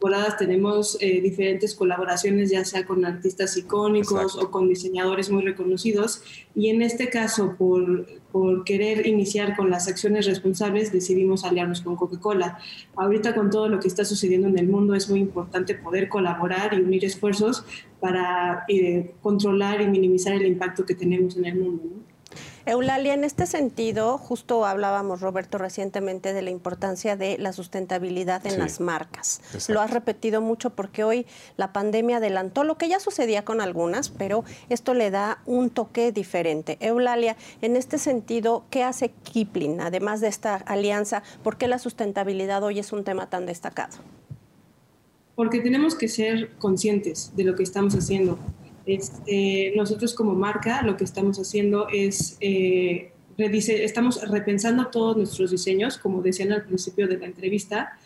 temporadas 0.00 0.38
tenemos 0.38 0.96
eh, 1.02 1.20
diferentes 1.20 1.74
colaboraciones, 1.74 2.50
ya 2.50 2.64
sea 2.64 2.86
con 2.86 3.04
artistas 3.04 3.54
icónicos 3.58 4.34
o 4.34 4.50
con 4.50 4.66
diseñadores 4.66 5.28
muy 5.28 5.42
reconocidos. 5.42 6.22
Y 6.54 6.70
en 6.70 6.80
este 6.80 7.10
caso, 7.10 7.54
por, 7.58 8.06
por 8.32 8.64
querer 8.64 9.06
iniciar 9.06 9.54
con 9.56 9.68
las 9.68 9.88
acciones 9.88 10.24
responsables, 10.24 10.90
decidimos 10.90 11.44
aliarnos 11.44 11.82
con 11.82 11.96
Coca-Cola. 11.96 12.58
Ahorita 12.96 13.34
con 13.34 13.50
todo 13.50 13.68
lo 13.68 13.78
que 13.78 13.88
está 13.88 14.06
sucediendo 14.06 14.48
en 14.48 14.58
el 14.58 14.68
mundo, 14.68 14.94
es 14.94 15.10
muy 15.10 15.20
importante 15.20 15.74
poder 15.74 16.08
colaborar 16.08 16.72
y 16.72 16.80
unir 16.80 17.04
esfuerzos 17.04 17.62
para 18.00 18.64
eh, 18.68 19.12
controlar 19.20 19.82
y 19.82 19.86
minimizar 19.86 20.32
el 20.32 20.46
impacto 20.46 20.86
que 20.86 20.94
tenemos 20.94 21.36
en 21.36 21.44
el 21.44 21.56
mundo. 21.56 21.84
Eulalia, 22.66 23.14
en 23.14 23.24
este 23.24 23.46
sentido, 23.46 24.18
justo 24.18 24.66
hablábamos, 24.66 25.20
Roberto, 25.20 25.58
recientemente 25.58 26.32
de 26.32 26.42
la 26.42 26.50
importancia 26.50 27.16
de 27.16 27.38
la 27.38 27.52
sustentabilidad 27.52 28.46
en 28.46 28.58
las 28.58 28.80
marcas. 28.80 29.40
Lo 29.68 29.80
has 29.80 29.90
repetido 29.90 30.40
mucho 30.40 30.70
porque 30.70 31.02
hoy 31.02 31.26
la 31.56 31.72
pandemia 31.72 32.18
adelantó 32.18 32.64
lo 32.64 32.76
que 32.76 32.88
ya 32.88 33.00
sucedía 33.00 33.44
con 33.44 33.60
algunas, 33.60 34.10
pero 34.10 34.44
esto 34.68 34.94
le 34.94 35.10
da 35.10 35.42
un 35.46 35.70
toque 35.70 36.12
diferente. 36.12 36.76
Eulalia, 36.80 37.36
en 37.62 37.76
este 37.76 37.98
sentido, 37.98 38.64
¿qué 38.70 38.84
hace 38.84 39.10
Kipling, 39.10 39.80
además 39.80 40.20
de 40.20 40.28
esta 40.28 40.56
alianza? 40.56 41.22
¿Por 41.42 41.56
qué 41.56 41.66
la 41.66 41.78
sustentabilidad 41.78 42.62
hoy 42.62 42.78
es 42.78 42.92
un 42.92 43.04
tema 43.04 43.28
tan 43.30 43.46
destacado? 43.46 43.96
Porque 45.34 45.60
tenemos 45.60 45.94
que 45.94 46.08
ser 46.08 46.50
conscientes 46.58 47.32
de 47.34 47.44
lo 47.44 47.56
que 47.56 47.62
estamos 47.62 47.94
haciendo. 47.94 48.38
Este, 48.90 49.72
nosotros 49.76 50.14
como 50.14 50.34
marca 50.34 50.82
lo 50.82 50.96
que 50.96 51.04
estamos 51.04 51.38
haciendo 51.38 51.86
es, 51.92 52.36
eh, 52.40 53.12
estamos 53.38 54.28
repensando 54.28 54.88
todos 54.88 55.16
nuestros 55.16 55.52
diseños, 55.52 55.96
como 55.96 56.22
decían 56.22 56.50
al 56.50 56.64
principio 56.64 57.06
de 57.06 57.16
la 57.16 57.26
entrevista, 57.26 57.96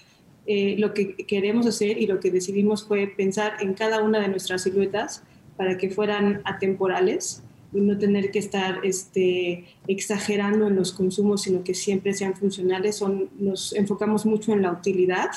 eh, 0.47 0.77
lo 0.79 0.93
que 0.93 1.17
queremos 1.17 1.67
hacer 1.67 1.97
y 1.97 2.07
lo 2.07 2.21
que 2.21 2.31
decidimos 2.31 2.85
fue 2.85 3.07
pensar 3.07 3.55
en 3.61 3.73
cada 3.73 4.03
una 4.03 4.21
de 4.21 4.29
nuestras 4.29 4.65
siluetas 4.65 5.23
para 5.57 5.79
que 5.79 5.89
fueran 5.89 6.43
atemporales 6.45 7.43
y 7.73 7.81
no 7.81 7.97
tener 7.97 8.31
que 8.31 8.41
estar 8.41 8.85
este, 8.85 9.65
exagerando 9.89 10.67
en 10.67 10.77
los 10.77 10.93
consumos, 10.93 11.45
sino 11.45 11.65
que 11.65 11.73
siempre 11.73 12.13
sean 12.13 12.35
funcionales. 12.35 12.97
Son, 12.97 13.31
nos 13.39 13.73
enfocamos 13.73 14.27
mucho 14.27 14.53
en 14.53 14.61
la 14.61 14.71
utilidad 14.71 15.31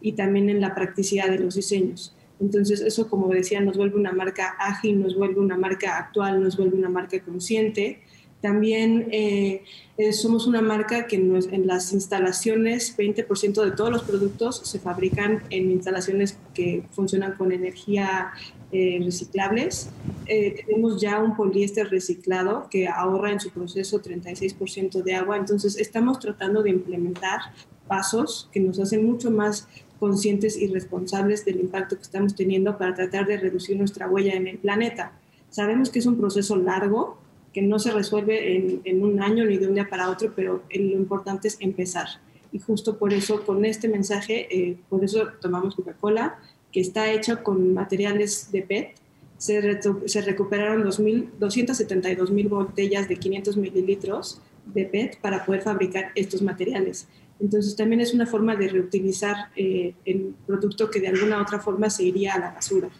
y 0.00 0.12
también 0.12 0.50
en 0.50 0.60
la 0.60 0.72
practicidad 0.72 1.28
de 1.28 1.40
los 1.40 1.56
diseños. 1.56 2.13
Entonces 2.40 2.80
eso, 2.80 3.08
como 3.08 3.28
decía, 3.28 3.60
nos 3.60 3.76
vuelve 3.76 3.96
una 3.96 4.12
marca 4.12 4.56
ágil, 4.58 5.00
nos 5.00 5.16
vuelve 5.16 5.40
una 5.40 5.56
marca 5.56 5.98
actual, 5.98 6.42
nos 6.42 6.56
vuelve 6.56 6.76
una 6.76 6.88
marca 6.88 7.20
consciente. 7.20 8.00
También 8.44 9.08
eh, 9.10 9.62
eh, 9.96 10.12
somos 10.12 10.46
una 10.46 10.60
marca 10.60 11.06
que 11.06 11.16
en 11.16 11.66
las 11.66 11.94
instalaciones, 11.94 12.94
20% 12.94 13.64
de 13.64 13.70
todos 13.70 13.90
los 13.90 14.02
productos 14.02 14.60
se 14.64 14.78
fabrican 14.78 15.42
en 15.48 15.70
instalaciones 15.70 16.36
que 16.52 16.82
funcionan 16.90 17.36
con 17.36 17.52
energía 17.52 18.32
eh, 18.70 19.00
reciclables. 19.02 19.88
tenemos 20.26 21.00
ya 21.00 21.22
un 21.22 21.34
poliéster 21.36 21.88
reciclado 21.88 22.68
que 22.70 22.86
ahorra 22.86 23.30
en 23.32 23.40
su 23.40 23.48
proceso 23.48 24.02
36% 24.02 25.02
de 25.02 25.14
agua. 25.14 25.38
Entonces 25.38 25.78
estamos 25.78 26.18
tratando 26.18 26.62
de 26.62 26.68
implementar 26.68 27.40
pasos 27.88 28.50
que 28.52 28.60
nos 28.60 28.78
hacen 28.78 29.06
mucho 29.06 29.30
más 29.30 29.68
conscientes 30.04 30.58
y 30.58 30.66
responsables 30.66 31.46
del 31.46 31.60
impacto 31.60 31.96
que 31.96 32.02
estamos 32.02 32.34
teniendo 32.34 32.76
para 32.76 32.92
tratar 32.92 33.26
de 33.26 33.38
reducir 33.38 33.74
nuestra 33.78 34.06
huella 34.06 34.34
en 34.34 34.46
el 34.46 34.58
planeta. 34.58 35.12
Sabemos 35.48 35.88
que 35.88 35.98
es 35.98 36.04
un 36.04 36.18
proceso 36.18 36.56
largo, 36.56 37.16
que 37.54 37.62
no 37.62 37.78
se 37.78 37.90
resuelve 37.90 38.82
en, 38.84 39.02
un 39.02 39.22
año 39.22 39.46
ni 39.46 39.56
de 39.56 39.66
un 39.66 39.72
día 39.72 39.88
para 39.88 40.10
otro, 40.10 40.30
pero 40.36 40.62
lo 40.70 40.92
importante 40.92 41.48
es 41.48 41.56
empezar. 41.58 42.06
Y 42.52 42.58
justo 42.58 42.98
por 42.98 43.14
eso, 43.14 43.46
con 43.46 43.64
este 43.64 43.88
mensaje, 43.88 44.46
eh, 44.54 44.76
por 44.90 45.02
eso 45.02 45.28
tomamos 45.40 45.74
Coca-Cola, 45.74 46.38
que 46.70 46.80
está 46.80 47.10
hecha 47.10 47.42
con 47.42 47.72
materiales 47.72 48.52
de 48.52 48.60
PET. 48.60 48.96
Se, 49.38 49.80
se 50.04 50.20
recuperaron 50.20 50.84
272 50.84 52.30
mil 52.30 52.48
botellas 52.48 53.08
de 53.08 53.16
500 53.16 53.56
mililitros 53.56 54.42
de 54.66 54.84
PET 54.84 55.18
para 55.22 55.46
poder 55.46 55.62
fabricar 55.62 56.12
estos 56.14 56.42
materiales. 56.42 57.08
Entonces 57.40 57.76
también 57.76 58.00
es 58.00 58.14
una 58.14 58.26
forma 58.26 58.56
de 58.56 58.68
reutilizar 58.68 59.48
eh, 59.56 59.94
el 60.04 60.34
producto 60.46 60.90
que 60.90 61.00
de 61.00 61.08
alguna 61.08 61.40
otra 61.42 61.58
forma 61.58 61.90
se 61.90 62.04
iría 62.04 62.34
a 62.34 62.38
la 62.38 62.50
basura 62.52 62.90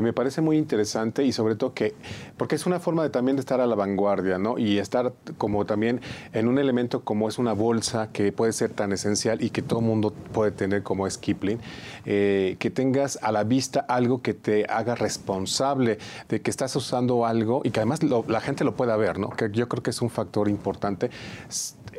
me 0.00 0.12
parece 0.12 0.40
muy 0.40 0.56
interesante 0.56 1.24
y 1.24 1.32
sobre 1.32 1.56
todo 1.56 1.74
que, 1.74 1.94
porque 2.38 2.54
es 2.54 2.64
una 2.64 2.80
forma 2.80 3.02
de 3.02 3.10
también 3.10 3.36
de 3.36 3.40
estar 3.40 3.60
a 3.60 3.66
la 3.66 3.74
vanguardia, 3.74 4.38
¿no? 4.38 4.56
Y 4.56 4.78
estar 4.78 5.12
como 5.36 5.66
también 5.66 6.00
en 6.32 6.48
un 6.48 6.58
elemento 6.58 7.02
como 7.02 7.28
es 7.28 7.38
una 7.38 7.52
bolsa 7.52 8.08
que 8.12 8.32
puede 8.32 8.52
ser 8.52 8.70
tan 8.70 8.92
esencial 8.92 9.42
y 9.42 9.50
que 9.50 9.60
todo 9.60 9.80
mundo 9.80 10.12
puede 10.32 10.52
tener 10.52 10.82
como 10.82 11.06
es 11.06 11.18
Kipling, 11.18 11.58
eh, 12.06 12.56
que 12.58 12.70
tengas 12.70 13.18
a 13.22 13.32
la 13.32 13.44
vista 13.44 13.80
algo 13.80 14.22
que 14.22 14.32
te 14.32 14.64
haga 14.66 14.94
responsable 14.94 15.98
de 16.28 16.40
que 16.40 16.50
estás 16.50 16.74
usando 16.76 17.26
algo 17.26 17.60
y 17.64 17.70
que 17.70 17.80
además 17.80 18.00
la 18.02 18.40
gente 18.40 18.64
lo 18.64 18.74
pueda 18.74 18.96
ver, 18.96 19.18
¿no? 19.18 19.30
Que 19.30 19.50
yo 19.50 19.68
creo 19.68 19.82
que 19.82 19.90
es 19.90 20.00
un 20.00 20.10
factor 20.10 20.48
importante. 20.48 21.10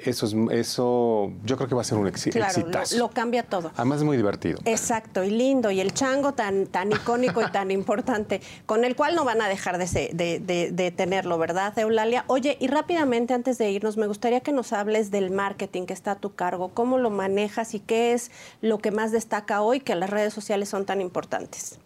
Eso, 0.06 0.26
es, 0.26 0.36
eso 0.52 1.32
yo 1.44 1.56
creo 1.56 1.70
que 1.70 1.76
va 1.76 1.82
a 1.82 1.86
ser 1.86 1.98
un 1.98 2.08
éxito. 2.08 2.38
claro, 2.38 2.84
Lo, 2.98 3.10
cambia 3.10 3.44
todo. 3.44 3.72
Además 3.76 4.00
es 4.00 4.04
muy 4.04 4.18
divertido. 4.18 4.60
Exacto, 4.66 5.24
y 5.24 5.30
lindo. 5.30 5.72
Y 5.72 5.80
el 5.80 5.94
chango 5.94 6.34
tan, 6.34 6.68
tan 6.68 6.92
icónico 6.92 7.42
y 7.42 7.50
tan 7.52 7.72
importante 7.72 8.42
con 8.66 8.84
el 8.84 8.96
cual 8.96 9.16
no 9.16 9.24
van 9.24 9.42
a 9.42 9.48
dejar 9.48 9.78
de, 9.78 10.94
tenerlo, 10.96 11.38
¿verdad, 11.38 11.78
Eulalia? 11.78 12.26
Oye, 12.28 12.58
y 12.60 12.68
rápidamente 12.68 13.34
antes 13.34 13.58
de 13.58 13.72
irnos, 13.72 13.98
me 13.98 14.08
gustaría 14.08 14.42
que 14.42 14.52
nos 14.52 14.74
hables 14.74 15.12
del 15.12 15.32
marketing 15.32 15.86
que 15.86 15.94
está 15.94 16.12
a 16.12 16.16
tu 16.16 16.36
cargo, 16.36 16.70
cómo 16.74 16.98
lo 16.98 17.10
manejas 17.10 17.74
y 17.74 17.80
qué 17.80 18.14
es 18.14 18.32
lo 18.62 18.80
que 18.80 18.92
más 18.92 19.12
destaca 19.12 19.62
hoy 19.62 19.80
que 19.80 19.96
las 19.96 20.10
redes 20.10 20.34
sociales 20.34 20.70
son 20.70 20.86
tan 20.86 21.02
importantes. 21.02 21.80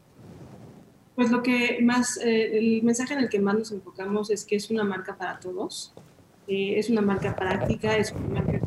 Pues 1.15 1.31
lo 1.31 1.41
que 1.41 1.79
más, 1.81 2.17
eh, 2.17 2.57
el 2.59 2.83
mensaje 2.83 3.15
en 3.15 3.21
el 3.21 3.29
que 3.29 3.39
más 3.39 3.55
nos 3.55 3.71
enfocamos 3.71 4.29
es 4.29 4.45
que 4.45 4.55
es 4.55 4.69
una 4.69 4.83
marca 4.83 5.17
para 5.17 5.39
todos, 5.39 5.93
es 6.47 6.89
una 6.89 7.01
marca 7.01 7.35
práctica, 7.35 7.97
es 7.97 8.11
una 8.11 8.41
marca 8.41 8.61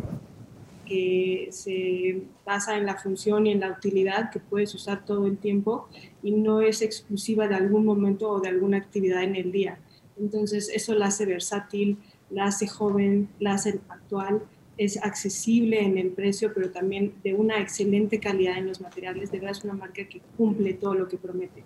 que 0.86 1.48
se 1.52 2.22
basa 2.44 2.76
en 2.76 2.84
la 2.84 2.96
función 2.96 3.46
y 3.46 3.52
en 3.52 3.60
la 3.60 3.70
utilidad 3.70 4.30
que 4.30 4.40
puedes 4.40 4.74
usar 4.74 5.04
todo 5.04 5.26
el 5.26 5.38
tiempo 5.38 5.88
y 6.20 6.32
no 6.32 6.60
es 6.62 6.82
exclusiva 6.82 7.46
de 7.46 7.54
algún 7.54 7.84
momento 7.84 8.28
o 8.28 8.40
de 8.40 8.48
alguna 8.48 8.78
actividad 8.78 9.22
en 9.22 9.36
el 9.36 9.52
día. 9.52 9.78
Entonces 10.18 10.68
eso 10.74 10.94
la 10.94 11.06
hace 11.06 11.26
versátil, 11.26 11.96
la 12.28 12.46
hace 12.46 12.66
joven, 12.66 13.28
la 13.38 13.54
hace 13.54 13.78
actual, 13.88 14.42
es 14.76 14.96
accesible 14.96 15.80
en 15.80 15.96
el 15.96 16.10
precio, 16.10 16.52
pero 16.52 16.70
también 16.70 17.14
de 17.22 17.34
una 17.34 17.60
excelente 17.60 18.18
calidad 18.18 18.58
en 18.58 18.66
los 18.66 18.80
materiales. 18.80 19.30
De 19.30 19.38
verdad 19.38 19.56
es 19.56 19.64
una 19.64 19.74
marca 19.74 20.04
que 20.08 20.20
cumple 20.36 20.74
todo 20.74 20.94
lo 20.94 21.06
que 21.06 21.18
promete. 21.18 21.62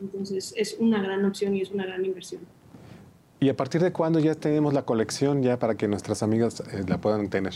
Entonces 0.00 0.54
es 0.56 0.76
una 0.78 1.02
gran 1.02 1.24
opción 1.24 1.56
y 1.56 1.62
es 1.62 1.70
una 1.70 1.84
gran 1.84 2.04
inversión. 2.04 2.42
¿Y 3.40 3.48
a 3.48 3.56
partir 3.56 3.80
de 3.80 3.92
cuándo 3.92 4.18
ya 4.18 4.34
tenemos 4.34 4.74
la 4.74 4.82
colección 4.82 5.42
ya 5.42 5.58
para 5.58 5.76
que 5.76 5.86
nuestras 5.86 6.22
amigas 6.22 6.60
eh, 6.60 6.84
la 6.86 6.98
puedan 6.98 7.28
tener? 7.28 7.54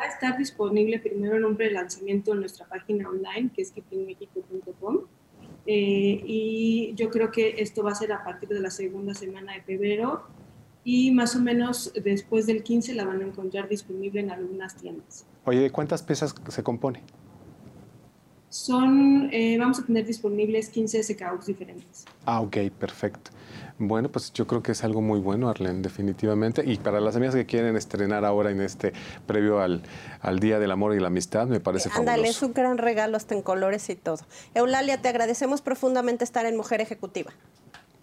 va 0.00 0.06
a 0.06 0.08
estar 0.08 0.38
disponible 0.38 0.98
primero 0.98 1.36
en 1.36 1.44
un 1.44 1.56
prelanzamiento 1.56 2.32
en 2.32 2.40
nuestra 2.40 2.66
página 2.66 3.08
online, 3.08 3.50
que 3.54 3.62
es 3.62 3.70
keepingmexico.com. 3.70 5.00
eh, 5.66 6.22
y 6.26 6.94
yo 6.96 7.10
creo 7.10 7.30
que 7.30 7.56
esto 7.58 7.82
va 7.82 7.92
a 7.92 7.94
ser 7.94 8.12
a 8.12 8.24
partir 8.24 8.48
de 8.48 8.60
la 8.60 8.70
segunda 8.70 9.12
semana 9.12 9.52
de 9.52 9.60
febrero 9.60 10.22
y 10.84 11.10
más 11.10 11.36
o 11.36 11.40
menos 11.40 11.92
después 12.02 12.46
del 12.46 12.62
15 12.62 12.94
la 12.94 13.04
van 13.04 13.20
a 13.20 13.26
encontrar 13.26 13.68
disponible 13.68 14.20
en 14.20 14.30
algunas 14.30 14.74
tiendas. 14.76 15.26
Oye, 15.44 15.60
¿de 15.60 15.70
cuántas 15.70 16.02
piezas 16.02 16.34
se 16.48 16.62
compone? 16.62 17.02
Son, 18.50 19.30
eh, 19.32 19.56
vamos 19.58 19.78
a 19.78 19.86
tener 19.86 20.04
disponibles 20.04 20.68
15 20.70 21.04
SKUs 21.04 21.46
diferentes. 21.46 22.04
Ah, 22.26 22.40
ok, 22.40 22.56
perfecto. 22.78 23.30
Bueno, 23.78 24.10
pues 24.10 24.32
yo 24.32 24.46
creo 24.46 24.60
que 24.62 24.72
es 24.72 24.84
algo 24.84 25.00
muy 25.00 25.20
bueno, 25.20 25.48
Arlen, 25.48 25.82
definitivamente. 25.82 26.62
Y 26.66 26.76
para 26.76 27.00
las 27.00 27.14
amigas 27.16 27.34
que 27.34 27.46
quieren 27.46 27.76
estrenar 27.76 28.24
ahora 28.24 28.50
en 28.50 28.60
este 28.60 28.92
previo 29.26 29.60
al, 29.60 29.82
al 30.20 30.40
Día 30.40 30.58
del 30.58 30.72
Amor 30.72 30.94
y 30.94 31.00
la 31.00 31.06
Amistad, 31.06 31.46
me 31.46 31.60
parece 31.60 31.88
fabuloso. 31.88 32.10
Ándale, 32.10 32.28
es 32.28 32.42
un 32.42 32.52
gran 32.52 32.76
regalo 32.76 33.16
hasta 33.16 33.34
en 33.34 33.42
colores 33.42 33.88
y 33.88 33.94
todo. 33.94 34.18
Eulalia, 34.54 35.00
te 35.00 35.08
agradecemos 35.08 35.62
profundamente 35.62 36.24
estar 36.24 36.44
en 36.44 36.56
Mujer 36.56 36.80
Ejecutiva. 36.80 37.32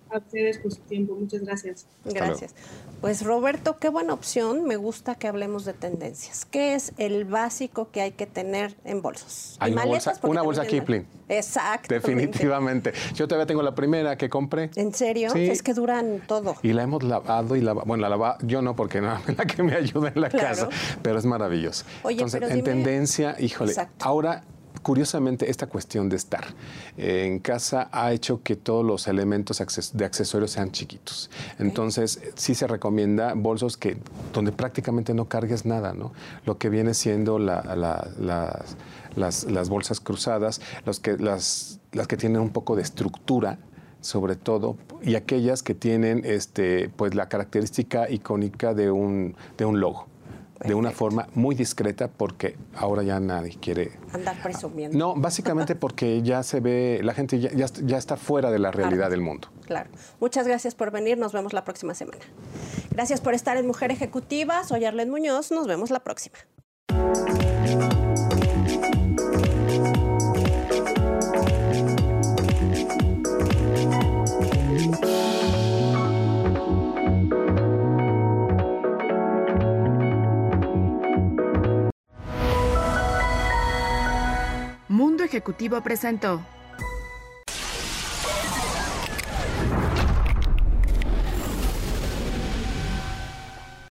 A 0.10 0.18
ustedes 0.20 0.58
por 0.60 0.72
su 0.72 0.80
tiempo, 0.82 1.16
muchas 1.16 1.42
gracias. 1.42 1.86
Gracias. 2.06 2.54
Pues 3.02 3.24
Roberto, 3.24 3.78
qué 3.78 3.90
buena 3.90 4.14
opción. 4.14 4.64
Me 4.66 4.76
gusta 4.76 5.16
que 5.16 5.28
hablemos 5.28 5.66
de 5.66 5.74
tendencias. 5.74 6.46
¿Qué 6.46 6.74
es 6.76 6.94
el 6.98 7.26
básico 7.26 7.90
que 7.92 8.02
hay 8.02 8.12
que 8.12 8.26
tener 8.26 8.76
en 8.86 9.02
bolsos? 9.02 9.56
Hay 9.60 9.74
una 9.74 9.86
bolsa, 9.86 10.14
una 10.24 10.42
bolsa 10.42 10.66
Kipling. 10.66 11.06
Exacto. 11.30 11.94
Definitivamente. 11.94 12.94
Yo 13.14 13.28
todavía 13.28 13.46
tengo 13.46 13.62
la 13.62 13.76
primera 13.76 14.18
que 14.18 14.30
compré. 14.30 14.72
¿En 14.76 14.94
serio? 14.94 15.30
Sí. 15.32 15.48
Es 15.50 15.62
que 15.62 15.74
duran 15.74 16.22
todo. 16.26 16.56
Y 16.64 16.74
la 16.74 16.84
hemos 16.84 17.04
lavado 17.04 17.56
y 17.56 17.62
lavado. 17.62 17.86
Bueno, 17.86 18.02
la 18.02 18.10
lava, 18.10 18.38
yo 18.42 18.62
no, 18.62 18.76
porque 18.76 19.02
no 19.02 19.14
es 19.28 19.38
la 19.38 19.46
que 19.46 19.62
me 19.62 19.76
ayuda 19.76 20.12
en 20.16 20.22
la 20.22 20.30
Claro. 20.30 20.48
casa, 20.48 20.70
pero 21.02 21.20
es 21.20 21.26
maravilloso. 21.26 21.86
Oye, 22.04 22.16
Entonces, 22.16 22.40
pero 22.40 22.52
en 22.52 22.60
dime- 22.64 22.66
tendencia, 22.84 23.36
híjole, 23.40 23.72
Exacto. 23.72 24.06
ahora. 24.06 24.44
Curiosamente, 24.88 25.50
esta 25.50 25.68
cuestión 25.68 26.08
de 26.08 26.16
estar 26.16 26.46
eh, 26.96 27.26
en 27.26 27.40
casa 27.40 27.90
ha 27.92 28.14
hecho 28.14 28.42
que 28.42 28.56
todos 28.56 28.86
los 28.86 29.10
elementos 29.10 29.62
de 29.92 30.06
accesorios 30.06 30.52
sean 30.52 30.72
chiquitos. 30.72 31.30
Entonces, 31.60 32.22
sí 32.36 32.56
se 32.56 32.68
recomienda 32.68 33.34
bolsos 33.34 33.76
que 33.76 33.98
donde 34.32 34.54
prácticamente 34.54 35.14
no 35.14 35.28
cargues 35.28 35.66
nada, 35.66 35.92
¿no? 35.92 36.14
Lo 36.46 36.58
que 36.58 36.70
viene 36.70 36.94
siendo 36.94 37.38
la- 37.38 37.64
la- 37.76 38.08
las, 38.18 38.78
las- 39.18 39.44
las 39.52 39.68
bolsas 39.68 40.00
cruzadas, 40.00 40.62
los 40.86 41.02
que, 41.02 41.18
las, 41.18 41.82
las 41.92 42.08
que 42.08 42.16
tienen 42.16 42.40
un 42.40 42.52
poco 42.52 42.78
de 42.78 42.84
estructura, 42.84 43.60
sobre 44.00 44.38
todo, 44.38 44.78
y 45.04 45.16
aquellas 45.16 45.64
que 45.64 45.76
tienen 45.76 46.22
este, 46.24 46.88
pues, 46.88 47.14
la 47.14 47.28
característica 47.28 48.10
icónica 48.10 48.74
de 48.74 48.90
un, 48.90 49.36
de 49.58 49.66
un 49.66 49.82
logo. 49.82 50.08
De 50.66 50.74
una 50.74 50.92
forma 50.92 51.28
muy 51.36 51.56
discreta 51.56 52.08
porque 52.08 52.58
ahora 52.76 53.04
ya 53.04 53.20
nadie 53.20 53.56
quiere... 53.60 53.92
Andar 54.14 54.42
presumiendo. 54.42 54.98
No, 54.98 55.16
básicamente 55.16 55.76
porque 55.84 56.22
ya 56.24 56.42
se 56.44 56.60
ve, 56.60 57.00
la 57.04 57.14
gente 57.14 57.40
ya, 57.40 57.52
ya, 57.54 57.68
ya 57.84 57.98
está 57.98 58.18
fuera 58.18 58.50
de 58.52 58.60
la 58.60 58.72
realidad 58.72 58.98
Claro. 58.98 59.12
del 59.12 59.22
mundo. 59.22 59.48
Claro. 59.66 59.90
Muchas 60.20 60.48
gracias 60.48 60.74
por 60.76 60.92
venir. 60.92 61.18
Nos 61.18 61.34
vemos 61.34 61.54
la 61.54 61.64
próxima 61.64 61.94
semana. 61.94 62.20
Gracias 62.92 63.22
por 63.22 63.34
estar 63.34 63.58
en 63.58 63.68
Mujer 63.68 63.92
Ejecutiva. 63.92 64.64
Soy 64.64 64.86
Arlen 64.86 65.10
Muñoz. 65.10 65.52
Nos 65.52 65.68
vemos 65.68 65.92
la 65.92 66.00
próxima. 66.00 66.38
Mundo 84.98 85.24
Ejecutivo 85.24 85.80
presentó 85.82 86.44